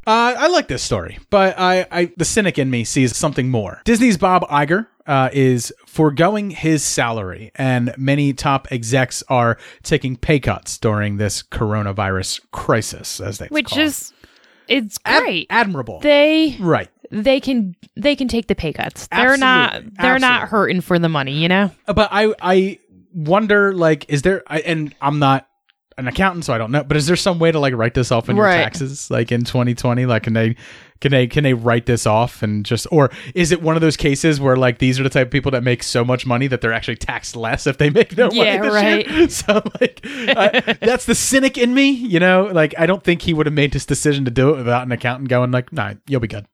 Uh, 0.09 0.33
I 0.39 0.47
like 0.47 0.67
this 0.67 0.81
story, 0.81 1.19
but 1.29 1.53
I, 1.59 1.85
I, 1.91 2.11
the 2.17 2.25
cynic 2.25 2.57
in 2.57 2.71
me 2.71 2.83
sees 2.83 3.15
something 3.15 3.49
more. 3.49 3.79
Disney's 3.85 4.17
Bob 4.17 4.41
Iger 4.49 4.87
uh, 5.05 5.29
is 5.31 5.71
foregoing 5.85 6.49
his 6.49 6.83
salary, 6.83 7.51
and 7.53 7.93
many 7.95 8.33
top 8.33 8.67
execs 8.71 9.23
are 9.29 9.59
taking 9.83 10.15
pay 10.15 10.39
cuts 10.39 10.79
during 10.79 11.17
this 11.17 11.43
coronavirus 11.43 12.41
crisis, 12.49 13.21
as 13.21 13.37
they 13.37 13.49
which 13.49 13.77
is 13.77 14.11
it's 14.67 14.97
great. 14.97 15.45
admirable. 15.51 15.99
they 15.99 16.57
right. 16.59 16.89
they 17.11 17.39
can 17.39 17.75
they 17.95 18.15
can 18.15 18.27
take 18.27 18.47
the 18.47 18.55
pay 18.55 18.73
cuts. 18.73 19.05
They're 19.09 19.37
not 19.37 19.83
they're 19.93 20.17
not 20.17 20.47
hurting 20.47 20.81
for 20.81 20.97
the 20.97 21.09
money, 21.09 21.33
you 21.33 21.47
know. 21.47 21.69
But 21.85 22.09
I 22.11 22.33
I 22.41 22.79
wonder 23.13 23.73
like 23.73 24.05
is 24.09 24.23
there 24.23 24.41
I, 24.47 24.61
and 24.61 24.95
I'm 25.03 25.19
not 25.19 25.48
an 25.99 26.07
accountant 26.07 26.45
so 26.45 26.53
I 26.53 26.57
don't 26.57 26.71
know 26.71 26.83
but 26.83 26.97
is 26.97 27.07
there 27.07 27.15
some 27.15 27.39
way 27.39 27.51
to 27.51 27.59
like 27.59 27.73
write 27.73 27.93
this 27.93 28.11
off 28.11 28.29
in 28.29 28.35
Right. 28.37 28.55
your 28.55 28.63
taxes 28.63 29.09
like 29.11 29.31
in 29.31 29.43
2020 29.43 30.05
like 30.05 30.23
can 30.23 30.33
they 30.33 30.55
can 31.01 31.11
they 31.11 31.27
can 31.27 31.43
they 31.43 31.53
write 31.53 31.85
this 31.85 32.05
off 32.05 32.43
and 32.43 32.65
just 32.65 32.85
or 32.91 33.09
is 33.33 33.51
it 33.51 33.61
one 33.61 33.75
of 33.75 33.81
those 33.81 33.95
cases 33.95 34.39
where 34.41 34.55
like 34.57 34.79
these 34.79 34.99
are 34.99 35.03
the 35.03 35.09
type 35.09 35.27
of 35.27 35.31
people 35.31 35.51
that 35.51 35.63
make 35.63 35.81
so 35.83 36.03
much 36.03 36.25
money 36.25 36.47
that 36.47 36.59
they're 36.61 36.73
actually 36.73 36.95
taxed 36.97 37.35
less 37.35 37.67
if 37.67 37.77
they 37.77 37.89
make 37.89 38.17
no 38.17 38.29
Yeah, 38.31 38.57
money 38.57 38.69
right. 38.73 39.09
year? 39.09 39.29
so 39.29 39.61
like 39.79 39.99
I, 40.03 40.77
that's 40.81 41.05
the 41.05 41.15
cynic 41.15 41.57
in 41.57 41.73
me 41.73 41.89
you 41.89 42.19
know 42.19 42.49
like 42.53 42.73
I 42.77 42.85
don't 42.85 43.03
think 43.03 43.21
he 43.21 43.33
would 43.33 43.45
have 43.45 43.53
made 43.53 43.71
this 43.71 43.85
decision 43.85 44.25
to 44.25 44.31
do 44.31 44.49
it 44.53 44.57
without 44.57 44.83
an 44.85 44.91
accountant 44.91 45.29
going 45.29 45.51
like 45.51 45.71
nah 45.71 45.93
you'll 46.07 46.19
be 46.19 46.27
good 46.27 46.45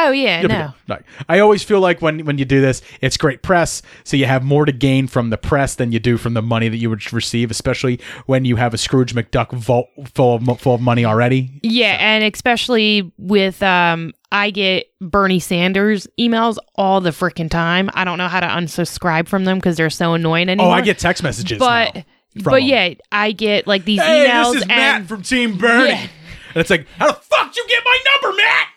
Oh 0.00 0.12
yeah, 0.12 0.40
You'll 0.42 0.48
no. 0.50 0.72
Like, 0.86 1.02
I 1.28 1.40
always 1.40 1.64
feel 1.64 1.80
like 1.80 2.00
when 2.00 2.20
when 2.24 2.38
you 2.38 2.44
do 2.44 2.60
this, 2.60 2.82
it's 3.00 3.16
great 3.16 3.42
press, 3.42 3.82
so 4.04 4.16
you 4.16 4.26
have 4.26 4.44
more 4.44 4.64
to 4.64 4.70
gain 4.70 5.08
from 5.08 5.30
the 5.30 5.36
press 5.36 5.74
than 5.74 5.90
you 5.90 5.98
do 5.98 6.16
from 6.16 6.34
the 6.34 6.42
money 6.42 6.68
that 6.68 6.76
you 6.76 6.88
would 6.88 7.12
receive, 7.12 7.50
especially 7.50 7.98
when 8.26 8.44
you 8.44 8.54
have 8.56 8.72
a 8.74 8.78
Scrooge 8.78 9.12
McDuck 9.14 9.50
vault 9.52 9.88
full 10.14 10.36
of, 10.36 10.60
full 10.60 10.74
of 10.76 10.80
money 10.80 11.04
already. 11.04 11.58
Yeah, 11.64 11.96
and 11.98 12.22
especially 12.32 13.10
with 13.18 13.60
um 13.62 14.14
I 14.30 14.50
get 14.50 14.86
Bernie 15.00 15.40
Sanders 15.40 16.06
emails 16.18 16.58
all 16.76 17.00
the 17.00 17.10
freaking 17.10 17.50
time. 17.50 17.90
I 17.94 18.04
don't 18.04 18.18
know 18.18 18.28
how 18.28 18.40
to 18.40 18.46
unsubscribe 18.46 19.26
from 19.26 19.44
them 19.46 19.58
because 19.58 19.76
they're 19.76 19.90
so 19.90 20.14
annoying 20.14 20.48
Oh. 20.60 20.70
I 20.70 20.80
get 20.82 20.98
text 20.98 21.22
messages, 21.24 21.58
but 21.58 21.94
now 21.96 22.04
but 22.44 22.60
them. 22.60 22.62
yeah, 22.62 22.94
I 23.10 23.32
get 23.32 23.66
like 23.66 23.84
these 23.84 24.00
Hey, 24.00 24.28
emails 24.28 24.52
this 24.52 24.56
is 24.56 24.62
and 24.62 24.68
Matt 24.68 25.06
from 25.06 25.22
Team 25.22 25.58
Bernie, 25.58 25.88
Yeah. 25.88 26.00
and 26.02 26.56
it's 26.56 26.70
like, 26.70 26.86
how 26.98 27.06
the 27.08 27.14
fuck 27.14 27.56
you 27.56 27.64
get 27.68 27.82
my 27.84 27.98
number, 28.12 28.36
Matt? 28.36 28.68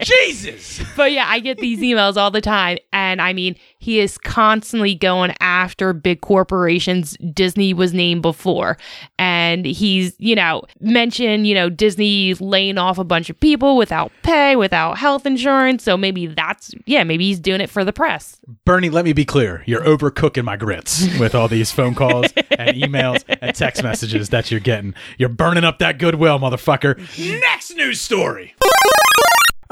Jesus. 0.00 0.82
but 0.96 1.12
yeah, 1.12 1.26
I 1.28 1.40
get 1.40 1.58
these 1.58 1.80
emails 1.80 2.16
all 2.16 2.30
the 2.30 2.40
time. 2.40 2.78
And 2.92 3.20
I 3.20 3.32
mean, 3.32 3.56
he 3.78 4.00
is 4.00 4.18
constantly 4.18 4.94
going 4.94 5.34
after 5.40 5.92
big 5.92 6.20
corporations. 6.20 7.16
Disney 7.32 7.74
was 7.74 7.92
named 7.92 8.22
before. 8.22 8.76
And 9.18 9.64
he's, 9.64 10.14
you 10.18 10.34
know, 10.34 10.62
mentioned, 10.80 11.46
you 11.46 11.54
know, 11.54 11.70
Disney 11.70 12.34
laying 12.34 12.78
off 12.78 12.98
a 12.98 13.04
bunch 13.04 13.30
of 13.30 13.38
people 13.40 13.76
without 13.76 14.12
pay, 14.22 14.56
without 14.56 14.98
health 14.98 15.26
insurance. 15.26 15.84
So 15.84 15.96
maybe 15.96 16.26
that's, 16.26 16.74
yeah, 16.86 17.04
maybe 17.04 17.26
he's 17.26 17.40
doing 17.40 17.60
it 17.60 17.70
for 17.70 17.84
the 17.84 17.92
press. 17.92 18.40
Bernie, 18.64 18.90
let 18.90 19.04
me 19.04 19.12
be 19.12 19.24
clear. 19.24 19.62
You're 19.66 19.84
overcooking 19.84 20.44
my 20.44 20.56
grits 20.56 21.06
with 21.18 21.34
all 21.34 21.48
these 21.48 21.70
phone 21.70 21.94
calls 21.94 22.32
and 22.50 22.76
emails 22.76 23.24
and 23.40 23.54
text 23.54 23.82
messages 23.82 24.30
that 24.30 24.50
you're 24.50 24.60
getting. 24.60 24.94
You're 25.18 25.28
burning 25.28 25.64
up 25.64 25.78
that 25.78 25.98
goodwill, 25.98 26.38
motherfucker. 26.38 26.98
Next 27.40 27.74
news 27.74 28.00
story. 28.00 28.54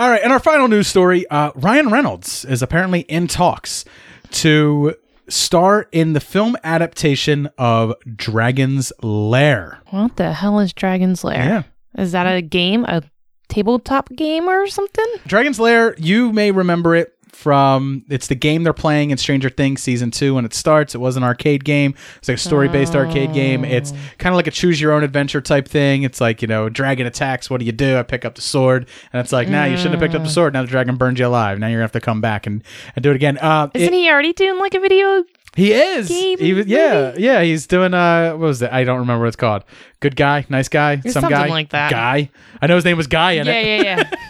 All 0.03 0.11
right, 0.11 0.21
and 0.21 0.33
our 0.33 0.41
final 0.41 0.67
news 0.67 0.89
story 0.89 1.29
uh, 1.29 1.53
Ryan 1.55 1.89
Reynolds 1.89 2.45
is 2.45 2.61
apparently 2.61 3.03
in 3.03 3.29
talks 3.29 3.85
to 4.33 4.97
star 5.29 5.87
in 5.93 6.13
the 6.13 6.19
film 6.19 6.57
adaptation 6.65 7.49
of 7.57 7.95
Dragon's 8.17 8.93
Lair. 9.01 9.81
What 9.91 10.17
the 10.17 10.33
hell 10.33 10.59
is 10.59 10.73
Dragon's 10.73 11.23
Lair? 11.23 11.67
Is 11.97 12.11
that 12.11 12.25
a 12.25 12.43
game, 12.43 12.85
a 12.87 13.05
tabletop 13.47 14.09
game 14.17 14.49
or 14.49 14.67
something? 14.67 15.07
Dragon's 15.29 15.61
Lair, 15.61 15.95
you 15.99 16.33
may 16.33 16.51
remember 16.51 16.97
it 16.97 17.17
from 17.33 18.05
it's 18.09 18.27
the 18.29 18.35
game 18.35 18.63
they're 18.63 18.73
playing 18.73 19.11
in 19.11 19.19
Stranger 19.19 19.49
Things 19.51 19.83
season 19.83 20.11
two 20.11 20.35
when 20.35 20.45
it 20.45 20.55
starts. 20.55 20.95
It 20.95 20.99
was 20.99 21.17
an 21.17 21.25
arcade 21.25 21.65
game. 21.65 21.95
It's 22.19 22.29
like 22.29 22.37
a 22.37 22.41
story 22.41 22.69
based 22.69 22.95
arcade 22.95 23.33
game. 23.33 23.65
It's 23.65 23.93
kind 24.19 24.33
of 24.33 24.37
like 24.37 24.47
a 24.47 24.51
choose 24.51 24.81
your 24.81 24.93
own 24.93 25.03
adventure 25.03 25.41
type 25.41 25.67
thing. 25.67 26.03
It's 26.03 26.21
like, 26.21 26.43
you 26.43 26.49
know, 26.49 26.69
dragon 26.69 27.07
attacks. 27.07 27.51
What 27.51 27.59
do 27.61 27.67
you 27.67 27.73
do? 27.73 27.97
I 27.99 28.03
pick 28.03 28.25
up 28.25 28.35
the 28.35 28.43
sword. 28.43 28.87
And 29.13 29.21
it's 29.21 29.33
like, 29.33 29.49
nah, 29.49 29.65
you 29.65 29.77
shouldn't 29.77 29.95
have 29.95 30.01
picked 30.01 30.15
up 30.15 30.23
the 30.23 30.31
sword. 30.31 30.53
Now 30.53 30.63
the 30.63 30.69
dragon 30.69 30.97
burns 30.97 31.19
you 31.19 31.27
alive. 31.27 31.59
Now 31.59 31.67
you're 31.69 31.77
gonna 31.79 31.85
have 31.85 31.93
to 31.93 32.01
come 32.01 32.21
back 32.21 32.47
and, 32.47 32.63
and 32.95 33.03
do 33.03 33.11
it 33.11 33.17
again. 33.17 33.39
Uh, 33.39 33.69
Isn't 33.75 33.93
it- 33.93 33.97
he 33.97 34.09
already 34.11 34.33
doing 34.33 34.59
like 34.61 34.75
a 34.75 34.81
video? 34.81 35.25
he 35.55 35.73
is. 35.73 36.09
game 36.09 36.39
He 36.39 36.55
was- 36.55 36.67
yeah, 36.67 37.13
yeah. 37.19 37.43
He's 37.43 37.67
doing 37.67 37.93
uh, 37.93 38.31
what 38.31 38.39
was 38.41 38.63
it? 38.63 38.73
I 38.73 38.85
don't 38.85 39.01
remember 39.01 39.23
what 39.25 39.29
it's 39.29 39.37
called. 39.37 39.65
Good 40.01 40.17
guy, 40.17 40.47
nice 40.49 40.69
guy, 40.69 41.01
some 41.01 41.13
something 41.13 41.31
guy, 41.31 41.47
like 41.49 41.71
that. 41.71 41.91
Guy. 41.91 42.31
I 42.61 42.67
know 42.67 42.75
his 42.77 42.85
name 42.85 42.97
was 42.97 43.07
Guy 43.07 43.33
in 43.33 43.47
Yeah, 43.47 43.53
it. 43.53 43.85
yeah, 43.85 43.97
yeah. 43.99 44.11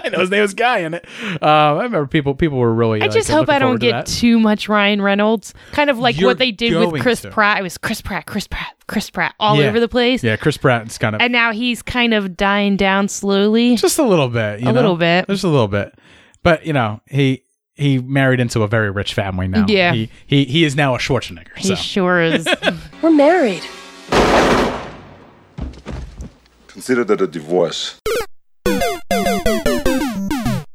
I 0.04 0.08
know 0.10 0.18
his 0.20 0.30
name 0.30 0.42
was 0.42 0.54
Guy 0.54 0.78
in 0.78 0.94
it. 0.94 1.06
Uh, 1.42 1.46
I 1.46 1.72
remember 1.82 2.06
people 2.06 2.34
people 2.34 2.58
were 2.58 2.72
really. 2.72 3.00
I 3.00 3.04
like, 3.06 3.12
just 3.12 3.30
hope 3.30 3.48
I 3.48 3.58
don't 3.58 3.68
forward 3.68 3.80
to 3.80 3.86
get 3.86 3.92
that. 3.92 4.06
too 4.06 4.38
much 4.40 4.68
Ryan 4.68 5.00
Reynolds. 5.02 5.54
Kind 5.72 5.90
of 5.90 5.98
like 5.98 6.18
You're 6.18 6.28
what 6.30 6.38
they 6.38 6.50
did 6.52 6.74
with 6.90 7.02
Chris 7.02 7.22
to. 7.22 7.30
Pratt. 7.30 7.58
It 7.60 7.62
was 7.62 7.78
Chris 7.78 8.00
Pratt, 8.00 8.26
Chris 8.26 8.46
Pratt, 8.46 8.74
Chris 8.86 9.10
Pratt 9.10 9.34
all 9.40 9.56
Yeah. 9.56 9.66
over 9.68 9.80
the 9.80 9.88
place. 9.88 10.22
Yeah, 10.24 10.36
Chris 10.36 10.56
Pratt's 10.56 10.98
kind 10.98 11.14
of 11.14 11.20
And 11.20 11.32
now 11.32 11.52
he's 11.52 11.82
kind 11.82 12.14
of 12.14 12.36
dying 12.36 12.76
down 12.76 13.08
slowly. 13.08 13.76
just 13.76 13.98
a 13.98 14.02
little 14.04 14.28
bit. 14.28 14.60
You 14.60 14.68
A 14.68 14.72
know? 14.72 14.80
little 14.80 14.96
bit. 14.96 15.26
just 15.28 15.44
a 15.44 15.48
little 15.48 15.68
bit. 15.68 15.94
But 16.42 16.64
you 16.66 16.72
know, 16.72 17.00
he 17.06 17.44
he 17.74 17.98
married 17.98 18.40
into 18.40 18.62
a 18.62 18.68
very 18.68 18.90
rich 18.90 19.14
family 19.14 19.48
now. 19.48 19.64
Yeah. 19.68 19.92
he 19.92 20.10
he, 20.26 20.44
he 20.44 20.64
is 20.64 20.76
now 20.76 20.94
a 20.94 20.98
Schwarzenegger. 20.98 21.56
he 21.56 21.68
so. 21.68 21.74
sure 21.74 22.20
is. 22.22 22.46
We're 23.02 23.10
married. 23.10 23.62
Consider 26.68 27.04
that 27.04 27.20
a 27.20 27.26
divorce. 27.26 27.98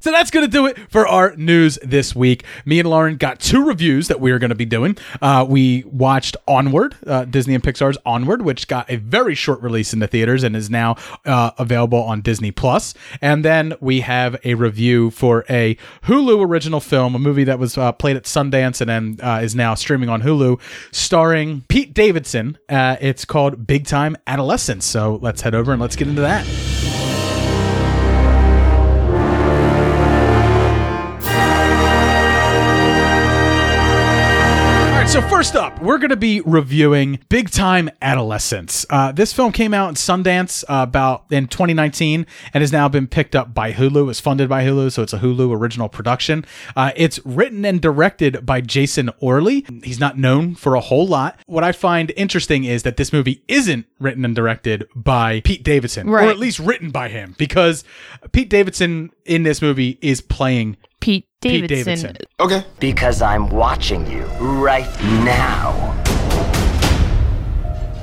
So 0.06 0.12
that's 0.12 0.30
going 0.30 0.46
to 0.46 0.52
do 0.52 0.68
it 0.68 0.78
for 0.92 1.08
our 1.08 1.36
news 1.36 1.80
this 1.82 2.16
week. 2.16 2.44
Me 2.64 2.80
and 2.80 2.88
Lauren 2.88 3.18
got 3.18 3.40
two 3.40 3.66
reviews 3.66 4.08
that 4.08 4.20
we 4.20 4.30
are 4.30 4.38
going 4.38 4.50
to 4.50 4.56
be 4.56 4.64
doing. 4.64 5.00
Uh, 5.20 5.44
we 5.50 5.84
watched 5.86 6.38
Onward, 6.48 6.96
uh, 7.08 7.26
Disney 7.26 7.56
and 7.56 7.64
Pixar's 7.64 7.98
Onward, 8.06 8.44
which 8.44 8.68
got 8.68 8.88
a 8.88 8.98
very 8.98 9.34
short 9.34 9.64
release 9.64 9.94
in 9.94 10.00
the 10.02 10.08
theaters 10.08 10.44
and 10.44 10.56
is 10.56 10.70
now 10.70 10.96
uh, 11.26 11.50
available 11.58 12.04
on 12.04 12.22
Disney 12.22 12.52
Plus. 12.52 12.94
And 13.20 13.44
then 13.44 13.74
we 13.80 14.02
have 14.02 14.40
a 14.44 14.54
review 14.54 15.10
for 15.10 15.44
a 15.50 15.76
Hulu 16.04 16.48
original 16.48 16.82
film, 16.82 17.16
a 17.16 17.20
movie 17.20 17.46
that 17.46 17.58
was 17.58 17.76
uh, 17.76 17.92
played 17.92 18.16
at 18.16 18.26
Sundance 18.26 18.82
and 18.82 18.90
then 18.92 19.18
uh, 19.28 19.40
is 19.42 19.56
now 19.56 19.74
streaming 19.74 20.10
on 20.10 20.22
Hulu, 20.22 20.62
starring 20.92 21.64
Pete 21.68 21.96
Davidson. 21.96 22.60
Uh, 22.70 22.96
it's 23.02 23.26
called 23.26 23.66
Big 23.66 23.88
Time 23.88 24.16
Adolescence. 24.28 24.86
So 24.86 25.18
let's 25.24 25.42
head 25.42 25.56
over 25.56 25.72
and 25.72 25.82
let's 25.82 25.96
get 25.96 26.08
into 26.08 26.22
that. 26.22 26.46
So 35.16 35.22
first 35.30 35.56
up, 35.56 35.82
we're 35.82 35.98
going 35.98 36.10
to 36.10 36.18
be 36.18 36.42
reviewing 36.42 37.20
Big 37.30 37.50
Time 37.50 37.90
Adolescence. 38.02 38.86
Uh, 38.90 39.14
this 39.14 39.32
film 39.32 39.54
came 39.54 39.74
out 39.74 39.88
in 39.88 39.96
Sundance 39.96 40.66
uh, 40.68 40.84
about 40.84 41.24
in 41.32 41.48
2019 41.48 42.26
and 42.54 42.62
has 42.62 42.74
now 42.74 42.90
been 42.90 43.08
picked 43.08 43.34
up 43.34 43.54
by 43.54 43.72
Hulu. 43.72 44.10
It's 44.10 44.20
funded 44.20 44.50
by 44.50 44.66
Hulu, 44.66 44.92
so 44.92 45.04
it's 45.04 45.14
a 45.14 45.20
Hulu 45.20 45.56
original 45.56 45.88
production. 45.88 46.44
Uh, 46.76 46.92
it's 46.98 47.26
written 47.26 47.64
and 47.64 47.80
directed 47.80 48.46
by 48.46 48.60
Jason 48.60 49.10
Orley. 49.20 49.66
He's 49.86 50.02
not 50.02 50.18
known 50.18 50.54
for 50.54 50.76
a 50.76 50.82
whole 50.82 51.08
lot. 51.08 51.40
What 51.46 51.64
I 51.64 51.72
find 51.72 52.12
interesting 52.18 52.66
is 52.66 52.84
that 52.84 52.98
this 52.98 53.14
movie 53.14 53.42
isn't 53.48 53.86
written 54.02 54.26
and 54.26 54.36
directed 54.36 54.86
by 54.98 55.40
Pete 55.46 55.64
Davidson, 55.64 56.10
or 56.10 56.20
at 56.20 56.40
least 56.40 56.60
written 56.60 56.92
by 56.92 57.08
him, 57.08 57.36
because 57.38 57.86
Pete 58.34 58.50
Davidson 58.50 59.12
in 59.24 59.44
this 59.44 59.62
movie 59.62 59.98
is 60.02 60.20
playing 60.20 60.76
Pete 61.06 61.28
Pete 61.40 61.68
Davidson. 61.68 61.86
Davidson. 62.14 62.18
Okay. 62.40 62.64
Because 62.80 63.22
I'm 63.22 63.48
watching 63.50 64.10
you 64.10 64.24
right 64.40 64.90
now. 65.24 65.92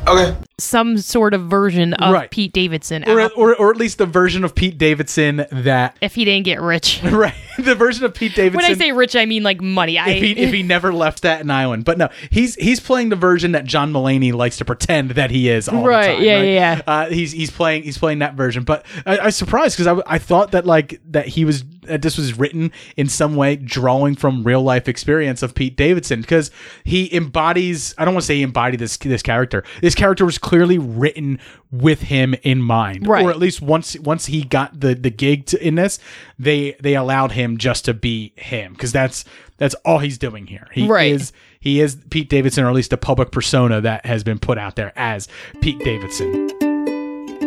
Okay. 0.07 0.37
Some 0.59 0.99
sort 0.99 1.33
of 1.33 1.43
version 1.43 1.95
of 1.95 2.13
Right. 2.13 2.31
Pete 2.31 2.53
Davidson. 2.53 3.09
Or, 3.09 3.21
or, 3.37 3.55
or 3.57 3.71
at 3.71 3.77
least 3.77 3.99
the 3.99 4.07
version 4.07 4.43
of 4.45 4.53
Pete 4.55 4.77
Davidson 4.79 5.47
that 5.51 5.97
if 6.01 6.15
he 6.17 6.25
didn't 6.25 6.45
get 6.45 6.61
rich. 6.61 7.01
right 7.05 7.35
the 7.59 7.75
version 7.75 8.05
of 8.05 8.15
Pete 8.15 8.35
Davidson 8.35 8.57
when 8.63 8.71
I 8.71 8.75
say 8.75 8.93
rich, 8.93 9.15
I 9.17 9.27
mean 9.27 9.43
like 9.43 9.61
money. 9.61 9.99
I, 9.99 10.11
if 10.11 10.23
he 10.23 10.33
if 10.33 10.53
he 10.55 10.63
never 10.63 10.93
left 10.93 11.19
Staten 11.19 11.51
Island. 11.51 11.85
But 11.85 11.99
no, 11.99 12.09
he's 12.31 12.55
he's 12.57 12.81
playing 12.81 13.09
the 13.11 13.17
version 13.17 13.53
that 13.53 13.65
John 13.65 13.93
Mulaney 13.93 14.33
likes 14.33 14.59
to 14.59 14.65
pretend 14.65 15.13
that 15.13 15.31
he 15.31 15.49
is 15.49 15.69
all 15.69 15.85
Right, 15.87 16.09
the 16.09 16.15
time. 16.17 16.25
yeah, 16.25 16.35
right? 16.37 16.45
yeah, 16.47 16.75
yeah. 16.77 16.83
Uh, 16.87 17.07
he's 17.09 17.33
he's 17.33 17.51
playing 17.51 17.83
he's 17.85 17.99
playing 17.99 18.21
that 18.21 18.35
version. 18.35 18.65
But 18.65 18.85
I, 19.07 19.19
I 19.19 19.25
was 19.27 19.37
surprised 19.37 19.77
because 19.77 19.99
I, 20.07 20.15
I 20.15 20.19
thought 20.19 20.53
that 20.53 20.67
like 20.67 21.01
that 21.11 21.27
he 21.29 21.45
was 21.45 21.65
that 21.83 22.03
this 22.03 22.16
was 22.18 22.39
written 22.39 22.70
in 22.97 23.09
some 23.09 23.35
way 23.37 23.57
drawing 23.57 24.14
from 24.14 24.45
real 24.45 24.62
life 24.62 24.89
experience 24.89 25.43
of 25.43 25.55
Pete 25.55 25.76
Davidson 25.76 26.20
because 26.20 26.51
he 26.85 27.12
embodies 27.14 27.95
I 27.99 28.05
don't 28.05 28.14
want 28.14 28.22
to 28.22 28.26
say 28.26 28.37
he 28.37 28.43
embodied 28.43 28.80
this 28.80 28.97
this 28.97 29.22
character. 29.22 29.64
This 29.80 29.95
character 29.95 30.24
was 30.24 30.39
clearly 30.39 30.78
written 30.78 31.39
with 31.70 32.03
him 32.03 32.35
in 32.43 32.61
mind, 32.61 33.07
Right. 33.07 33.24
or 33.24 33.30
at 33.30 33.39
least 33.39 33.62
once 33.62 33.99
once 34.01 34.26
he 34.26 34.43
got 34.43 34.80
the 34.80 34.95
the 34.95 35.11
gig 35.11 35.47
to, 35.47 35.66
in 35.66 35.74
this, 35.74 35.99
they 36.39 36.76
they 36.80 36.95
allowed 36.95 37.33
him 37.33 37.59
just 37.59 37.85
to 37.87 37.95
be 37.95 38.33
him 38.37 38.72
because 38.72 38.93
that's 38.93 39.24
that's 39.59 39.74
all 39.85 39.99
he's 39.99 40.18
doing 40.18 40.47
here. 40.47 40.66
He 40.72 40.87
Right. 40.87 41.12
is 41.12 41.33
he 41.61 41.80
is 41.80 41.97
Pete 42.11 42.28
Davidson, 42.28 42.64
or 42.64 42.68
at 42.68 42.74
least 42.74 42.93
a 42.93 42.97
public 42.97 43.30
persona 43.30 43.80
that 43.80 44.05
has 44.07 44.24
been 44.24 44.39
put 44.39 44.59
out 44.59 44.76
there 44.76 44.93
as 44.97 45.28
Pete 45.61 45.78
Davidson. 45.80 46.49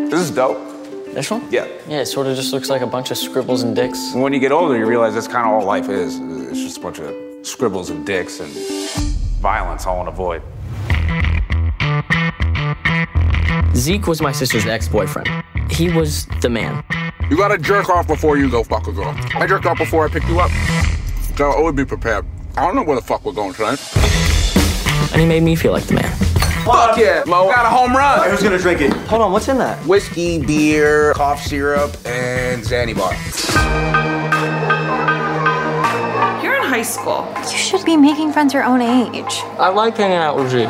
This 0.09 0.19
is 0.21 0.31
dope. 0.31 0.57
This 1.15 1.31
one? 1.31 1.49
Yeah. 1.49 1.65
Yeah, 1.87 2.01
it 2.01 2.07
sort 2.07 2.27
of 2.27 2.35
just 2.35 2.51
looks 2.51 2.69
like 2.69 2.81
a 2.81 2.87
bunch 2.87 3.09
of 3.09 3.17
scribbles 3.17 3.63
and 3.63 3.73
dicks. 3.73 4.13
When 4.13 4.33
you 4.33 4.39
get 4.41 4.51
older, 4.51 4.77
you 4.77 4.85
realize 4.85 5.13
that's 5.13 5.29
kind 5.29 5.47
of 5.47 5.53
all 5.53 5.63
life 5.63 5.87
is. 5.87 6.19
It's 6.19 6.59
just 6.59 6.77
a 6.77 6.81
bunch 6.81 6.99
of 6.99 7.15
scribbles 7.47 7.89
and 7.89 8.05
dicks 8.05 8.41
and 8.41 8.51
violence 9.39 9.85
all 9.85 10.01
in 10.01 10.09
a 10.09 10.11
void. 10.11 10.41
Zeke 13.77 14.07
was 14.07 14.21
my 14.21 14.33
sister's 14.33 14.65
ex-boyfriend. 14.65 15.29
He 15.71 15.87
was 15.89 16.25
the 16.41 16.49
man. 16.49 16.83
You 17.29 17.37
gotta 17.37 17.57
jerk 17.57 17.89
off 17.89 18.07
before 18.07 18.37
you 18.37 18.49
go 18.51 18.61
fuck 18.65 18.87
a 18.87 18.91
girl. 18.91 19.15
I 19.35 19.47
jerked 19.47 19.65
off 19.65 19.77
before 19.77 20.05
I 20.05 20.09
picked 20.09 20.27
you 20.27 20.41
up. 20.41 20.51
So 21.37 21.49
I 21.49 21.55
always 21.55 21.75
be 21.75 21.85
prepared. 21.85 22.25
I 22.57 22.65
don't 22.65 22.75
know 22.75 22.83
where 22.83 22.97
the 22.97 23.01
fuck 23.01 23.23
we're 23.23 23.31
going 23.31 23.53
tonight. 23.53 23.79
And 25.13 25.21
he 25.21 25.25
made 25.25 25.43
me 25.43 25.55
feel 25.55 25.71
like 25.71 25.85
the 25.85 25.93
man. 25.93 26.34
Fuck 26.65 26.97
yeah, 26.97 27.23
Mo. 27.27 27.45
Got 27.47 27.67
a 27.67 27.69
home 27.69 27.95
run. 27.95 28.27
Who's 28.27 28.41
gonna 28.41 28.57
drink 28.57 28.81
it? 28.81 28.91
Hold 29.07 29.21
on, 29.21 29.31
what's 29.31 29.47
in 29.47 29.59
that? 29.59 29.77
Whiskey, 29.85 30.43
beer, 30.43 31.13
cough 31.13 31.39
syrup, 31.43 31.95
and 32.07 32.63
Zanny 32.63 32.95
bar. 32.95 33.13
You're 36.43 36.55
in 36.55 36.63
high 36.63 36.81
school. 36.81 37.27
You 37.51 37.57
should 37.57 37.85
be 37.85 37.95
making 37.95 38.31
friends 38.33 38.51
your 38.51 38.63
own 38.63 38.81
age. 38.81 39.41
I 39.59 39.69
like 39.69 39.95
hanging 39.97 40.17
out 40.17 40.37
with 40.37 40.51
you. 40.53 40.65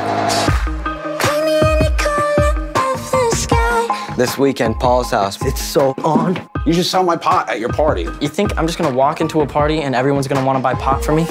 This 4.17 4.37
weekend, 4.37 4.75
Paul's 4.79 5.11
house. 5.11 5.41
It's 5.45 5.61
so 5.61 5.93
on. 6.03 6.41
You 6.65 6.73
should 6.73 6.85
sell 6.85 7.03
my 7.03 7.15
pot 7.15 7.49
at 7.49 7.61
your 7.61 7.69
party. 7.69 8.03
You 8.19 8.27
think 8.27 8.57
I'm 8.57 8.67
just 8.67 8.77
gonna 8.77 8.95
walk 8.95 9.21
into 9.21 9.39
a 9.41 9.47
party 9.47 9.81
and 9.81 9.95
everyone's 9.95 10.27
gonna 10.27 10.45
wanna 10.45 10.59
buy 10.59 10.73
pot 10.73 11.05
for 11.05 11.13
me? 11.13 11.25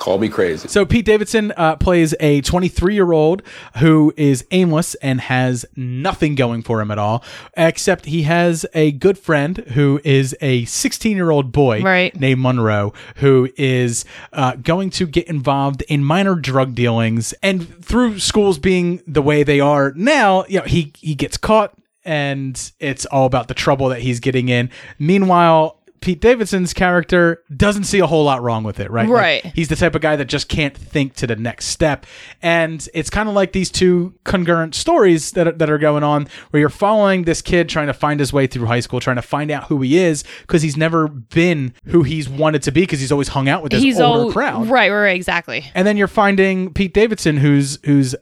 Call 0.00 0.18
me 0.18 0.28
crazy. 0.28 0.66
So 0.66 0.84
Pete 0.84 1.04
Davidson 1.04 1.52
uh, 1.56 1.76
plays 1.76 2.14
a 2.18 2.40
23 2.40 2.94
year 2.94 3.12
old 3.12 3.42
who 3.78 4.12
is 4.16 4.44
aimless 4.50 4.94
and 4.96 5.20
has 5.20 5.64
nothing 5.76 6.34
going 6.34 6.62
for 6.62 6.80
him 6.80 6.90
at 6.90 6.98
all, 6.98 7.22
except 7.56 8.06
he 8.06 8.22
has 8.22 8.66
a 8.74 8.90
good 8.92 9.18
friend 9.18 9.58
who 9.74 10.00
is 10.02 10.34
a 10.40 10.64
16 10.64 11.16
year 11.16 11.30
old 11.30 11.52
boy 11.52 11.82
Right. 11.82 12.18
named 12.18 12.40
Monroe 12.40 12.92
who 13.16 13.48
is 13.56 14.04
uh, 14.32 14.56
going 14.56 14.90
to 14.90 15.06
get 15.06 15.28
involved 15.28 15.82
in 15.82 16.02
minor 16.02 16.34
drug 16.34 16.74
dealings, 16.74 17.32
and 17.42 17.84
through 17.84 18.18
schools 18.18 18.58
being 18.58 19.02
the 19.06 19.22
way 19.22 19.42
they 19.42 19.60
are 19.60 19.92
now, 19.94 20.44
you 20.48 20.58
know, 20.60 20.64
he 20.64 20.92
he 20.98 21.14
gets 21.14 21.36
caught. 21.36 21.74
And 22.02 22.72
it's 22.80 23.04
all 23.04 23.26
about 23.26 23.48
the 23.48 23.54
trouble 23.54 23.90
that 23.90 24.00
he's 24.00 24.20
getting 24.20 24.48
in. 24.48 24.70
Meanwhile, 24.98 25.79
Pete 26.00 26.20
Davidson's 26.20 26.72
character 26.72 27.42
doesn't 27.54 27.84
see 27.84 27.98
a 27.98 28.06
whole 28.06 28.24
lot 28.24 28.42
wrong 28.42 28.64
with 28.64 28.80
it, 28.80 28.90
right? 28.90 29.08
Like, 29.08 29.20
Right. 29.44 29.52
he's 29.54 29.68
the 29.68 29.76
type 29.76 29.94
of 29.94 30.00
guy 30.00 30.16
that 30.16 30.24
just 30.26 30.48
can't 30.48 30.76
think 30.76 31.14
to 31.16 31.26
the 31.26 31.36
next 31.36 31.66
step. 31.66 32.06
And 32.42 32.86
it's 32.94 33.10
kind 33.10 33.28
of 33.28 33.34
like 33.34 33.52
these 33.52 33.70
two 33.70 34.14
congruent 34.24 34.74
stories 34.74 35.32
that 35.32 35.46
are, 35.48 35.52
that 35.52 35.68
are 35.68 35.78
going 35.78 36.02
on 36.02 36.26
where 36.50 36.60
you're 36.60 36.68
following 36.70 37.24
this 37.24 37.42
kid 37.42 37.68
trying 37.68 37.88
to 37.88 37.92
find 37.92 38.18
his 38.18 38.32
way 38.32 38.46
through 38.46 38.66
high 38.66 38.80
school, 38.80 39.00
trying 39.00 39.16
to 39.16 39.22
find 39.22 39.50
out 39.50 39.64
who 39.64 39.80
he 39.82 39.98
is 39.98 40.24
because 40.42 40.62
he's 40.62 40.76
never 40.76 41.08
been 41.08 41.74
who 41.86 42.02
he's 42.02 42.28
wanted 42.28 42.62
to 42.62 42.70
be 42.72 42.80
because 42.82 43.00
he's 43.00 43.12
always 43.12 43.28
hung 43.28 43.48
out 43.48 43.62
with 43.62 43.72
this 43.72 43.82
he's 43.82 44.00
older 44.00 44.24
all 44.24 44.32
crowd. 44.32 44.62
right, 44.70 44.90
right, 44.90 45.02
right, 45.02 45.16
exactly. 45.16 45.64
And 45.74 45.86
then 45.86 45.96
you're 45.96 46.06
finding 46.08 46.72
Pete 46.72 46.94
Davidson 46.94 47.36
who's 47.36 47.78
who's 47.84 48.14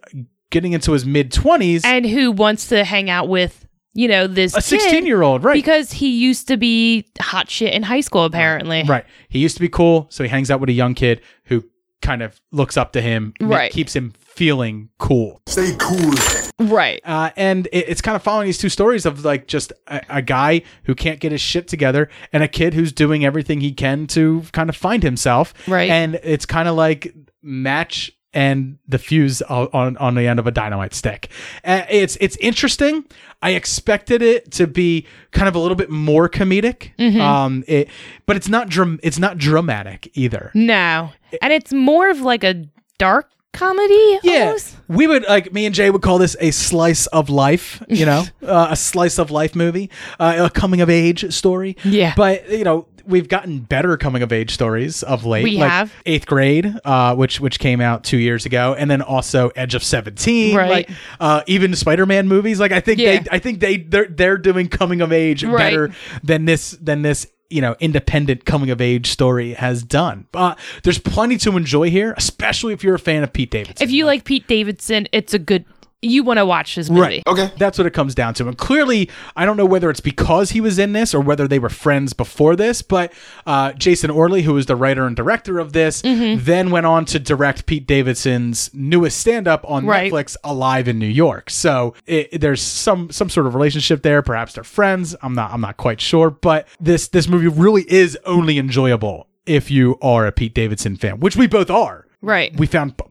getting 0.50 0.72
into 0.72 0.92
his 0.92 1.04
mid 1.04 1.30
20s 1.30 1.84
And 1.84 2.06
who 2.06 2.32
wants 2.32 2.68
to 2.68 2.82
hang 2.82 3.10
out 3.10 3.28
with 3.28 3.66
you 3.94 4.08
know 4.08 4.26
this 4.26 4.54
A 4.54 4.60
16-year-old, 4.60 5.44
right. 5.44 5.54
Because 5.54 5.92
he 5.92 6.08
used 6.18 6.48
to 6.48 6.56
be 6.56 7.06
hot 7.20 7.50
shit 7.50 7.72
in 7.74 7.82
high 7.82 8.00
school, 8.00 8.24
apparently. 8.24 8.82
Right. 8.84 9.04
He 9.28 9.38
used 9.38 9.56
to 9.56 9.60
be 9.60 9.68
cool, 9.68 10.06
so 10.10 10.22
he 10.24 10.28
hangs 10.30 10.50
out 10.50 10.60
with 10.60 10.68
a 10.68 10.72
young 10.74 10.94
kid 10.94 11.20
who 11.44 11.64
kind 12.00 12.22
of 12.22 12.40
looks 12.52 12.76
up 12.76 12.92
to 12.92 13.00
him, 13.00 13.34
Right. 13.40 13.72
keeps 13.72 13.94
him 13.96 14.12
feeling 14.20 14.88
cool. 14.98 15.42
Stay 15.48 15.74
cool. 15.78 16.12
Right. 16.60 17.00
Uh, 17.04 17.30
and 17.36 17.66
it, 17.72 17.88
it's 17.88 18.00
kind 18.00 18.14
of 18.14 18.22
following 18.22 18.46
these 18.46 18.58
two 18.58 18.68
stories 18.68 19.04
of 19.04 19.24
like 19.24 19.48
just 19.48 19.72
a, 19.88 20.00
a 20.08 20.22
guy 20.22 20.62
who 20.84 20.94
can't 20.94 21.18
get 21.18 21.32
his 21.32 21.40
shit 21.40 21.66
together 21.66 22.08
and 22.32 22.44
a 22.44 22.48
kid 22.48 22.74
who's 22.74 22.92
doing 22.92 23.24
everything 23.24 23.60
he 23.60 23.72
can 23.72 24.06
to 24.08 24.42
kind 24.52 24.68
of 24.70 24.76
find 24.76 25.02
himself. 25.02 25.52
Right. 25.66 25.90
And 25.90 26.20
it's 26.22 26.46
kind 26.46 26.68
of 26.68 26.76
like 26.76 27.12
match 27.42 28.12
and 28.34 28.78
the 28.86 28.98
fuse 28.98 29.40
on, 29.42 29.68
on, 29.72 29.96
on 29.96 30.14
the 30.14 30.26
end 30.26 30.38
of 30.38 30.46
a 30.46 30.50
dynamite 30.50 30.94
stick. 30.94 31.30
Uh, 31.64 31.82
it's 31.88 32.16
it's 32.20 32.36
interesting. 32.36 33.04
I 33.40 33.50
expected 33.50 34.20
it 34.20 34.50
to 34.52 34.66
be 34.66 35.06
kind 35.30 35.48
of 35.48 35.54
a 35.54 35.58
little 35.58 35.76
bit 35.76 35.90
more 35.90 36.28
comedic. 36.28 36.90
Mhm. 36.98 37.20
Um, 37.20 37.64
it, 37.66 37.88
but 38.26 38.36
it's 38.36 38.48
not 38.48 38.68
dram- 38.68 39.00
it's 39.02 39.18
not 39.18 39.38
dramatic 39.38 40.10
either. 40.14 40.50
No. 40.54 41.10
And 41.40 41.52
it's 41.52 41.72
more 41.72 42.10
of 42.10 42.20
like 42.20 42.44
a 42.44 42.64
dark 42.98 43.30
comedy. 43.52 44.18
Yeah, 44.22 44.56
we 44.88 45.06
would 45.06 45.24
like 45.28 45.52
me 45.52 45.66
and 45.66 45.74
Jay 45.74 45.88
would 45.90 46.02
call 46.02 46.18
this 46.18 46.36
a 46.40 46.50
slice 46.50 47.06
of 47.08 47.30
life. 47.30 47.82
You 47.88 48.06
know, 48.06 48.24
uh, 48.42 48.68
a 48.70 48.76
slice 48.76 49.18
of 49.18 49.30
life 49.30 49.54
movie, 49.56 49.90
uh, 50.20 50.36
a 50.46 50.50
coming 50.50 50.80
of 50.80 50.90
age 50.90 51.32
story. 51.32 51.76
Yeah. 51.84 52.12
but 52.16 52.48
you 52.50 52.64
know. 52.64 52.86
We've 53.08 53.28
gotten 53.28 53.60
better 53.60 53.96
coming 53.96 54.22
of 54.22 54.32
age 54.32 54.52
stories 54.52 55.02
of 55.02 55.24
late. 55.24 55.42
We 55.44 55.56
like 55.58 55.70
have. 55.70 55.92
eighth 56.06 56.26
grade, 56.26 56.72
uh, 56.84 57.14
which 57.16 57.40
which 57.40 57.58
came 57.58 57.80
out 57.80 58.04
two 58.04 58.18
years 58.18 58.44
ago, 58.46 58.74
and 58.78 58.90
then 58.90 59.00
also 59.02 59.48
Edge 59.56 59.74
of 59.74 59.82
Seventeen. 59.82 60.54
Right. 60.54 60.70
Like 60.70 60.90
uh, 61.18 61.42
even 61.46 61.74
Spider 61.74 62.06
Man 62.06 62.28
movies. 62.28 62.60
Like 62.60 62.72
I 62.72 62.80
think 62.80 63.00
Yeah. 63.00 63.20
they 63.20 63.26
I 63.32 63.38
think 63.38 63.60
they 63.60 63.78
they're 63.78 64.06
they're 64.08 64.38
doing 64.38 64.68
coming 64.68 65.00
of 65.00 65.12
age 65.12 65.42
Right. 65.42 65.56
better 65.58 65.90
than 66.22 66.44
this 66.44 66.72
than 66.82 67.02
this 67.02 67.26
you 67.50 67.62
know 67.62 67.74
independent 67.80 68.44
coming 68.44 68.68
of 68.68 68.80
age 68.80 69.06
story 69.06 69.54
has 69.54 69.82
done. 69.82 70.26
But 70.32 70.58
there's 70.82 70.98
plenty 70.98 71.38
to 71.38 71.56
enjoy 71.56 71.88
here, 71.90 72.12
especially 72.16 72.74
if 72.74 72.84
you're 72.84 72.94
a 72.96 72.98
fan 72.98 73.22
of 73.22 73.32
Pete 73.32 73.50
Davidson. 73.50 73.82
If 73.82 73.90
you 73.90 74.04
like 74.04 74.24
Pete 74.24 74.46
Davidson, 74.46 75.08
it's 75.12 75.32
a 75.32 75.38
good 75.38 75.64
you 76.00 76.22
want 76.22 76.38
to 76.38 76.46
watch 76.46 76.76
this 76.76 76.88
movie. 76.88 77.00
Right. 77.00 77.22
Okay. 77.26 77.50
That's 77.58 77.76
what 77.76 77.86
it 77.86 77.92
comes 77.92 78.14
down 78.14 78.34
to. 78.34 78.46
And 78.46 78.56
clearly, 78.56 79.10
I 79.34 79.44
don't 79.44 79.56
know 79.56 79.64
whether 79.66 79.90
it's 79.90 79.98
because 80.00 80.50
he 80.50 80.60
was 80.60 80.78
in 80.78 80.92
this 80.92 81.12
or 81.14 81.20
whether 81.20 81.48
they 81.48 81.58
were 81.58 81.68
friends 81.68 82.12
before 82.12 82.54
this, 82.54 82.82
but 82.82 83.12
uh, 83.46 83.72
Jason 83.72 84.08
Orley, 84.10 84.42
who 84.42 84.54
was 84.54 84.66
the 84.66 84.76
writer 84.76 85.06
and 85.06 85.16
director 85.16 85.58
of 85.58 85.72
this, 85.72 86.02
Mhm. 86.02 86.44
then 86.44 86.70
went 86.70 86.86
on 86.86 87.04
to 87.06 87.18
direct 87.18 87.66
Pete 87.66 87.86
Davidson's 87.86 88.70
newest 88.72 89.18
stand-up 89.18 89.64
on 89.68 89.86
Right. 89.86 90.12
Netflix, 90.12 90.36
Alive 90.44 90.86
in 90.88 90.98
New 91.00 91.06
York. 91.06 91.50
So 91.50 91.94
it, 92.06 92.40
there's 92.40 92.62
some 92.62 93.10
some 93.10 93.28
sort 93.28 93.46
of 93.46 93.54
relationship 93.54 94.02
there. 94.02 94.22
Perhaps 94.22 94.52
they're 94.54 94.64
friends. 94.64 95.16
I'm 95.22 95.34
not 95.34 95.52
I'm 95.52 95.60
not 95.60 95.76
quite 95.78 96.00
sure, 96.00 96.30
but 96.30 96.68
this 96.80 97.08
this 97.08 97.28
movie 97.28 97.48
really 97.48 97.82
is 97.90 98.16
only 98.24 98.58
enjoyable 98.58 99.26
if 99.46 99.70
you 99.70 99.98
are 100.00 100.26
a 100.26 100.32
Pete 100.32 100.54
Davidson 100.54 100.94
fan, 100.96 101.18
which 101.20 101.34
we 101.36 101.46
both 101.46 101.70
are. 101.70 102.06
Right. 102.20 102.54
We 102.56 102.66
found 102.66 102.98
p- 102.98 103.04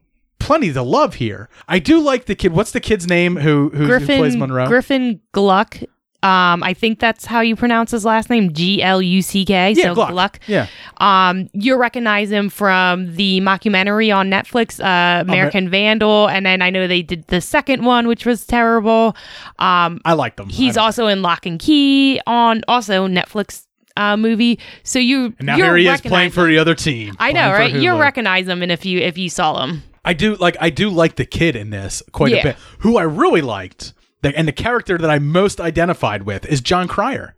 plenty 0.48 0.74
to 0.74 0.82
love 0.82 1.16
here. 1.16 1.50
I 1.68 1.80
do 1.80 2.00
like 2.00 2.26
the 2.26 2.36
kid. 2.36 2.54
What's 2.54 2.72
the 2.72 2.80
kid's 2.80 3.08
name 3.08 3.36
who 3.36 3.70
who, 3.70 3.86
who 3.86 4.06
plays 4.06 4.36
Monroe? 4.36 4.68
Griffin 4.68 5.20
Gluck. 5.34 5.78
Um, 6.24 6.64
I 6.64 6.74
think 6.74 7.00
that's 7.00 7.26
how 7.26 7.42
you 7.42 7.56
pronounce 7.56 7.92
his 7.92 8.04
last 8.04 8.30
name, 8.32 8.52
G 8.52 8.82
L 8.82 9.02
U 9.02 9.22
C 9.22 9.46
K. 9.46 9.74
Yeah, 9.78 9.84
so 9.84 9.94
Gluck. 9.96 10.10
Gluck. 10.10 10.40
Yeah. 10.48 10.68
Um, 10.98 11.48
you 11.54 11.76
recognize 11.78 12.32
him 12.32 12.50
from 12.50 13.16
the 13.16 13.40
mockumentary 13.42 14.14
on 14.14 14.30
Netflix, 14.32 14.80
uh, 14.84 15.22
American 15.22 15.70
Vandal, 15.70 16.28
and 16.28 16.44
then 16.46 16.64
I 16.64 16.72
know 16.72 16.88
they 16.88 17.04
did 17.04 17.28
the 17.28 17.40
second 17.40 17.86
one, 17.86 18.08
which 18.08 18.26
was 18.26 18.46
terrible. 18.46 19.16
Um, 19.60 20.02
I 20.06 20.14
like 20.14 20.38
them. 20.38 20.50
he's 20.50 20.76
also 20.76 21.06
in 21.06 21.22
Locke 21.22 21.46
and 21.46 21.60
Key 21.60 22.20
on 22.26 22.64
also 22.68 23.08
Netflix 23.08 23.66
uh, 23.96 24.18
movie. 24.18 24.60
So 24.84 24.98
you 24.98 25.36
And 25.38 25.46
now 25.46 25.56
here 25.56 25.78
he 25.78 25.88
is 25.88 26.02
playing 26.02 26.28
him. 26.28 26.32
for 26.32 26.48
the 26.48 26.58
other 26.58 26.74
team. 26.74 27.16
I 27.20 27.32
know, 27.32 27.52
right? 27.52 27.72
You 27.74 27.96
recognize 28.00 28.48
him, 28.48 28.64
and 28.64 28.72
if 28.72 28.86
you 28.86 29.00
if 29.00 29.18
you 29.20 29.30
saw 29.30 29.64
him, 29.64 29.84
I 30.08 30.14
do 30.14 30.36
like 30.36 30.58
I 30.60 30.70
do 30.70 30.90
like 30.90 31.16
the 31.18 31.26
kid 31.26 31.56
in 31.56 31.70
this 31.70 32.02
quite 32.12 32.32
Yeah. 32.32 32.40
a 32.40 32.44
bit. 32.44 32.56
Who 32.80 32.98
I 32.98 33.04
really 33.04 33.42
liked, 33.42 33.94
the, 34.22 34.36
and 34.38 34.48
the 34.48 34.52
character 34.54 34.98
that 34.98 35.10
I 35.10 35.20
most 35.20 35.60
identified 35.62 36.24
with 36.24 36.46
is 36.46 36.62
Jon 36.62 36.88
Cryer. 36.88 37.36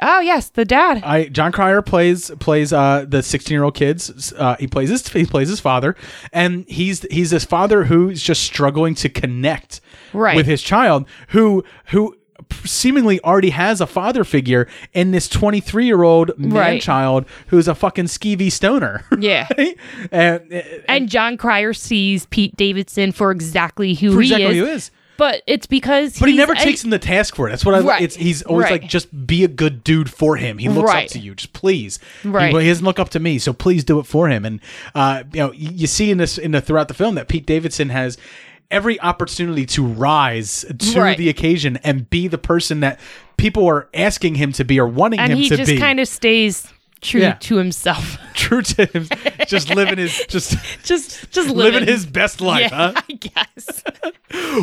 oh 0.00 0.20
yes, 0.20 0.48
the 0.48 0.64
dad. 0.64 1.02
I 1.04 1.24
Jon 1.28 1.52
Cryer 1.52 1.82
plays 1.82 2.30
plays 2.40 2.72
uh 2.72 3.04
the 3.08 3.22
16 3.22 3.54
year 3.54 3.62
old 3.64 3.74
kids. 3.74 4.32
Uh, 4.36 4.56
he 4.58 4.66
plays 4.66 4.88
his 4.88 5.06
he 5.08 5.26
plays 5.26 5.48
his 5.48 5.60
father, 5.60 5.94
and 6.32 6.64
he's 6.68 7.02
he's 7.10 7.30
this 7.30 7.44
father 7.44 7.84
who's 7.84 8.22
just 8.22 8.42
struggling 8.42 8.94
to 8.96 9.08
connect 9.08 9.80
Right. 10.12 10.36
with 10.36 10.46
his 10.46 10.62
child, 10.62 11.06
who 11.28 11.64
who 11.86 12.16
seemingly 12.64 13.20
already 13.20 13.50
has 13.50 13.80
a 13.80 13.86
father 13.86 14.24
figure 14.24 14.68
in 14.92 15.10
this 15.10 15.28
23 15.28 15.86
year 15.86 16.02
old 16.02 16.38
man 16.38 16.52
Right. 16.52 16.82
child 16.82 17.24
who's 17.48 17.68
a 17.68 17.74
fucking 17.74 18.06
skeevy 18.06 18.50
stoner. 18.50 19.04
Yeah. 19.18 19.46
and 20.10 20.62
and 20.88 21.08
Jon 21.08 21.36
Cryer 21.36 21.72
sees 21.72 22.26
Pete 22.26 22.56
Davidson 22.56 23.12
for 23.12 23.30
exactly 23.30 23.94
who 23.94 24.14
For 24.14 24.20
he 24.22 24.26
exactly 24.32 24.46
is. 24.46 24.56
who 24.58 24.64
he 24.66 24.70
is. 24.72 24.90
But 25.18 25.42
it's 25.46 25.66
because 25.66 26.18
But 26.18 26.30
he 26.30 26.36
never 26.36 26.54
takes 26.54 26.82
him 26.82 26.90
the 26.90 26.98
task 26.98 27.36
for 27.36 27.46
it. 27.46 27.50
That's 27.50 27.64
what 27.64 27.74
I 27.74 27.78
like. 27.78 27.86
Right. 27.86 28.02
It's 28.02 28.16
he's 28.16 28.42
always 28.42 28.64
Right. 28.64 28.80
like, 28.82 28.90
just 28.90 29.26
be 29.26 29.44
a 29.44 29.48
good 29.48 29.84
dude 29.84 30.10
for 30.10 30.36
him. 30.36 30.58
He 30.58 30.68
looks 30.68 30.90
up 30.90 31.06
to 31.08 31.18
you. 31.18 31.34
Just 31.34 31.52
please. 31.52 32.00
He- 32.22 32.28
Right. 32.30 32.52
He, 32.52 32.68
doesn't 32.68 32.84
look 32.84 32.98
up 32.98 33.10
to 33.10 33.20
me, 33.20 33.38
so 33.38 33.52
please 33.52 33.84
do 33.84 34.00
it 34.00 34.06
for 34.06 34.28
him. 34.28 34.44
And 34.44 34.60
uh, 34.94 35.22
you 35.32 35.40
know, 35.40 35.52
you 35.52 35.86
see 35.86 36.10
in 36.10 36.18
this 36.18 36.38
in 36.38 36.52
the 36.52 36.60
throughout 36.60 36.88
the 36.88 36.94
film 36.94 37.14
that 37.16 37.28
Pete 37.28 37.46
Davidson 37.46 37.90
has 37.90 38.16
every 38.72 39.00
opportunity 39.00 39.66
to 39.66 39.86
rise 39.86 40.64
to 40.78 41.00
Right. 41.00 41.16
the 41.18 41.28
occasion 41.28 41.78
and 41.84 42.08
be 42.10 42.26
the 42.28 42.38
person 42.38 42.80
that 42.80 42.98
people 43.36 43.66
are 43.68 43.88
asking 43.94 44.34
him 44.36 44.52
to 44.52 44.64
be 44.64 44.80
or 44.80 44.86
wanting 44.88 45.20
and 45.20 45.32
him 45.32 45.38
to 45.38 45.48
be. 45.48 45.54
And 45.54 45.60
he 45.68 45.72
just 45.74 45.80
kind 45.80 46.00
of 46.00 46.08
stays 46.08 46.66
true 47.00 47.20
Yeah. 47.20 47.34
to 47.34 47.56
himself. 47.56 48.16
true 48.34 48.62
to 48.62 48.86
him, 48.86 49.08
just 49.46 49.68
living 49.74 49.98
his 49.98 50.16
just 50.28 50.56
just 50.82 51.30
just 51.30 51.48
living 51.50 51.74
living, 51.80 51.88
his 51.88 52.06
best 52.06 52.40
life, 52.40 52.70
Yeah, 52.72 52.92
huh? 52.92 53.02
I 53.08 53.12
guess. 53.12 53.82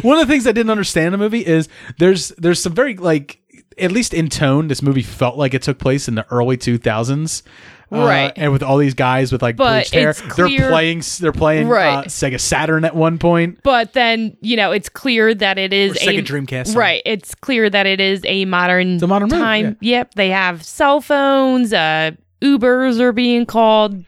One 0.03 0.17
of 0.19 0.27
the 0.27 0.31
things 0.33 0.47
I 0.47 0.51
didn't 0.51 0.69
understand 0.71 1.07
in 1.07 1.11
the 1.13 1.17
movie 1.19 1.45
is 1.45 1.69
there's 1.99 2.29
there's 2.37 2.59
some 2.61 2.73
very 2.73 2.95
like 2.95 3.39
at 3.77 3.91
least 3.91 4.13
in 4.13 4.27
tone 4.29 4.67
this 4.67 4.81
movie 4.81 5.01
felt 5.03 5.37
like 5.37 5.53
it 5.53 5.61
took 5.61 5.77
place 5.79 6.07
in 6.07 6.15
the 6.15 6.25
early 6.31 6.57
2000s. 6.57 7.43
Uh, 7.91 7.97
Right. 7.97 8.33
and 8.35 8.51
with 8.51 8.61
all 8.63 8.77
these 8.77 8.93
guys 8.93 9.31
with 9.31 9.41
like 9.41 9.55
But 9.55 9.71
bleached 9.73 9.93
hair, 9.93 10.09
it's 10.11 10.21
they're 10.35 10.47
playing. 10.69 11.01
They're 11.19 11.31
playing 11.31 11.67
uh, 11.71 12.03
Sega 12.03 12.39
Saturn 12.39 12.85
at 12.85 12.95
one 12.95 13.17
point. 13.17 13.59
But 13.63 13.93
then 13.93 14.37
you 14.41 14.55
know 14.55 14.71
it's 14.71 14.89
clear 14.89 15.33
that 15.33 15.57
it 15.57 15.73
is 15.73 15.93
Or 15.97 16.11
Sega 16.11 16.19
a 16.19 16.21
Dreamcast. 16.21 16.75
Right. 16.75 17.01
It's 17.05 17.33
clear 17.35 17.69
that 17.69 17.85
it 17.85 17.99
is 17.99 18.21
a 18.25 18.45
modern, 18.45 19.03
a 19.03 19.07
modern 19.07 19.29
room, 19.29 19.39
time. 19.39 19.77
Yep. 19.81 20.15
They 20.15 20.29
have 20.29 20.63
cell 20.63 21.01
phones. 21.01 21.73
Uh, 21.73 22.11
Ubers 22.41 22.99
are 22.99 23.11
being 23.11 23.45
called. 23.45 24.03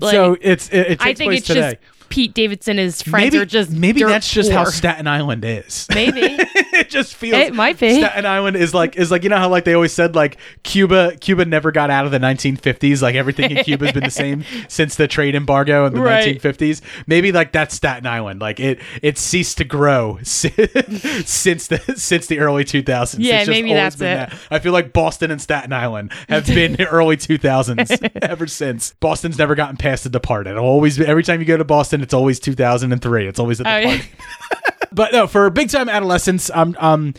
Like, 0.00 0.12
so 0.12 0.36
it's 0.40 0.68
it, 0.70 0.78
it 0.78 0.88
takes 0.88 1.02
I 1.04 1.14
think 1.14 1.28
place 1.28 1.38
it's 1.40 1.46
today. 1.48 1.78
just 1.82 1.93
Pete 2.08 2.34
Davidson 2.34 2.78
and 2.78 2.84
his 2.86 3.02
friends 3.02 3.32
maybe 3.32 3.38
are 3.42 3.46
just 3.46 3.70
maybe 3.70 4.02
that's 4.04 4.30
just 4.30 4.50
how. 4.50 4.64
Staten 4.64 5.06
Island 5.06 5.44
is. 5.44 5.86
Maybe 5.94 6.20
it 6.20 6.88
just 6.88 7.14
feels 7.14 7.34
It 7.38 7.54
might 7.54 7.78
be. 7.78 7.94
Staten 8.00 8.26
Island 8.26 8.56
is 8.56 8.72
like 8.74 8.96
is 8.96 9.10
like 9.10 9.22
you 9.24 9.28
know 9.28 9.36
how 9.38 9.48
like 9.48 9.64
they 9.64 9.74
always 9.74 9.92
said 9.92 10.14
like 10.14 10.36
Cuba 10.62 11.16
Cuba 11.20 11.44
never 11.44 11.70
got 11.72 11.90
out 11.90 12.06
of 12.06 12.12
the 12.12 12.18
1950s 12.18 13.02
like 13.02 13.14
everything 13.14 13.50
in 13.50 13.62
Cuba's 13.64 13.92
been 13.92 14.04
the 14.04 14.10
same 14.24 14.44
since 14.68 14.94
the 14.96 15.06
trade 15.08 15.34
embargo 15.34 15.86
in 15.86 15.94
the 15.94 16.00
Right. 16.00 16.40
1950s 16.40 16.80
maybe 17.06 17.32
like 17.32 17.52
that's 17.52 17.74
Staten 17.74 18.06
Island 18.06 18.40
like 18.40 18.58
it 18.60 18.80
it 19.02 19.18
ceased 19.18 19.58
to 19.58 19.64
grow 19.64 20.18
since 20.22 21.66
the 21.68 21.78
since 21.96 22.26
the 22.26 22.38
early 22.38 22.64
2000s 22.64 23.16
Yeah, 23.18 23.36
It's 23.36 23.46
just 23.46 23.50
maybe 23.50 23.72
that's 23.72 23.96
been 23.96 24.18
it. 24.18 24.30
that. 24.30 24.38
I 24.50 24.58
feel 24.58 24.72
like 24.72 24.92
Boston 24.92 25.30
and 25.30 25.40
Staten 25.40 25.72
Island 25.72 26.12
have 26.28 26.46
been 26.46 26.74
the 26.74 26.86
early 26.88 27.16
2000s 27.16 28.18
ever 28.22 28.46
since 28.46 28.94
Boston's 29.00 29.38
never 29.38 29.54
gotten 29.54 29.76
past 29.76 30.04
the 30.04 30.10
Departed 30.10 30.56
always 30.56 31.00
every 31.00 31.22
time 31.22 31.40
you 31.40 31.46
go 31.46 31.56
to 31.56 31.64
Boston 31.64 32.03
it's 32.04 32.14
always 32.14 32.38
2003 32.38 33.26
it's 33.26 33.40
always 33.40 33.60
at 33.60 33.64
the 33.64 33.74
Oh, 33.74 33.80
Departed 33.80 34.06
yeah. 34.06 34.86
but 34.92 35.12
no, 35.12 35.26
for 35.26 35.50
big 35.50 35.68
time 35.70 35.88
adolescence, 35.88 36.50
I'm 36.54 36.76
um 36.78 37.14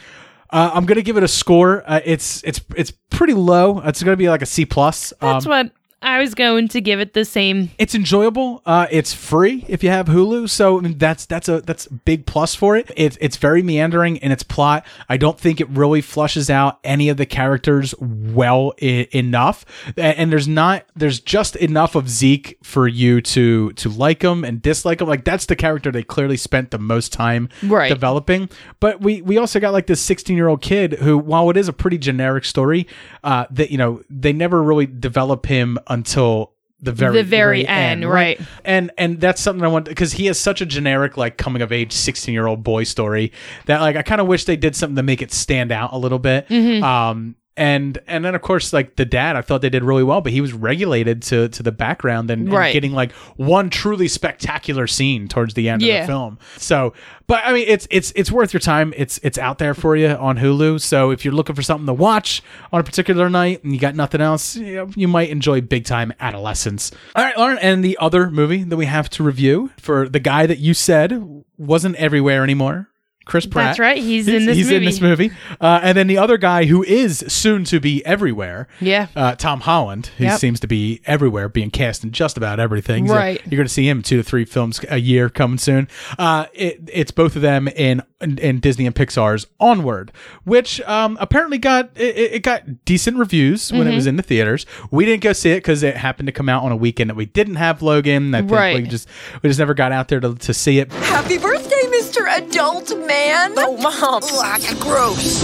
uh, 0.49 0.71
I'm 0.73 0.85
gonna 0.85 1.01
give 1.01 1.17
it 1.17 1.23
a 1.23 1.27
score. 1.27 1.83
Uh, 1.85 1.99
it's 2.05 2.41
it's 2.43 2.61
it's 2.77 2.91
pretty 3.09 3.33
low. 3.33 3.79
It's 3.79 4.01
gonna 4.01 4.15
be 4.15 4.29
like 4.29 4.41
a 4.41 4.45
C 4.45 4.65
plus. 4.65 5.11
That's 5.19 5.45
um, 5.45 5.49
what 5.49 5.71
I 6.05 6.19
was 6.19 6.35
going 6.35 6.67
to 6.69 6.81
give 6.81 6.99
it 6.99 7.13
the 7.13 7.25
same. 7.25 7.71
it's 7.77 7.95
enjoyable. 7.95 8.61
Uh, 8.65 8.87
it's 8.91 9.13
free 9.13 9.65
if 9.67 9.83
you 9.83 9.89
have 9.89 10.05
Hulu, 10.05 10.47
so 10.49 10.77
I 10.77 10.81
mean, 10.81 10.97
that's 10.97 11.25
that's 11.25 11.49
a 11.49 11.61
that's 11.61 11.87
a 11.87 11.93
big 11.93 12.25
plus 12.25 12.53
for 12.55 12.77
it. 12.77 12.91
It's 12.95 13.17
it's 13.19 13.37
very 13.37 13.61
meandering 13.63 14.17
in 14.17 14.31
its 14.31 14.43
plot. 14.43 14.85
I 15.09 15.17
don't 15.17 15.39
think 15.39 15.59
it 15.59 15.67
really 15.69 16.01
flushes 16.01 16.49
out 16.49 16.79
any 16.83 17.09
of 17.09 17.17
the 17.17 17.25
characters 17.25 17.93
well 17.99 18.73
I- 18.81 19.07
enough, 19.11 19.65
A- 19.97 20.01
and 20.19 20.31
there's 20.31 20.47
not 20.47 20.85
there's 20.95 21.19
just 21.19 21.55
enough 21.55 21.95
of 21.95 22.07
Zeke 22.09 22.57
for 22.63 22.87
you 22.87 23.19
to 23.21 23.71
to 23.73 23.89
like 23.89 24.21
him 24.21 24.43
and 24.43 24.61
dislike 24.61 25.01
him. 25.01 25.07
Like 25.07 25.25
that's 25.25 25.47
the 25.47 25.55
character 25.55 25.91
they 25.91 26.03
clearly 26.03 26.37
spent 26.37 26.69
the 26.71 26.77
most 26.79 27.11
time 27.13 27.49
Right. 27.63 27.89
developing. 27.89 28.49
But 28.79 29.01
we 29.01 29.21
we 29.23 29.37
also 29.37 29.59
got 29.59 29.73
like 29.73 29.87
this 29.87 30.01
16 30.01 30.35
year 30.37 30.47
old 30.49 30.61
kid 30.61 30.93
who, 30.93 31.17
while 31.17 31.49
it 31.49 31.57
is 31.57 31.67
a 31.67 31.73
pretty 31.73 31.97
generic 31.97 32.45
story, 32.45 32.85
uh, 33.23 33.45
that 33.49 33.71
you 33.71 33.77
know 33.79 34.01
they 34.09 34.31
never 34.33 34.61
really 34.61 34.85
develop 34.85 35.47
him 35.47 35.77
until 35.95 36.51
the 36.81 36.91
very 36.91 37.17
The 37.17 37.23
very 37.23 37.67
end, 37.67 38.07
right. 38.07 38.39
And 38.63 38.91
and 38.97 39.19
that's 39.19 39.41
something 39.41 39.63
I 39.63 39.67
want 39.67 39.85
because 39.85 40.13
he 40.13 40.27
has 40.27 40.39
such 40.39 40.61
a 40.61 40.65
generic 40.65 41.17
like 41.17 41.37
coming 41.37 41.61
of 41.61 41.71
age 41.71 41.91
16 41.93 42.33
year 42.33 42.45
old 42.47 42.63
boy 42.63 42.83
story 42.83 43.31
that 43.65 43.81
like 43.81 43.95
I 43.95 44.03
kind 44.03 44.21
of 44.21 44.27
wish 44.27 44.45
they 44.45 44.57
did 44.57 44.75
something 44.75 44.95
to 44.97 45.03
make 45.03 45.21
it 45.21 45.31
stand 45.31 45.71
out 45.71 45.93
a 45.93 45.97
little 45.97 46.19
bit. 46.19 46.47
Mhm. 46.49 46.83
Um. 46.83 47.35
And 47.57 47.97
and 48.05 48.25
then 48.25 48.35
of 48.35 48.41
course 48.41 48.73
like 48.73 48.97
the 48.97 49.05
dad 49.05 49.37
I 49.37 49.41
thought 49.41 49.61
they 49.61 49.69
did 49.69 49.81
really 49.83 50.03
well 50.03 50.19
but 50.19 50.33
he 50.33 50.41
was 50.41 50.51
regulated 50.51 51.21
to 51.23 51.47
to 51.47 51.63
the 51.63 51.71
background 51.71 52.29
and, 52.29 52.49
and 52.65 52.73
getting 52.73 52.91
like 52.91 53.13
one 53.37 53.69
truly 53.69 54.07
spectacular 54.09 54.87
scene 54.87 55.27
towards 55.27 55.53
the 55.53 55.69
end 55.69 55.81
of 55.81 55.87
the 56.01 56.07
film. 56.07 56.37
So, 56.57 56.93
but 57.27 57.41
I 57.45 57.53
mean, 57.53 57.65
it's 57.67 57.87
it's 57.89 58.11
it's 58.15 58.31
worth 58.31 58.53
your 58.53 58.59
time. 58.59 58.93
It's 58.97 59.19
it's 59.23 59.37
out 59.37 59.57
there 59.57 59.73
for 59.73 59.95
you 59.95 60.09
on 60.09 60.37
Hulu. 60.37 60.81
So 60.81 61.11
if 61.11 61.23
you're 61.23 61.33
looking 61.33 61.55
for 61.55 61.61
something 61.61 61.87
to 61.87 61.93
watch 61.93 62.41
on 62.71 62.79
a 62.81 62.83
particular 62.83 63.29
night 63.29 63.63
and 63.63 63.73
you 63.73 63.79
got 63.79 63.95
nothing 63.95 64.21
else, 64.21 64.55
you, 64.55 64.75
know, 64.75 64.89
you 64.95 65.07
might 65.07 65.29
enjoy 65.29 65.61
Big 65.61 65.85
Time 65.85 66.13
Adolescence. 66.19 66.91
All 67.15 67.23
right, 67.23 67.37
Lauren, 67.37 67.57
and 67.59 67.83
the 67.83 67.97
other 67.99 68.29
movie 68.29 68.63
that 68.63 68.77
we 68.77 68.85
have 68.85 69.09
to 69.11 69.23
review 69.23 69.71
for 69.77 70.09
the 70.09 70.19
guy 70.19 70.45
that 70.45 70.59
you 70.59 70.73
said 70.73 71.43
wasn't 71.57 71.95
everywhere 71.95 72.43
anymore. 72.43 72.89
Chris 73.25 73.45
Pratt. 73.45 73.65
That's 73.69 73.79
right. 73.79 73.97
He's 73.97 74.27
in 74.27 74.45
this 74.45 74.55
movie. 74.55 74.57
He's 74.57 74.71
in 74.71 74.85
this 74.85 75.01
movie. 75.01 75.31
Uh, 75.59 75.79
and 75.83 75.97
then 75.97 76.07
the 76.07 76.17
other 76.17 76.37
guy 76.37 76.65
who 76.65 76.83
is 76.83 77.23
soon 77.27 77.63
to 77.65 77.79
be 77.79 78.05
everywhere. 78.05 78.67
Yeah. 78.79 79.07
Uh, 79.15 79.33
Tom 79.35 79.61
Holland, 79.61 80.11
He 80.17 80.25
Yep. 80.25 80.39
seems 80.39 80.59
to 80.59 80.67
be 80.67 81.01
everywhere, 81.05 81.49
being 81.49 81.71
cast 81.71 82.03
in 82.03 82.11
just 82.11 82.37
about 82.37 82.59
everything. 82.59 83.07
So 83.07 83.15
Right. 83.15 83.41
you're 83.49 83.57
going 83.57 83.67
to 83.67 83.73
see 83.73 83.87
him 83.89 83.97
in 83.97 84.03
two 84.03 84.17
to 84.17 84.23
three 84.23 84.45
films 84.45 84.79
a 84.89 84.97
year 84.97 85.29
coming 85.29 85.57
soon. 85.57 85.87
Uh, 86.19 86.45
it, 86.53 86.81
it's 86.93 87.11
both 87.11 87.35
of 87.35 87.41
them 87.41 87.67
in, 87.67 88.01
in 88.21 88.37
in 88.37 88.59
Disney 88.59 88.85
and 88.85 88.95
Pixar's 88.95 89.45
Onward, 89.59 90.11
which 90.45 90.79
um, 90.81 91.17
apparently 91.19 91.57
got 91.57 91.89
it, 91.95 92.15
it 92.35 92.43
got 92.43 92.85
decent 92.85 93.17
reviews 93.17 93.71
when 93.71 93.87
it 93.87 93.91
Mhm. 93.91 93.95
was 93.95 94.07
in 94.07 94.15
the 94.15 94.23
theaters. 94.23 94.65
We 94.91 95.05
didn't 95.05 95.21
go 95.23 95.33
see 95.33 95.51
it 95.51 95.57
because 95.57 95.83
it 95.83 95.97
happened 95.97 96.27
to 96.27 96.31
come 96.31 96.47
out 96.49 96.63
on 96.63 96.71
a 96.71 96.75
weekend 96.75 97.09
that 97.09 97.15
we 97.15 97.25
didn't 97.25 97.55
have 97.55 97.81
Logan. 97.81 98.33
I 98.33 98.39
think 98.39 98.51
Right. 98.51 98.75
we 98.83 98.87
just 98.87 99.07
we 99.43 99.49
just 99.49 99.59
never 99.59 99.73
got 99.73 99.91
out 99.91 100.07
there 100.07 100.19
to, 100.19 100.33
to 100.35 100.53
see 100.53 100.79
it. 100.79 100.91
Happy 100.93 101.37
birthday, 101.37 101.74
Mr. 101.95 102.27
Adult 102.27 102.89
Man. 103.07 103.53
Oh, 103.55 103.77
Mom. 103.77 104.21
Oh, 104.23 104.41
Ugh, 104.43 104.79
gross. 104.81 105.41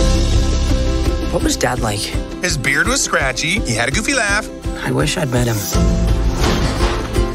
What 1.31 1.43
was 1.43 1.55
Dad 1.55 1.79
like? 1.79 1.99
His 2.43 2.57
beard 2.57 2.87
was 2.87 3.01
scratchy. 3.01 3.61
He 3.61 3.73
had 3.73 3.87
a 3.87 3.91
goofy 3.91 4.13
laugh. 4.13 4.49
I 4.83 4.91
wish 4.91 5.15
I'd 5.15 5.29
met 5.29 5.47
him. 5.47 5.55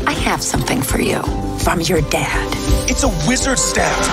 I 0.07 0.12
have 0.12 0.43
something 0.43 0.83
for 0.83 1.01
you 1.01 1.23
from 1.61 1.81
your 1.81 2.03
dad. 2.03 2.53
It's 2.91 3.05
a 3.05 3.09
wizard 3.27 3.59
staff. 3.59 4.07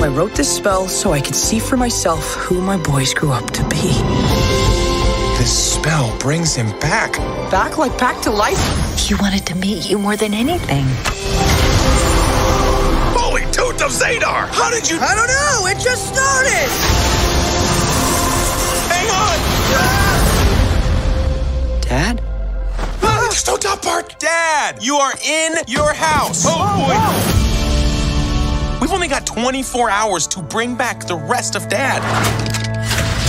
I 0.00 0.06
wrote 0.06 0.34
this 0.36 0.54
spell 0.56 0.86
so 0.86 1.12
I 1.12 1.20
could 1.20 1.34
see 1.34 1.58
for 1.58 1.76
myself 1.76 2.34
who 2.34 2.60
my 2.60 2.76
boys 2.76 3.12
grew 3.12 3.32
up 3.32 3.50
to 3.50 3.62
be. 3.68 3.90
This 5.36 5.74
spell 5.74 6.16
brings 6.18 6.54
him 6.54 6.70
back. 6.78 7.16
Back 7.50 7.76
like 7.76 7.98
back 7.98 8.22
to 8.22 8.30
life? 8.30 8.62
He 8.96 9.14
wanted 9.14 9.44
to 9.46 9.56
meet 9.56 9.90
you 9.90 9.98
more 9.98 10.16
than 10.16 10.32
anything. 10.32 10.86
Holy 13.78 13.90
tooth 13.90 14.00
of 14.00 14.08
Zadar! 14.08 14.48
How 14.48 14.70
did 14.70 14.90
you? 14.90 14.98
I 15.00 15.14
don't 15.14 15.28
know. 15.28 15.66
It 15.66 15.78
just 15.78 16.08
started. 16.12 16.68
Hang 18.88 19.08
on! 19.10 19.38
Dad? 21.82 22.20
Ah, 23.02 23.28
just 23.30 23.46
no 23.46 23.56
top 23.56 23.82
part. 23.82 24.18
Dad, 24.18 24.82
you 24.82 24.96
are 24.96 25.12
in 25.24 25.58
your 25.66 25.92
house. 25.92 26.44
Oh 26.46 26.58
boy. 26.86 26.96
We've 28.80 28.92
only 28.92 29.08
got 29.08 29.26
24 29.26 29.90
hours 29.90 30.26
to 30.28 30.42
bring 30.42 30.74
back 30.74 31.06
the 31.06 31.16
rest 31.16 31.54
of 31.54 31.68
Dad. 31.68 32.02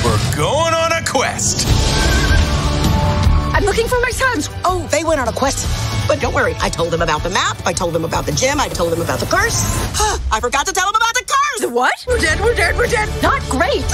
We're 0.04 0.36
going 0.36 0.74
on 0.74 0.92
a 0.94 1.06
quest. 1.06 1.68
I'm 3.54 3.66
looking 3.66 3.88
for 3.88 4.00
my 4.00 4.12
sons. 4.12 4.50
Oh, 4.64 4.88
they 4.90 5.04
went 5.04 5.20
on 5.20 5.28
a 5.28 5.34
quest. 5.34 5.89
But 6.10 6.20
don't 6.20 6.34
worry, 6.34 6.56
I 6.60 6.70
told 6.70 6.90
them 6.90 7.04
about 7.04 7.22
the 7.22 7.30
map, 7.30 7.62
I 7.68 7.72
told 7.72 7.94
them 7.94 8.04
about 8.04 8.26
the 8.26 8.32
gym, 8.32 8.60
I 8.60 8.68
told 8.68 8.92
them 8.92 9.00
about 9.00 9.20
the 9.20 9.28
curse. 9.28 9.62
I 10.32 10.40
forgot 10.42 10.66
to 10.66 10.74
tell 10.74 10.88
them 10.88 10.96
about 10.96 11.14
the 11.14 11.24
curse! 11.24 11.62
The 11.62 11.70
what? 11.70 12.04
We're 12.08 12.18
dead, 12.18 12.42
we're 12.42 12.56
dead, 12.56 12.76
we're 12.76 12.88
dead. 12.88 13.08
Not 13.22 13.44
great! 13.44 13.86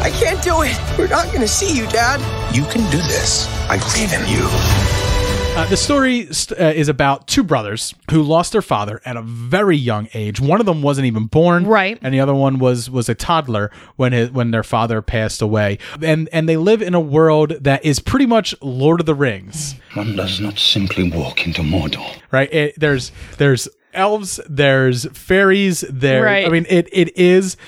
I 0.00 0.12
can't 0.14 0.40
do 0.44 0.62
it. 0.62 0.78
We're 0.96 1.08
not 1.08 1.32
gonna 1.32 1.48
see 1.48 1.76
you, 1.76 1.88
Dad. 1.88 2.20
You 2.54 2.62
can 2.66 2.88
do 2.92 2.98
this. 2.98 3.48
I 3.68 3.78
believe 3.78 4.12
in 4.12 4.28
you. 4.28 4.99
Uh, 5.60 5.66
the 5.66 5.76
story 5.76 6.24
st- 6.32 6.58
uh, 6.58 6.64
is 6.74 6.88
about 6.88 7.26
two 7.26 7.42
brothers 7.42 7.94
who 8.10 8.22
lost 8.22 8.52
their 8.52 8.62
father 8.62 8.98
at 9.04 9.14
a 9.14 9.20
very 9.20 9.76
young 9.76 10.08
age. 10.14 10.40
One 10.40 10.58
of 10.58 10.64
them 10.64 10.80
wasn't 10.80 11.06
even 11.06 11.26
born, 11.26 11.66
right, 11.66 11.98
and 12.00 12.14
the 12.14 12.20
other 12.20 12.34
one 12.34 12.58
was 12.58 12.88
was 12.88 13.10
a 13.10 13.14
toddler 13.14 13.70
when 13.96 14.12
his 14.12 14.30
when 14.30 14.52
their 14.52 14.62
father 14.62 15.02
passed 15.02 15.42
away. 15.42 15.76
And 16.00 16.30
and 16.32 16.48
they 16.48 16.56
live 16.56 16.80
in 16.80 16.94
a 16.94 17.00
world 17.00 17.50
that 17.60 17.84
is 17.84 18.00
pretty 18.00 18.24
much 18.24 18.54
Lord 18.62 19.00
of 19.00 19.06
the 19.06 19.14
Rings. 19.14 19.74
One 19.92 20.16
does 20.16 20.40
not 20.40 20.58
simply 20.58 21.10
walk 21.10 21.46
into 21.46 21.60
Mordor. 21.60 22.10
Right? 22.30 22.50
It, 22.50 22.80
there's 22.80 23.12
there's 23.36 23.68
elves, 23.92 24.40
there's 24.48 25.04
fairies, 25.12 25.82
there. 25.90 26.24
Right. 26.24 26.46
I 26.46 26.48
mean, 26.48 26.64
it 26.70 26.88
it 26.90 27.14
is 27.18 27.58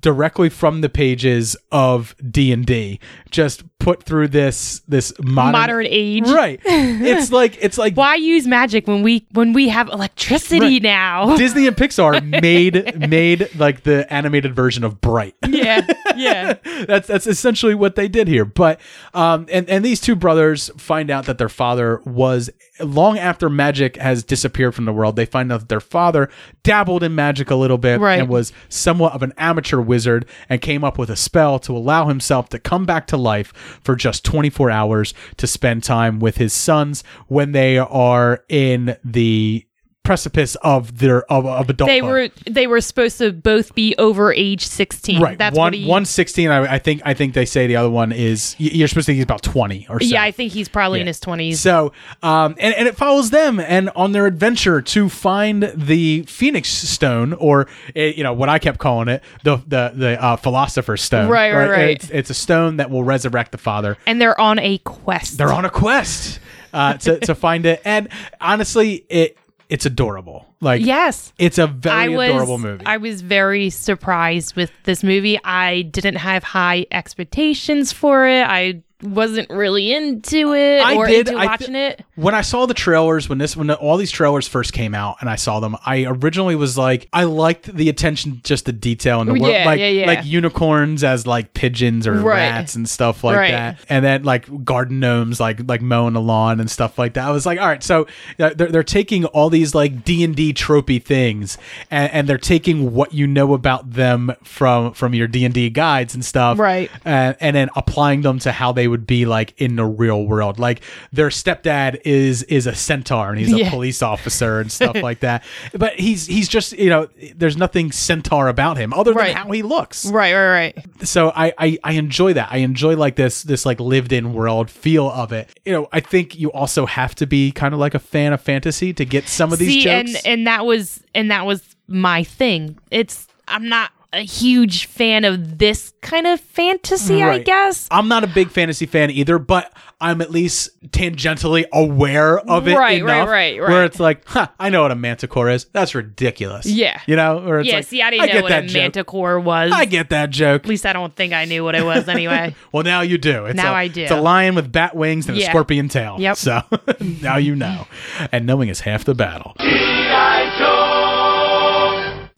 directly 0.00 0.48
from 0.48 0.80
the 0.80 0.88
pages 0.88 1.56
of 1.72 2.14
D&D 2.30 3.00
just 3.30 3.62
put 3.78 4.02
through 4.02 4.28
this 4.28 4.80
this 4.88 5.12
modern, 5.20 5.52
modern 5.52 5.86
age 5.88 6.28
right 6.28 6.60
it's 6.64 7.30
like 7.40 7.56
it's 7.62 7.78
like 7.78 7.94
why 7.94 8.16
use 8.16 8.46
magic 8.46 8.86
when 8.86 9.02
we 9.02 9.26
when 9.32 9.52
we 9.52 9.68
have 9.68 9.88
electricity 9.88 10.58
Right. 10.76 10.82
now 10.82 11.36
Disney 11.38 11.66
and 11.66 11.76
Pixar 11.76 12.22
made 12.42 13.08
made 13.08 13.48
like 13.56 13.84
the 13.84 14.10
animated 14.12 14.54
version 14.54 14.84
of 14.84 15.00
Bright. 15.00 15.34
yeah 15.46 15.86
yeah 16.16 16.54
that's 16.86 17.06
that's 17.08 17.26
essentially 17.26 17.74
what 17.74 17.94
they 17.96 18.08
did 18.08 18.28
here. 18.28 18.44
But 18.44 18.80
um 19.14 19.46
and 19.50 19.68
and 19.68 19.84
these 19.84 20.00
two 20.00 20.16
brothers 20.16 20.70
find 20.76 21.10
out 21.10 21.26
that 21.26 21.38
their 21.38 21.48
father 21.48 22.00
was 22.04 22.50
long 22.80 23.18
after 23.18 23.48
magic 23.50 23.96
has 23.96 24.22
disappeared 24.24 24.74
from 24.74 24.84
the 24.84 24.92
world, 24.92 25.16
they 25.16 25.26
find 25.26 25.50
out 25.52 25.60
that 25.60 25.68
their 25.68 25.80
father 25.80 26.28
dabbled 26.62 27.02
in 27.02 27.14
magic 27.14 27.50
a 27.50 27.54
little 27.56 27.78
bit 27.78 28.00
Right. 28.00 28.20
and 28.20 28.28
was 28.28 28.52
somewhat 28.68 29.12
of 29.14 29.22
an 29.22 29.32
amateur 29.38 29.80
wizard 29.80 30.26
and 30.48 30.60
came 30.60 30.84
up 30.84 30.96
with 30.98 31.10
a 31.10 31.16
spell 31.16 31.58
to 31.60 31.76
allow 31.76 32.06
himself 32.08 32.48
to 32.50 32.58
come 32.58 32.84
back 32.86 33.06
to 33.08 33.16
life 33.18 33.52
for 33.82 33.96
just 33.96 34.24
24 34.24 34.70
hours 34.70 35.14
to 35.36 35.46
spend 35.46 35.84
time 35.84 36.18
with 36.18 36.36
his 36.36 36.52
sons 36.52 37.04
when 37.26 37.52
they 37.52 37.78
are 37.78 38.44
in 38.48 38.96
the 39.04 39.66
precipice 40.08 40.54
of 40.62 40.98
their 40.98 41.30
of, 41.30 41.44
of 41.44 41.68
adulthood. 41.68 41.94
they 41.94 42.00
were 42.02 42.28
they 42.46 42.66
were 42.66 42.80
supposed 42.80 43.18
to 43.18 43.30
both 43.30 43.74
be 43.74 43.94
over 43.98 44.32
age 44.32 44.66
16 44.66 45.20
right. 45.20 45.36
that's 45.38 45.54
one 45.56 45.66
what 45.66 45.74
he 45.74 45.86
one 45.86 46.04
sixteen. 46.06 46.50
I, 46.50 46.74
I 46.76 46.78
think 46.78 47.02
I 47.04 47.12
think 47.12 47.34
they 47.34 47.44
say 47.44 47.66
the 47.66 47.76
other 47.76 47.90
one 47.90 48.10
is 48.12 48.56
you're 48.58 48.88
supposed 48.88 49.04
to 49.04 49.10
think 49.10 49.16
he's 49.16 49.24
about 49.24 49.42
twenty 49.42 49.86
or 49.90 50.00
so. 50.00 50.06
yeah 50.06 50.22
i 50.22 50.30
think 50.30 50.52
he's 50.52 50.68
probably 50.68 51.00
in 51.02 51.06
his 51.06 51.20
20s 51.20 51.56
So, 51.56 51.92
um, 52.22 52.54
and, 52.58 52.74
and 52.74 52.88
it 52.88 52.96
follows 52.96 53.28
them 53.30 53.60
and 53.60 53.90
on 53.94 54.12
their 54.12 54.26
adventure 54.26 54.80
to 54.80 55.08
find 55.10 55.70
the 55.76 56.22
Phoenix 56.22 56.70
Stone, 56.70 57.34
or 57.34 57.66
eh, 57.94 58.12
you 58.16 58.22
know 58.22 58.32
what 58.32 58.48
I 58.48 58.58
kept 58.58 58.78
calling 58.78 59.08
it, 59.08 59.22
the 59.44 59.56
the 59.66 59.92
the 59.94 60.22
uh, 60.24 60.36
Philosopher's 60.36 61.02
Stone. 61.02 61.28
Right, 61.28 61.52
right, 61.52 61.70
right. 61.70 61.90
It's, 61.90 62.10
it's 62.10 62.30
a 62.30 62.34
stone 62.34 62.78
that 62.78 62.90
will 62.90 63.04
resurrect 63.04 63.52
the 63.52 63.58
father. 63.58 63.96
and 64.06 64.20
they're 64.20 64.40
on 64.40 64.58
a 64.58 64.78
quest 64.78 65.36
They're 65.38 65.52
on 65.52 65.64
a 65.66 65.70
quest 65.70 66.40
uh, 66.72 66.94
to 66.94 67.18
to 67.20 67.34
find 67.34 67.66
it, 67.66 67.82
and 67.84 68.08
honestly, 68.40 69.04
it 69.08 69.36
it's 69.68 69.86
adorable. 69.86 70.46
Like 70.60 70.84
yes 70.84 71.32
it's 71.38 71.58
a 71.58 71.66
very 71.66 71.96
I 71.96 72.08
was, 72.08 72.30
adorable 72.30 72.58
movie. 72.58 72.86
I 72.86 72.96
was 72.96 73.20
very 73.20 73.70
surprised 73.70 74.56
with 74.56 74.70
this 74.84 75.02
movie. 75.04 75.38
I 75.44 75.82
didn't 75.82 76.16
have 76.16 76.42
high 76.42 76.86
expectations 76.90 77.92
for 77.92 78.26
it. 78.26 78.44
I 78.44 78.82
wasn't 79.02 79.48
really 79.50 79.92
into 79.92 80.54
it 80.54 80.80
I 80.82 80.96
or 80.96 81.06
did. 81.06 81.28
into 81.28 81.38
I 81.40 81.46
watching 81.46 81.76
it. 81.76 82.04
when 82.16 82.34
I 82.34 82.40
saw 82.40 82.66
the 82.66 82.74
trailers, 82.74 83.28
when 83.28 83.38
this, 83.38 83.56
when 83.56 83.70
all 83.70 83.96
these 83.96 84.10
trailers 84.10 84.48
first 84.48 84.72
came 84.72 84.94
out, 84.94 85.18
and 85.20 85.30
I 85.30 85.36
saw 85.36 85.60
them, 85.60 85.76
I 85.86 86.04
originally 86.06 86.56
was 86.56 86.76
like, 86.76 87.08
I 87.12 87.24
liked 87.24 87.72
the 87.72 87.88
attention, 87.88 88.40
just 88.42 88.64
the 88.64 88.72
detail 88.72 89.20
in 89.20 89.28
the 89.28 89.34
world, 89.34 89.52
Yeah, 89.52 89.64
like 89.66 89.78
yeah, 89.78 89.86
yeah. 89.88 90.06
like 90.06 90.24
unicorns 90.24 91.04
as 91.04 91.26
like 91.28 91.54
pigeons 91.54 92.06
or 92.08 92.14
Right. 92.14 92.50
rats 92.50 92.74
and 92.74 92.88
stuff 92.88 93.22
like 93.22 93.36
Right. 93.36 93.52
that, 93.52 93.78
and 93.88 94.04
then 94.04 94.24
like 94.24 94.64
garden 94.64 94.98
gnomes, 94.98 95.38
like 95.38 95.60
like 95.68 95.80
mowing 95.80 96.14
the 96.14 96.20
lawn 96.20 96.58
and 96.58 96.68
stuff 96.68 96.98
like 96.98 97.14
that. 97.14 97.24
I 97.28 97.30
was 97.30 97.46
like, 97.46 97.60
all 97.60 97.68
right, 97.68 97.82
so 97.84 98.06
uh, 98.40 98.50
they're 98.56 98.68
they're 98.68 98.82
taking 98.82 99.24
all 99.26 99.48
these 99.48 99.74
like 99.76 100.04
D 100.04 100.24
and 100.24 100.34
D 100.34 100.52
tropey 100.52 101.00
things, 101.00 101.56
and, 101.90 102.12
and 102.12 102.28
they're 102.28 102.36
taking 102.36 102.94
what 102.94 103.14
you 103.14 103.28
know 103.28 103.54
about 103.54 103.92
them 103.92 104.32
from 104.42 104.92
from 104.92 105.14
your 105.14 105.28
D 105.28 105.44
and 105.44 105.54
D 105.54 105.70
guides 105.70 106.14
and 106.16 106.24
stuff, 106.24 106.58
Right. 106.58 106.90
and, 107.04 107.36
and 107.38 107.54
then 107.54 107.70
applying 107.76 108.22
them 108.22 108.40
to 108.40 108.50
how 108.50 108.72
they 108.72 108.87
would 108.88 109.06
be 109.06 109.26
like 109.26 109.54
in 109.60 109.76
the 109.76 109.84
real 109.84 110.24
world. 110.26 110.58
Like 110.58 110.80
their 111.12 111.28
stepdad 111.28 112.00
is 112.04 112.42
is 112.44 112.66
a 112.66 112.74
centaur 112.74 113.30
and 113.30 113.38
he's 113.38 113.52
a 113.52 113.58
Yeah. 113.58 113.70
police 113.70 114.02
officer 114.02 114.60
and 114.60 114.70
stuff 114.72 114.96
like 115.02 115.20
that. 115.20 115.44
But 115.74 115.98
he's 116.00 116.26
he's 116.26 116.48
just 116.48 116.72
you 116.72 116.88
know 116.90 117.08
there's 117.36 117.56
nothing 117.56 117.92
centaur 117.92 118.48
about 118.48 118.76
him 118.76 118.92
other 118.92 119.12
Right. 119.12 119.28
than 119.34 119.36
how 119.46 119.50
he 119.52 119.62
looks. 119.62 120.06
Right, 120.06 120.34
right, 120.34 120.74
right. 120.76 121.06
So 121.06 121.32
I, 121.34 121.52
I 121.58 121.78
I 121.84 121.92
enjoy 121.92 122.32
that. 122.34 122.48
I 122.50 122.58
enjoy 122.58 122.96
like 122.96 123.16
this 123.16 123.42
this 123.42 123.64
like 123.66 123.80
lived 123.80 124.12
in 124.12 124.32
world 124.32 124.70
feel 124.70 125.10
of 125.10 125.32
it. 125.32 125.48
You 125.64 125.72
know 125.72 125.88
I 125.92 126.00
think 126.00 126.38
you 126.38 126.50
also 126.52 126.86
have 126.86 127.14
to 127.16 127.26
be 127.26 127.52
kind 127.52 127.74
of 127.74 127.80
like 127.80 127.94
a 127.94 127.98
fan 127.98 128.32
of 128.32 128.40
fantasy 128.40 128.92
to 128.94 129.04
get 129.04 129.28
some 129.28 129.52
of 129.52 129.58
these 129.58 129.68
See, 129.68 129.82
jokes. 129.82 130.14
and 130.14 130.26
and 130.26 130.46
that 130.46 130.64
was 130.66 131.02
and 131.14 131.30
that 131.30 131.46
was 131.46 131.62
my 131.88 132.22
thing. 132.24 132.78
It's 132.90 133.26
I'm 133.46 133.68
not 133.68 133.90
a 134.12 134.22
huge 134.22 134.86
fan 134.86 135.24
of 135.24 135.58
this 135.58 135.92
kind 136.00 136.26
of 136.26 136.40
fantasy, 136.40 137.22
I 137.22 137.38
guess. 137.40 137.86
I'm 137.90 138.08
not 138.08 138.24
a 138.24 138.26
big 138.26 138.50
fantasy 138.50 138.86
fan 138.86 139.10
either, 139.10 139.38
but 139.38 139.70
I'm 140.00 140.22
at 140.22 140.30
least 140.30 140.70
tangentially 140.90 141.66
aware 141.72 142.38
of 142.38 142.66
it 142.68 142.74
Right, 142.76 143.02
right, 143.02 143.16
enough 143.16 143.28
right, 143.28 143.60
where 143.60 143.84
it's 143.84 144.00
like, 144.00 144.26
huh, 144.26 144.48
I 144.58 144.70
know 144.70 144.82
what 144.82 144.92
a 144.92 144.94
manticore 144.94 145.50
is. 145.50 145.66
That's 145.72 145.94
ridiculous. 145.94 146.64
Yeah. 146.64 147.00
You 147.06 147.16
know, 147.16 147.46
or 147.46 147.60
it's 147.60 147.68
yeah, 147.68 147.76
like, 147.76 147.84
see, 147.86 148.00
I 148.00 148.10
didn't 148.10 148.26
know 148.28 148.32
get 148.32 148.42
what 148.44 148.48
that 148.50 148.64
a 148.64 148.66
joke. 148.68 148.74
manticore 148.80 149.40
was. 149.40 149.72
I 149.72 149.84
get 149.84 150.08
that 150.10 150.30
joke. 150.30 150.62
At 150.62 150.68
least 150.68 150.86
I 150.86 150.92
don't 150.94 151.14
think 151.14 151.34
I 151.34 151.44
knew 151.44 151.62
what 151.62 151.74
it 151.74 151.84
was 151.84 152.08
anyway. 152.08 152.54
Well, 152.72 152.84
now 152.84 153.02
you 153.02 153.18
do. 153.18 153.44
It's 153.46 153.56
Now 153.56 153.72
a- 153.72 153.76
I 153.76 153.88
do. 153.88 154.02
It's 154.02 154.10
a 154.12 154.20
lion 154.20 154.54
with 154.54 154.72
bat 154.72 154.96
wings 154.96 155.28
and 155.28 155.36
a 155.36 155.40
scorpion 155.42 155.88
tail. 155.88 156.16
Yep. 156.18 156.36
So 156.36 156.62
now 157.00 157.36
you 157.36 157.54
know. 157.54 157.86
And 158.32 158.46
knowing 158.46 158.68
is 158.70 158.80
half 158.80 159.04
the 159.04 159.14
battle. 159.14 159.54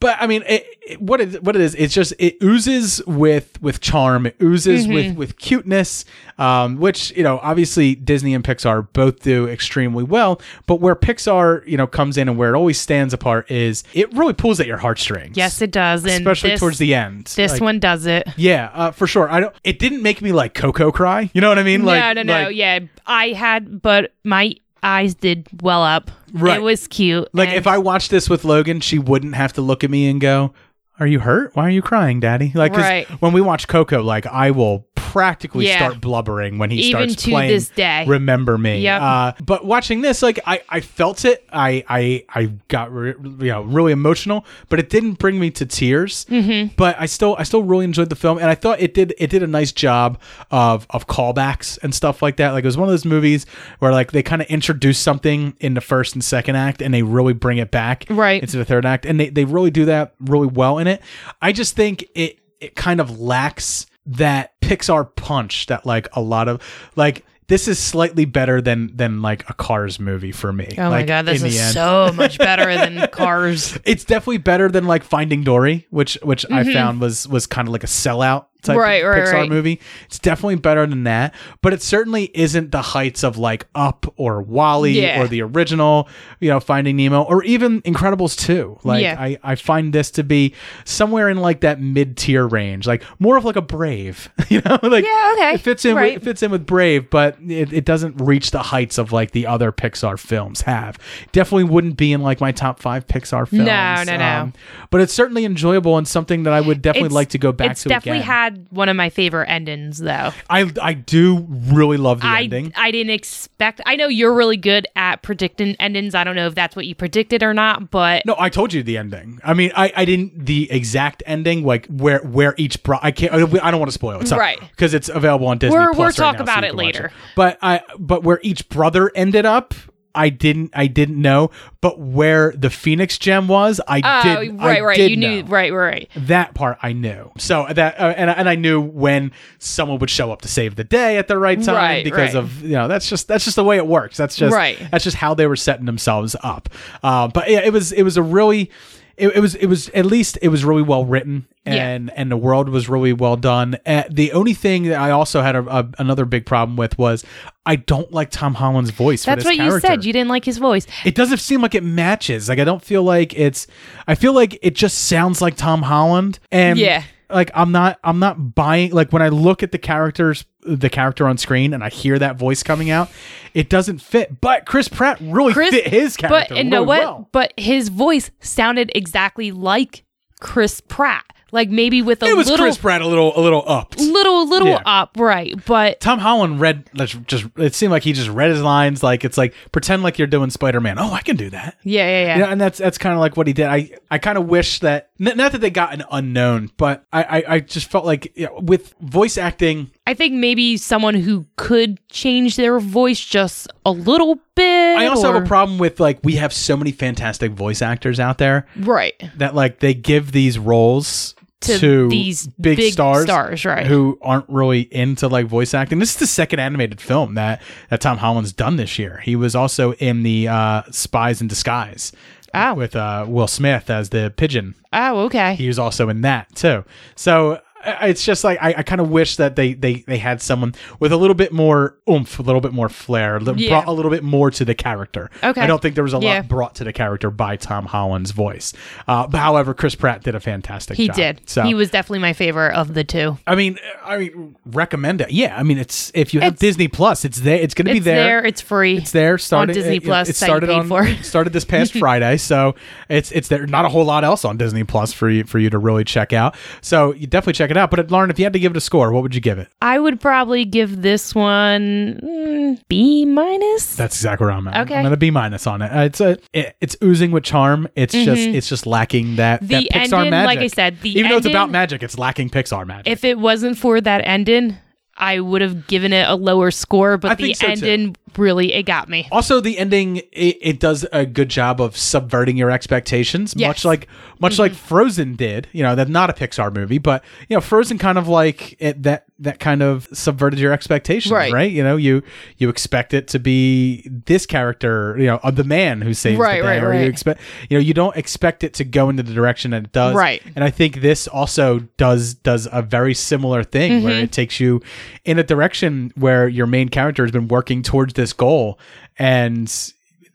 But 0.01 0.17
I 0.19 0.27
mean, 0.27 0.43
it, 0.47 0.65
it- 0.85 1.01
what 1.01 1.21
it 1.21 1.41
what 1.43 1.55
it 1.55 1.61
is, 1.61 1.73
it's 1.75 1.93
just 1.93 2.11
it 2.19 2.35
oozes 2.43 3.01
with 3.07 3.61
with 3.61 3.79
charm, 3.79 4.25
it 4.25 4.35
oozes 4.41 4.85
Mhm. 4.87 4.93
with 4.93 5.15
with 5.15 5.37
cuteness, 5.37 6.03
um, 6.37 6.77
which 6.79 7.11
you 7.15 7.23
know 7.23 7.39
obviously 7.41 7.95
Disney 7.95 8.33
and 8.33 8.43
Pixar 8.43 8.87
both 8.91 9.21
do 9.21 9.47
extremely 9.47 10.03
well. 10.03 10.41
But 10.65 10.81
where 10.81 10.95
Pixar 10.95 11.65
you 11.67 11.77
know 11.77 11.87
comes 11.87 12.17
in 12.17 12.27
and 12.27 12.37
where 12.37 12.53
it 12.53 12.57
always 12.57 12.79
stands 12.79 13.13
apart 13.13 13.49
is 13.49 13.83
it 13.93 14.11
really 14.13 14.33
pulls 14.33 14.59
at 14.59 14.67
your 14.67 14.77
heartstrings. 14.79 15.37
yes, 15.37 15.61
it 15.61 15.71
does. 15.71 16.03
And 16.03 16.13
especially 16.27 16.49
this- 16.51 16.59
towards 16.59 16.77
the 16.79 16.93
end. 16.95 17.25
This 17.35 17.53
Like, 17.53 17.61
one 17.61 17.79
does 17.79 18.05
it. 18.07 18.27
yeah, 18.35 18.69
uh, 18.73 18.91
for 18.91 19.05
sure. 19.07 19.31
I 19.31 19.39
don't. 19.39 19.55
It 19.63 19.79
didn't 19.79 20.01
make 20.01 20.21
me 20.21 20.31
like 20.33 20.53
Coco 20.55 20.91
cry. 20.91 21.29
You 21.33 21.39
know 21.41 21.47
what 21.49 21.59
I 21.59 21.63
mean? 21.63 21.85
Like, 21.85 22.01
no, 22.01 22.13
no, 22.13 22.23
no. 22.23 22.43
like- 22.47 22.55
yeah, 22.55 22.79
I 23.05 23.29
had, 23.29 23.81
but 23.83 24.13
my 24.23 24.55
eyes 24.83 25.13
did 25.15 25.47
well 25.61 25.83
up. 25.83 26.11
Right. 26.33 26.57
It 26.57 26.61
was 26.61 26.87
cute. 26.87 27.27
Like 27.33 27.49
and- 27.49 27.57
if 27.57 27.67
I 27.67 27.77
watched 27.77 28.11
this 28.11 28.29
with 28.29 28.43
Logan, 28.45 28.79
she 28.79 28.99
wouldn't 28.99 29.35
have 29.35 29.53
to 29.53 29.61
look 29.61 29.83
at 29.83 29.89
me 29.89 30.09
and 30.09 30.19
go, 30.21 30.53
"Are 30.99 31.07
you 31.07 31.19
hurt? 31.19 31.55
Why 31.55 31.65
are 31.65 31.69
you 31.69 31.81
crying, 31.81 32.19
Daddy?" 32.19 32.51
Like 32.55 32.75
Right. 32.75 33.07
when 33.21 33.33
we 33.33 33.41
watch 33.41 33.67
Coco, 33.67 34.01
like 34.01 34.25
I 34.27 34.51
will 34.51 34.87
practically 35.11 35.67
Yeah. 35.67 35.75
start 35.75 35.99
blubbering 35.99 36.57
when 36.57 36.71
he 36.71 36.77
Even 36.83 37.09
starts 37.09 37.23
to 37.25 37.31
playing 37.31 37.51
this 37.51 37.67
day. 37.67 38.05
remember 38.07 38.57
me 38.57 38.79
Yep. 38.79 39.01
uh, 39.01 39.31
but 39.43 39.65
watching 39.65 39.99
this 39.99 40.21
like 40.21 40.39
I, 40.47 40.61
I 40.69 40.79
felt 40.79 41.25
it 41.25 41.45
I 41.51 41.83
I, 41.89 42.23
I 42.33 42.45
got 42.69 42.93
re- 42.93 43.13
you 43.19 43.51
know 43.51 43.63
really 43.63 43.91
emotional 43.91 44.45
but 44.69 44.79
it 44.79 44.89
didn't 44.89 45.19
bring 45.19 45.37
me 45.37 45.51
to 45.51 45.65
tears 45.65 46.25
Mhm. 46.29 46.77
but 46.77 46.95
I 46.97 47.07
still 47.07 47.35
I 47.37 47.43
still 47.43 47.61
really 47.63 47.83
enjoyed 47.83 48.09
the 48.09 48.15
film 48.15 48.37
and 48.37 48.47
I 48.49 48.55
thought 48.55 48.79
it 48.79 48.93
did 48.93 49.13
it 49.17 49.29
did 49.29 49.43
a 49.43 49.47
nice 49.47 49.73
job 49.73 50.17
of 50.49 50.87
of 50.91 51.07
callbacks 51.07 51.77
and 51.83 51.93
stuff 51.93 52.21
like 52.21 52.37
that 52.37 52.51
like 52.51 52.63
it 52.63 52.67
was 52.67 52.77
one 52.77 52.87
of 52.87 52.93
those 52.93 53.03
movies 53.05 53.45
where 53.79 53.91
like 53.91 54.13
they 54.13 54.23
kind 54.23 54.41
of 54.41 54.47
introduce 54.47 54.97
something 54.97 55.55
in 55.59 55.73
the 55.73 55.81
first 55.81 56.13
and 56.13 56.23
second 56.23 56.55
act 56.55 56.81
and 56.81 56.93
they 56.93 57.03
really 57.03 57.33
bring 57.33 57.57
it 57.57 57.69
back 57.69 58.05
Right. 58.09 58.41
into 58.41 58.55
the 58.57 58.63
third 58.65 58.85
act 58.85 59.05
and 59.05 59.19
they, 59.19 59.27
they 59.29 59.43
really 59.43 59.71
do 59.71 59.83
that 59.85 60.13
really 60.21 60.47
well 60.47 60.77
in 60.77 60.87
it 60.87 61.01
I 61.41 61.51
just 61.51 61.75
think 61.75 62.05
it 62.15 62.37
it 62.61 62.75
kind 62.75 63.01
of 63.01 63.19
lacks 63.19 63.87
that 64.17 64.59
Pixar 64.61 65.15
punch 65.15 65.65
that 65.67 65.85
like 65.85 66.07
a 66.13 66.21
lot 66.21 66.47
of 66.47 66.61
like 66.95 67.25
this 67.47 67.67
is 67.67 67.77
slightly 67.79 68.23
better 68.23 68.61
than 68.61 68.95
than 68.95 69.21
like 69.21 69.49
a 69.49 69.53
Cars 69.53 69.99
movie 69.99 70.31
for 70.31 70.53
me. 70.53 70.73
Oh 70.77 70.89
my 70.89 71.03
god, 71.03 71.25
this 71.25 71.43
is 71.43 71.73
so 71.73 72.11
much 72.15 72.37
better 72.37 72.73
than 72.73 73.07
Cars. 73.11 73.77
It's 73.83 74.05
definitely 74.05 74.37
better 74.37 74.69
than 74.69 74.85
like 74.85 75.03
Finding 75.03 75.43
Dory, 75.43 75.85
which 75.89 76.17
which 76.23 76.45
I 76.49 76.63
Mhm. 76.63 76.73
found 76.73 77.01
was 77.01 77.27
was 77.27 77.47
kind 77.47 77.67
of 77.67 77.71
like 77.73 77.83
a 77.83 77.87
sellout 77.87 78.45
type 78.61 78.77
Right, 78.77 79.03
right, 79.03 79.23
Pixar 79.23 79.33
right. 79.33 79.49
movie. 79.49 79.79
It's 80.05 80.19
definitely 80.19 80.55
better 80.55 80.85
than 80.85 81.03
that, 81.05 81.33
but 81.61 81.73
it 81.73 81.81
certainly 81.81 82.31
isn't 82.33 82.71
the 82.71 82.81
heights 82.81 83.23
of 83.23 83.37
like 83.37 83.65
Up 83.75 84.11
or 84.17 84.41
WALL-E 84.41 85.01
Yeah. 85.01 85.21
or 85.21 85.27
the 85.27 85.41
original, 85.41 86.07
you 86.39 86.49
know, 86.49 86.59
Finding 86.59 86.95
Nemo 86.97 87.21
or 87.23 87.43
even 87.43 87.81
Incredibles 87.83 88.37
2. 88.37 88.79
Like 88.83 89.01
Yeah. 89.03 89.15
I 89.19 89.37
I 89.43 89.55
find 89.55 89.93
this 89.93 90.11
to 90.11 90.23
be 90.23 90.53
somewhere 90.85 91.29
in 91.29 91.37
like 91.37 91.61
that 91.61 91.81
mid-tier 91.81 92.45
range, 92.47 92.87
like 92.87 93.03
more 93.19 93.37
of 93.37 93.45
like 93.45 93.55
a 93.55 93.61
Brave, 93.61 94.29
you 94.49 94.61
know, 94.65 94.79
like 94.83 95.03
Yeah, 95.05 95.33
okay. 95.37 95.53
it 95.55 95.61
fits 95.61 95.85
in 95.85 95.95
Right. 95.95 96.13
with, 96.15 96.23
it 96.23 96.25
fits 96.25 96.43
in 96.43 96.51
with 96.51 96.65
Brave, 96.65 97.09
but 97.09 97.37
it, 97.47 97.73
it 97.73 97.85
doesn't 97.85 98.17
reach 98.21 98.51
the 98.51 98.59
heights 98.63 98.97
of 98.97 99.11
like 99.11 99.31
the 99.31 99.47
other 99.47 99.71
Pixar 99.71 100.17
films 100.19 100.61
have. 100.61 100.97
Definitely 101.31 101.65
wouldn't 101.65 101.97
be 101.97 102.11
in 102.13 102.21
like 102.21 102.39
my 102.41 102.51
top 102.51 102.79
5 102.79 103.07
Pixar 103.07 103.47
films. 103.47 103.65
No, 103.65 104.03
no, 104.05 104.17
no. 104.17 104.41
Um, 104.41 104.53
but 104.89 105.01
it's 105.01 105.13
certainly 105.13 105.45
enjoyable 105.45 105.97
and 105.97 106.07
something 106.07 106.43
that 106.43 106.53
I 106.53 106.61
would 106.61 106.81
definitely 106.81 107.07
It's- 107.07 107.15
like 107.15 107.29
to 107.29 107.37
go 107.37 107.51
back 107.51 107.71
It's 107.71 107.83
to 107.83 107.89
definitely 107.89 108.19
again. 108.19 108.27
had 108.27 108.50
one 108.69 108.89
of 108.89 108.95
my 108.95 109.09
favorite 109.09 109.47
endings 109.47 109.97
though. 109.99 110.31
I 110.49 110.71
I 110.81 110.93
do 110.93 111.45
really 111.49 111.97
love 111.97 112.21
the 112.21 112.27
I, 112.27 112.43
ending. 112.43 112.73
I 112.75 112.91
didn't 112.91 113.11
expect 113.13 113.81
I 113.85 113.95
know 113.95 114.07
you're 114.07 114.33
really 114.33 114.57
good 114.57 114.87
at 114.95 115.21
predicting 115.21 115.75
endings. 115.79 116.15
I 116.15 116.23
don't 116.23 116.35
know 116.35 116.47
if 116.47 116.55
that's 116.55 116.75
what 116.75 116.85
you 116.85 116.95
predicted 116.95 117.43
or 117.43 117.53
not, 117.53 117.91
but 117.91 118.25
No, 118.25 118.35
I 118.37 118.49
told 118.49 118.73
you 118.73 118.83
the 118.83 118.97
ending. 118.97 119.39
I 119.43 119.53
mean, 119.53 119.71
I, 119.75 119.91
I 119.95 120.05
didn't 120.05 120.45
the 120.45 120.71
exact 120.71 121.23
ending, 121.25 121.63
like 121.65 121.85
where 121.87 122.19
where 122.19 122.53
each 122.57 122.81
bro. 122.83 122.97
I 123.01 123.11
can't. 123.11 123.33
I 123.33 123.71
don't 123.71 123.79
want 123.79 123.89
to 123.89 123.93
spoil 123.93 124.19
it, 124.19 124.31
Right. 124.31 124.59
Because 124.71 124.93
it's 124.93 125.09
available 125.09 125.47
on 125.47 125.57
Disney. 125.57 125.77
We're- 125.77 125.87
Plus 125.93 125.97
we'll 125.97 126.07
right 126.07 126.15
talk 126.15 126.35
now, 126.37 126.43
about 126.43 126.63
you 126.63 126.69
it 126.69 126.75
later. 126.75 127.11
But 127.35 127.57
I 127.61 127.81
but 127.99 128.23
where 128.23 128.39
each 128.43 128.67
brother 128.69 129.11
ended 129.15 129.45
up, 129.45 129.73
I 130.15 130.29
didn't 130.29 130.71
I 130.73 130.87
didn't 130.87 131.21
know. 131.21 131.51
But 131.81 131.99
where 131.99 132.51
the 132.51 132.69
Phoenix 132.69 133.17
gem 133.17 133.47
was, 133.47 133.81
I 133.87 134.01
oh, 134.03 134.41
did. 134.43 134.59
right, 134.59 134.77
I 134.77 134.81
right. 134.81 134.97
did 134.97 135.11
you 135.11 135.17
knew 135.17 135.43
know. 135.43 135.49
right, 135.49 135.73
right. 135.73 136.09
That 136.15 136.53
part 136.53 136.77
I 136.83 136.93
knew. 136.93 137.31
So 137.37 137.65
that 137.69 137.99
uh, 137.99 138.13
and 138.17 138.29
I- 138.29 138.33
and 138.33 138.49
I 138.49 138.55
knew 138.55 138.79
when 138.81 139.31
someone 139.59 139.99
would 139.99 140.09
show 140.09 140.31
up 140.31 140.41
to 140.41 140.47
save 140.47 140.75
the 140.75 140.83
day 140.83 141.17
at 141.17 141.27
the 141.27 141.37
right 141.37 141.61
time 141.61 141.75
Right, 141.75 142.03
because 142.03 142.35
right. 142.35 142.43
of 142.43 142.61
you 142.61 142.73
know 142.73 142.87
that's 142.87 143.09
just 143.09 143.27
that's 143.27 143.43
just 143.45 143.55
the 143.55 143.63
way 143.63 143.77
it 143.77 143.87
works. 143.87 144.17
That's 144.17 144.35
just 144.35 144.53
Right. 144.53 144.77
that's 144.91 145.03
just 145.03 145.17
how 145.17 145.33
they 145.33 145.47
were 145.47 145.55
setting 145.55 145.85
themselves 145.85 146.35
up. 146.43 146.69
Uh, 147.03 147.27
but 147.27 147.49
yeah, 147.49 147.59
it 147.59 147.73
was 147.73 147.91
it 147.91 148.03
was 148.03 148.17
a 148.17 148.23
really 148.23 148.69
it, 149.17 149.29
it 149.35 149.39
was 149.39 149.55
it 149.55 149.67
was 149.67 149.89
at 149.89 150.05
least 150.05 150.37
it 150.41 150.47
was 150.49 150.63
really 150.65 150.81
well 150.81 151.05
written 151.05 151.47
Yeah. 151.65 151.73
and 151.89 152.11
and 152.15 152.31
the 152.31 152.37
world 152.37 152.69
was 152.69 152.89
really 152.89 153.13
well 153.13 153.35
done. 153.37 153.77
Uh, 153.85 154.03
the 154.09 154.31
only 154.33 154.53
thing 154.53 154.83
that 154.83 154.99
I 154.99 155.11
also 155.11 155.41
had 155.41 155.55
a, 155.55 155.61
a, 155.67 155.89
another 155.99 156.25
big 156.25 156.45
problem 156.45 156.75
with 156.77 156.97
was 156.97 157.23
I 157.65 157.75
don't 157.75 158.11
like 158.11 158.29
Tom 158.31 158.55
Holland's 158.55 158.91
voice. 158.91 159.23
That's 159.25 159.45
what 159.45 159.57
this 159.57 159.65
you 159.65 159.79
said. 159.79 160.03
You 160.05 160.13
didn't 160.13 160.29
like 160.29 160.45
his 160.45 160.57
voice. 160.57 160.87
It 161.05 161.13
doesn't 161.15 161.37
seem 161.37 161.61
like 161.61 161.75
it 161.75 161.83
matches. 161.83 162.49
Like 162.49 162.59
I 162.59 162.63
don't 162.63 162.83
feel 162.83 163.03
like 163.03 163.37
it's. 163.37 163.67
I 164.07 164.15
feel 164.15 164.33
like 164.33 164.57
it 164.61 164.75
just 164.75 164.97
sounds 165.07 165.41
like 165.41 165.55
Tom 165.55 165.81
Holland, 165.83 166.39
and 166.51 166.79
Yeah. 166.79 167.03
Like 167.33 167.51
I'm 167.53 167.71
not. 167.71 167.99
I'm 168.03 168.19
not 168.19 168.55
buying. 168.55 168.91
Like 168.91 169.11
when 169.11 169.21
I 169.21 169.29
look 169.29 169.63
at 169.63 169.71
the 169.71 169.77
characters, 169.77 170.45
the 170.61 170.89
character 170.89 171.27
on 171.27 171.37
screen, 171.37 171.73
and 171.73 171.83
I 171.83 171.89
hear 171.89 172.19
that 172.19 172.37
voice 172.37 172.63
coming 172.63 172.89
out, 172.89 173.09
it 173.53 173.69
doesn't 173.69 173.99
fit. 173.99 174.41
But 174.41 174.65
Chris 174.65 174.87
Pratt 174.87 175.19
really 175.21 175.53
Chris 175.53 175.71
fit 175.71 175.87
his 175.87 176.17
character. 176.17 176.53
But 176.53 176.59
and 176.59 176.69
know 176.69 176.83
what? 176.83 176.99
well. 176.99 177.29
But 177.31 177.53
his 177.57 177.89
voice 177.89 178.31
sounded 178.39 178.91
exactly 178.95 179.51
like 179.51 180.03
Chris 180.39 180.81
Pratt. 180.81 181.25
Like 181.51 181.69
maybe 181.69 182.01
with 182.01 182.23
a 182.23 182.27
It 182.27 182.37
was 182.37 182.47
little 182.49 182.65
Chris 182.65 182.77
Pratt 182.77 183.01
a 183.01 183.07
little 183.07 183.37
a 183.37 183.41
little 183.41 183.63
upped. 183.67 183.99
little 183.99 184.47
little 184.47 184.69
Yeah. 184.69 184.81
up, 184.85 185.17
right? 185.17 185.53
But 185.65 185.99
Tom 185.99 186.19
Holland 186.19 186.59
read 186.61 186.89
just 187.25 187.45
it 187.57 187.75
seemed 187.75 187.91
like 187.91 188.03
he 188.03 188.13
just 188.13 188.29
read 188.29 188.51
his 188.51 188.61
lines 188.61 189.03
like 189.03 189.25
it's 189.25 189.37
like 189.37 189.53
pretend 189.71 190.01
like 190.03 190.17
you're 190.17 190.27
doing 190.27 190.49
Spider-Man. 190.49 190.97
Oh, 190.97 191.11
I 191.11 191.21
can 191.21 191.35
do 191.35 191.49
that. 191.49 191.77
yeah, 191.83 192.03
yeah, 192.07 192.25
yeah. 192.25 192.35
You 192.35 192.41
know, 192.43 192.49
and 192.49 192.61
that's 192.61 192.77
that's 192.77 192.97
kind 192.97 193.13
of 193.13 193.19
like 193.19 193.35
what 193.37 193.47
he 193.47 193.53
did. 193.53 193.65
I 193.67 193.91
I 194.09 194.17
kind 194.17 194.37
of 194.37 194.47
wish 194.47 194.79
that 194.79 195.09
n- 195.19 195.35
not 195.35 195.51
that 195.51 195.59
they 195.61 195.69
got 195.69 195.93
an 195.93 196.03
unknown, 196.11 196.71
but 196.77 197.05
I 197.11 197.23
I, 197.23 197.43
I 197.55 197.59
just 197.59 197.89
felt 197.91 198.05
like 198.05 198.31
you 198.35 198.45
know, 198.45 198.59
with 198.61 198.93
voice 199.01 199.37
acting, 199.37 199.91
I 200.07 200.13
think 200.13 200.33
maybe 200.33 200.77
someone 200.77 201.15
who 201.15 201.45
could 201.57 201.99
change 202.09 202.55
their 202.55 202.79
voice 202.79 203.19
just 203.19 203.67
a 203.85 203.91
little 203.91 204.39
bit. 204.55 204.97
I 204.97 205.07
also 205.07 205.29
or- 205.29 205.33
have 205.33 205.43
a 205.43 205.47
problem 205.47 205.77
with 205.79 205.99
like 205.99 206.19
we 206.23 206.35
have 206.35 206.53
so 206.53 206.77
many 206.77 206.91
fantastic 206.91 207.51
voice 207.51 207.81
actors 207.81 208.19
out 208.19 208.37
there 208.37 208.67
Right. 208.77 209.13
that 209.37 209.53
like 209.53 209.79
they 209.79 209.93
give 209.93 210.31
these 210.31 210.57
roles. 210.57 211.35
To 211.61 211.77
To, 211.79 212.09
these 212.09 212.47
big, 212.47 212.77
big 212.77 212.93
stars, 212.93 213.23
stars, 213.23 213.65
right. 213.65 213.85
Who 213.85 214.17
aren't 214.21 214.49
really 214.49 214.81
into 214.93 215.27
like 215.27 215.45
voice 215.45 215.73
acting. 215.73 215.99
This 215.99 216.11
is 216.11 216.17
the 216.17 216.27
second 216.27 216.59
animated 216.59 216.99
film 216.99 217.35
that 217.35 217.61
that 217.89 218.01
Tom 218.01 218.17
Holland's 218.17 218.51
done 218.51 218.77
this 218.77 218.97
year. 218.97 219.19
He 219.23 219.35
was 219.35 219.55
also 219.55 219.93
in 219.93 220.23
the 220.23 220.47
uh, 220.47 220.81
Spies 220.91 221.39
in 221.41 221.47
Disguise 221.47 222.11
Oh. 222.53 222.73
with 222.73 222.95
uh, 222.95 223.25
Will 223.29 223.47
Smith 223.47 223.89
as 223.89 224.09
the 224.09 224.33
pigeon. 224.35 224.75
Oh, 224.91 225.21
okay. 225.25 225.55
he 225.55 225.67
was 225.67 225.79
also 225.79 226.09
in 226.09 226.21
that 226.21 226.53
too. 226.55 226.83
So 227.15 227.61
it's 227.85 228.23
just 228.25 228.43
like 228.43 228.57
I, 228.61 228.75
I 228.77 228.83
kind 228.83 229.01
of 229.01 229.09
wish 229.09 229.35
that 229.37 229.55
they, 229.55 229.73
they 229.73 229.95
they 230.07 230.17
had 230.17 230.41
someone 230.41 230.73
with 230.99 231.11
a 231.11 231.17
little 231.17 231.33
bit 231.33 231.51
more 231.51 231.97
oomph, 232.09 232.39
a 232.39 232.41
little 232.41 232.61
bit 232.61 232.73
more 232.73 232.89
flair, 232.89 233.39
li- 233.39 233.53
Yeah. 233.65 233.69
brought 233.69 233.87
a 233.87 233.91
little 233.91 234.11
bit 234.11 234.23
more 234.23 234.51
to 234.51 234.65
the 234.65 234.75
character. 234.75 235.29
Okay. 235.43 235.61
I 235.61 235.67
don't 235.67 235.81
think 235.81 235.95
there 235.95 236.03
was 236.03 236.13
a 236.13 236.19
Yeah. 236.19 236.35
lot 236.37 236.47
brought 236.47 236.75
to 236.75 236.83
the 236.83 236.93
character 236.93 237.29
by 237.31 237.55
Tom 237.55 237.85
Holland's 237.85 238.31
voice. 238.31 238.73
Uh, 239.07 239.27
but 239.27 239.39
however, 239.39 239.73
Chris 239.73 239.95
Pratt 239.95 240.23
did 240.23 240.35
a 240.35 240.39
fantastic 240.39 240.95
job. 240.97 241.01
He 241.01 241.07
job. 241.07 241.15
did. 241.15 241.41
So 241.49 241.63
He 241.63 241.73
was 241.73 241.89
definitely 241.89 242.19
my 242.19 242.33
favorite 242.33 242.73
of 242.75 242.93
the 242.93 243.03
two. 243.03 243.37
I 243.47 243.55
mean, 243.55 243.77
I 244.05 244.17
mean, 244.17 244.55
recommend 244.65 245.21
it. 245.21 245.31
Yeah, 245.31 245.55
I 245.57 245.63
mean, 245.63 245.77
it's 245.77 246.11
if 246.13 246.33
you 246.33 246.39
have 246.41 246.53
It's- 246.53 246.59
Disney 246.59 246.87
Plus, 246.87 247.25
it's 247.25 247.39
there. 247.39 247.57
It's 247.59 247.73
going 247.73 247.85
to 247.85 247.91
be 247.93 247.97
It's 247.97 248.05
there. 248.05 248.23
there. 248.23 248.45
It's 248.45 248.61
free. 248.61 248.97
It's 248.97 249.11
there. 249.11 249.37
Started 249.37 249.71
on 249.71 249.75
Disney 249.75 249.97
it- 249.97 250.03
Plus 250.03 250.29
It 250.29 250.35
that 250.35 250.41
you 250.41 250.47
started 250.47 250.67
paid 250.67 250.75
on 250.79 250.87
for. 250.87 251.23
started 251.23 251.53
this 251.53 251.65
past 251.65 251.93
Friday, 251.97 252.37
so 252.37 252.75
it's 253.09 253.31
it's 253.31 253.47
there. 253.47 253.65
Not 253.65 253.85
a 253.85 253.89
whole 253.89 254.05
lot 254.05 254.23
else 254.23 254.45
on 254.45 254.57
Disney 254.57 254.83
Plus 254.83 255.13
for 255.13 255.29
you 255.29 255.43
for 255.45 255.59
you 255.59 255.69
to 255.69 255.77
really 255.79 256.03
check 256.03 256.33
out. 256.33 256.55
So 256.81 257.13
you 257.13 257.27
definitely 257.27 257.53
check 257.53 257.70
it 257.71 257.77
out. 257.77 257.89
But 257.91 258.11
Lauren, 258.11 258.29
if 258.29 258.37
you 258.37 258.45
had 258.45 258.53
to 258.53 258.59
give 258.59 258.71
it 258.71 258.77
a 258.77 258.81
score, 258.81 259.11
what 259.11 259.23
would 259.23 259.33
you 259.33 259.41
give 259.41 259.57
it? 259.57 259.67
I 259.81 259.97
would 259.99 260.19
probably 260.21 260.65
give 260.65 261.01
this 261.01 261.33
one 261.33 262.19
mm, 262.23 262.81
B 262.87 263.25
minus. 263.25 263.95
That's 263.95 264.15
exactly 264.15 264.45
where 264.45 264.53
I'm 264.55 264.67
at. 264.67 264.81
Okay. 264.87 264.95
I'm 264.97 265.03
gonna 265.03 265.17
B 265.17 265.31
minus 265.31 265.65
on 265.67 265.81
it. 265.81 265.91
Uh, 265.91 265.99
It's 266.01 266.21
a 266.21 266.37
it, 266.53 266.75
it's 266.81 266.95
oozing 267.03 267.31
with 267.31 267.43
charm. 267.43 267.87
It's 267.95 268.13
just 268.13 268.41
Mhm. 268.41 268.53
it's 268.53 268.69
just 268.69 268.85
lacking 268.85 269.37
that 269.37 269.61
The 269.61 269.67
that 269.67 269.83
Pixar 269.85 270.13
ending, 270.13 270.29
magic. 270.31 270.47
like 270.47 270.59
I 270.59 270.67
said, 270.67 271.01
the 271.01 271.09
even 271.17 271.29
though 271.31 271.37
it's 271.37 271.47
about 271.47 271.69
magic, 271.71 272.03
it's 272.03 272.17
lacking 272.17 272.49
Pixar 272.49 272.85
magic. 272.85 273.07
If 273.11 273.23
it 273.23 273.39
wasn't 273.39 273.77
for 273.77 273.99
that 274.01 274.21
ending, 274.25 274.77
I 275.17 275.39
would 275.39 275.61
have 275.61 275.87
given 275.87 276.13
it 276.13 276.27
a 276.27 276.35
lower 276.35 276.71
score. 276.71 277.17
But 277.17 277.31
I 277.31 277.35
the 277.35 277.53
so, 277.53 277.75
too. 277.75 278.13
Really 278.37 278.73
it 278.73 278.83
got 278.83 279.09
me. 279.09 279.27
Also, 279.31 279.59
the 279.59 279.77
ending 279.77 280.17
it, 280.31 280.57
it 280.61 280.79
does 280.79 281.05
a 281.11 281.25
good 281.25 281.49
job 281.49 281.81
of 281.81 281.95
subverting 281.97 282.57
your 282.57 282.71
expectations, 282.71 283.53
Yes. 283.57 283.67
much 283.67 283.85
like 283.85 284.07
much 284.39 284.57
like 284.59 284.73
Frozen 284.73 285.35
did. 285.35 285.67
You 285.71 285.83
know, 285.83 285.95
that's 285.95 286.09
not 286.09 286.29
a 286.29 286.33
Pixar 286.33 286.73
movie, 286.73 286.97
but 286.97 287.23
you 287.49 287.55
know, 287.55 287.61
Frozen 287.61 287.97
kind 287.99 288.17
of 288.17 288.27
like 288.27 288.75
it, 288.79 289.03
that 289.03 289.25
that 289.39 289.59
kind 289.59 289.81
of 289.81 290.07
subverted 290.13 290.59
your 290.59 290.71
expectations, 290.71 291.31
Right. 291.31 291.51
right? 291.51 291.71
You 291.71 291.83
know, 291.83 291.97
you 291.97 292.21
you 292.57 292.69
expect 292.69 293.13
it 293.13 293.27
to 293.29 293.39
be 293.39 294.07
this 294.25 294.45
character, 294.45 295.15
you 295.17 295.25
know, 295.25 295.39
of 295.43 295.55
the 295.55 295.63
man 295.63 296.01
who 296.01 296.13
saves 296.13 296.37
Right, 296.39 296.57
the 296.61 296.67
day, 296.67 296.79
right, 296.79 296.83
or 296.83 296.93
you 296.93 297.07
expect, 297.09 297.41
you 297.69 297.77
know, 297.77 297.81
you 297.81 297.93
don't 297.95 298.15
expect 298.15 298.63
it 298.63 298.73
to 298.75 298.83
go 298.83 299.09
into 299.09 299.23
the 299.23 299.33
direction 299.33 299.71
that 299.71 299.83
it 299.85 299.91
does, 299.91 300.15
Right. 300.15 300.41
And 300.55 300.63
I 300.63 300.69
think 300.69 301.01
this 301.01 301.27
also 301.27 301.79
does 301.97 302.35
does 302.35 302.67
a 302.71 302.81
very 302.83 303.13
similar 303.15 303.63
thing 303.63 304.03
where 304.03 304.13
Mhm. 304.13 304.23
it 304.23 304.31
takes 304.31 304.59
you 304.59 304.81
in 305.25 305.39
a 305.39 305.43
direction 305.43 306.11
where 306.15 306.47
your 306.47 306.67
main 306.67 306.89
character 306.89 307.23
has 307.23 307.31
been 307.31 307.47
working 307.47 307.81
towards 307.81 308.13
this 308.21 308.33
goal. 308.33 308.79
And 309.17 309.67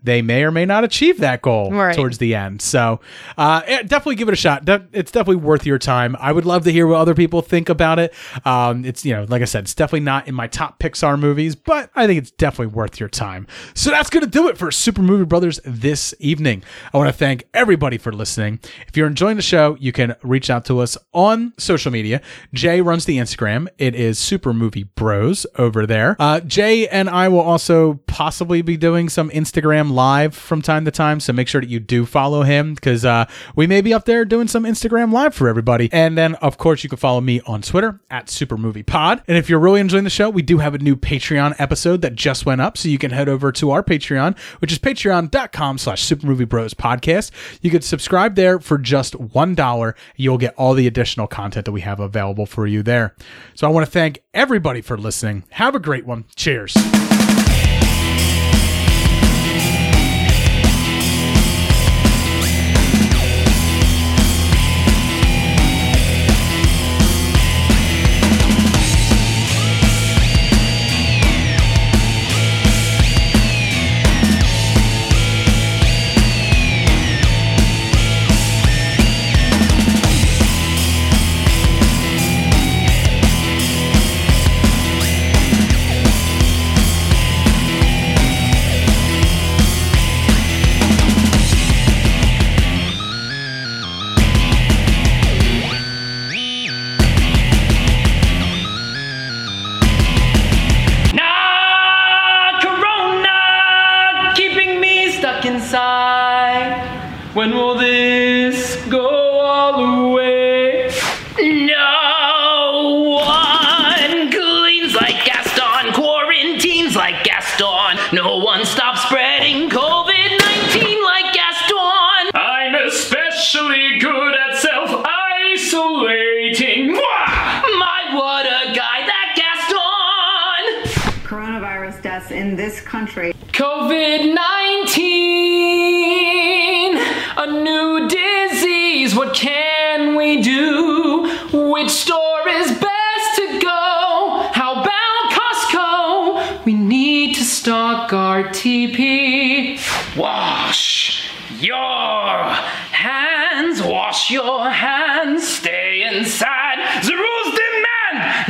they 0.06 0.22
may 0.22 0.42
or 0.44 0.50
may 0.50 0.64
not 0.64 0.84
achieve 0.84 1.18
that 1.20 1.42
goal 1.42 1.70
Right. 1.70 1.94
towards 1.94 2.18
the 2.18 2.34
end. 2.34 2.62
So 2.62 3.00
uh, 3.36 3.60
definitely 3.82 4.14
give 4.16 4.28
it 4.28 4.32
a 4.32 4.36
shot. 4.36 4.64
De- 4.64 4.86
it's 4.92 5.10
definitely 5.12 5.42
worth 5.44 5.66
your 5.66 5.78
time. 5.78 6.16
I 6.18 6.32
would 6.32 6.46
love 6.46 6.64
to 6.64 6.72
hear 6.72 6.86
what 6.86 6.96
other 6.98 7.14
people 7.14 7.42
think 7.42 7.68
about 7.68 7.98
it. 7.98 8.14
Um, 8.44 8.84
it's 8.84 9.04
you 9.04 9.14
know, 9.14 9.26
like 9.28 9.42
I 9.42 9.44
said, 9.44 9.64
it's 9.64 9.74
definitely 9.74 10.00
not 10.00 10.26
in 10.28 10.34
my 10.34 10.46
top 10.46 10.78
Pixar 10.78 11.18
movies, 11.18 11.54
but 11.54 11.90
I 11.94 12.06
think 12.06 12.18
it's 12.18 12.30
definitely 12.30 12.74
worth 12.74 12.98
your 12.98 13.08
time. 13.08 13.46
So 13.74 13.90
that's 13.90 14.08
gonna 14.10 14.26
do 14.26 14.48
it 14.48 14.56
for 14.56 14.70
Super 14.70 15.02
Movie 15.02 15.24
Brothers 15.24 15.60
this 15.64 16.14
evening. 16.20 16.62
I 16.94 16.98
want 16.98 17.08
to 17.08 17.12
thank 17.16 17.44
everybody 17.52 17.98
for 17.98 18.12
listening. 18.12 18.60
If 18.88 18.96
you're 18.96 19.06
enjoying 19.06 19.36
the 19.36 19.42
show, 19.42 19.76
you 19.80 19.92
can 19.92 20.14
reach 20.22 20.48
out 20.50 20.64
to 20.66 20.78
us 20.78 20.96
on 21.12 21.52
social 21.58 21.90
media. 21.92 22.20
Jay 22.54 22.80
runs 22.80 23.04
the 23.04 23.18
Instagram. 23.18 23.68
It 23.78 23.94
is 23.94 24.18
Super 24.18 24.52
Movie 24.52 24.84
Bros 24.84 25.46
over 25.56 25.86
there. 25.86 26.16
Uh, 26.18 26.40
Jay 26.40 26.86
and 26.88 27.10
I 27.10 27.28
will 27.28 27.40
also 27.40 27.94
possibly 28.06 28.62
be 28.62 28.76
doing 28.76 29.08
some 29.08 29.30
Instagram 29.30 29.90
live 29.96 30.36
from 30.36 30.62
time 30.62 30.84
to 30.84 30.92
time. 30.92 31.18
So 31.18 31.32
make 31.32 31.48
sure 31.48 31.60
that 31.60 31.68
you 31.68 31.80
do 31.80 32.06
follow 32.06 32.42
him 32.42 32.74
because 32.74 33.04
uh, 33.04 33.24
we 33.56 33.66
may 33.66 33.80
be 33.80 33.92
up 33.92 34.04
there 34.04 34.24
doing 34.24 34.46
some 34.46 34.62
Instagram 34.62 35.12
live 35.12 35.34
for 35.34 35.48
everybody. 35.48 35.88
And 35.92 36.16
then, 36.16 36.36
of 36.36 36.58
course, 36.58 36.84
you 36.84 36.88
can 36.88 36.98
follow 36.98 37.20
me 37.20 37.40
on 37.46 37.62
Twitter 37.62 38.00
at 38.10 38.30
Super 38.30 38.56
Movie 38.56 38.84
Pod. 38.84 39.22
And 39.26 39.36
if 39.36 39.50
you're 39.50 39.58
really 39.58 39.80
enjoying 39.80 40.04
the 40.04 40.10
show, 40.10 40.30
we 40.30 40.42
do 40.42 40.58
have 40.58 40.74
a 40.74 40.78
new 40.78 40.94
Patreon 40.94 41.56
episode 41.58 42.02
that 42.02 42.14
just 42.14 42.46
went 42.46 42.60
up. 42.60 42.78
So 42.78 42.88
you 42.88 42.98
can 42.98 43.10
head 43.10 43.28
over 43.28 43.50
to 43.52 43.70
our 43.72 43.82
Patreon, 43.82 44.38
which 44.60 44.70
is 44.70 44.78
patreon.com 44.78 45.78
slash 45.78 46.02
Super 46.02 46.26
Movie 46.26 46.44
Bros 46.44 46.74
podcast. 46.74 47.32
You 47.60 47.70
could 47.70 47.82
subscribe 47.82 48.36
there 48.36 48.60
for 48.60 48.78
just 48.78 49.14
$1. 49.14 49.94
You'll 50.16 50.38
get 50.38 50.54
all 50.56 50.74
the 50.74 50.86
additional 50.86 51.26
content 51.26 51.64
that 51.64 51.72
we 51.72 51.80
have 51.80 51.98
available 51.98 52.46
for 52.46 52.66
you 52.66 52.82
there. 52.82 53.16
So 53.54 53.66
I 53.66 53.70
want 53.70 53.86
to 53.86 53.90
thank 53.90 54.22
everybody 54.34 54.82
for 54.82 54.96
listening. 54.96 55.44
Have 55.50 55.74
a 55.74 55.80
great 55.80 56.06
one. 56.06 56.26
Cheers. 56.36 56.76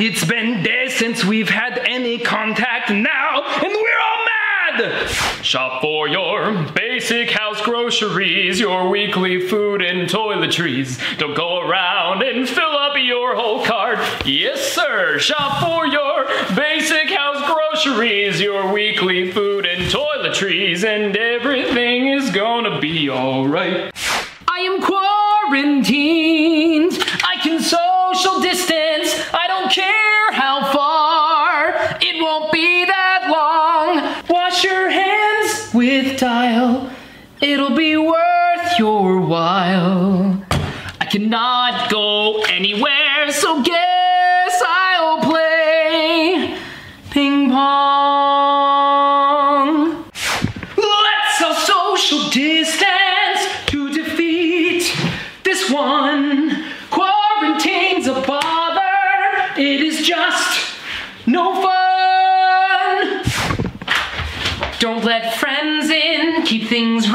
It's 0.09 0.25
been 0.25 0.63
days 0.63 0.95
since 0.95 1.25
we've 1.25 1.49
had 1.49 1.79
any 1.79 2.19
contact 2.21 2.91
now, 2.91 3.43
and 3.43 3.73
we're 3.73 4.01
all 4.07 4.25
mad. 4.79 5.11
Shop 5.43 5.83
for 5.83 6.07
your 6.07 6.63
basic 6.75 7.33
house 7.33 7.61
groceries, 7.63 8.61
your 8.61 8.89
weekly 8.89 9.49
food 9.49 9.83
and 9.83 10.09
toiletries. 10.09 11.01
Don't 11.19 11.35
go 11.35 11.59
around 11.59 12.23
and 12.23 12.49
fill 12.49 12.71
up 12.71 12.97
your 12.97 13.35
whole 13.35 13.65
cart. 13.67 13.99
Yes, 14.25 14.73
sir. 14.73 15.19
Shop 15.19 15.61
for 15.61 15.89
your 15.89 16.27
basic 16.55 17.11
house 17.11 17.43
groceries, 17.53 18.41
your 18.41 18.73
weekly 18.73 19.33
food 19.33 19.67
and 19.67 19.91
toiletries, 19.91 20.85
and 20.85 21.17
everything 21.17 22.11
is 22.11 22.31
gonna 22.31 22.79
be 22.79 23.11
alright. 23.11 23.91
I 24.47 24.61
am 24.61 24.81
quarantined. 25.51 27.06
Can 27.47 27.61
social 27.61 28.41
distance. 28.41 29.15
I 29.33 29.47
don't 29.47 29.71
care 29.71 30.33
how 30.33 30.73
far. 30.73 31.97
It 32.01 32.21
won't 32.21 32.51
be 32.51 32.85
that 32.85 33.29
long. 33.31 34.25
Wash 34.29 34.65
your 34.65 34.91
hands 34.91 35.73
with 35.73 36.19
tile. 36.19 36.91
It'll 37.41 37.77
be 37.77 37.97
worth 37.97 38.79
your 38.81 39.21
while. 39.21 40.43
I 41.01 41.05
cannot 41.05 41.89
go 41.89 42.43
anywhere, 42.49 43.31
so 43.31 43.63
guess 43.63 43.86
Don't 64.79 65.05
let 65.05 65.35
friends 65.37 65.89
in. 65.89 66.43
Keep 66.45 66.69
things 66.69 67.06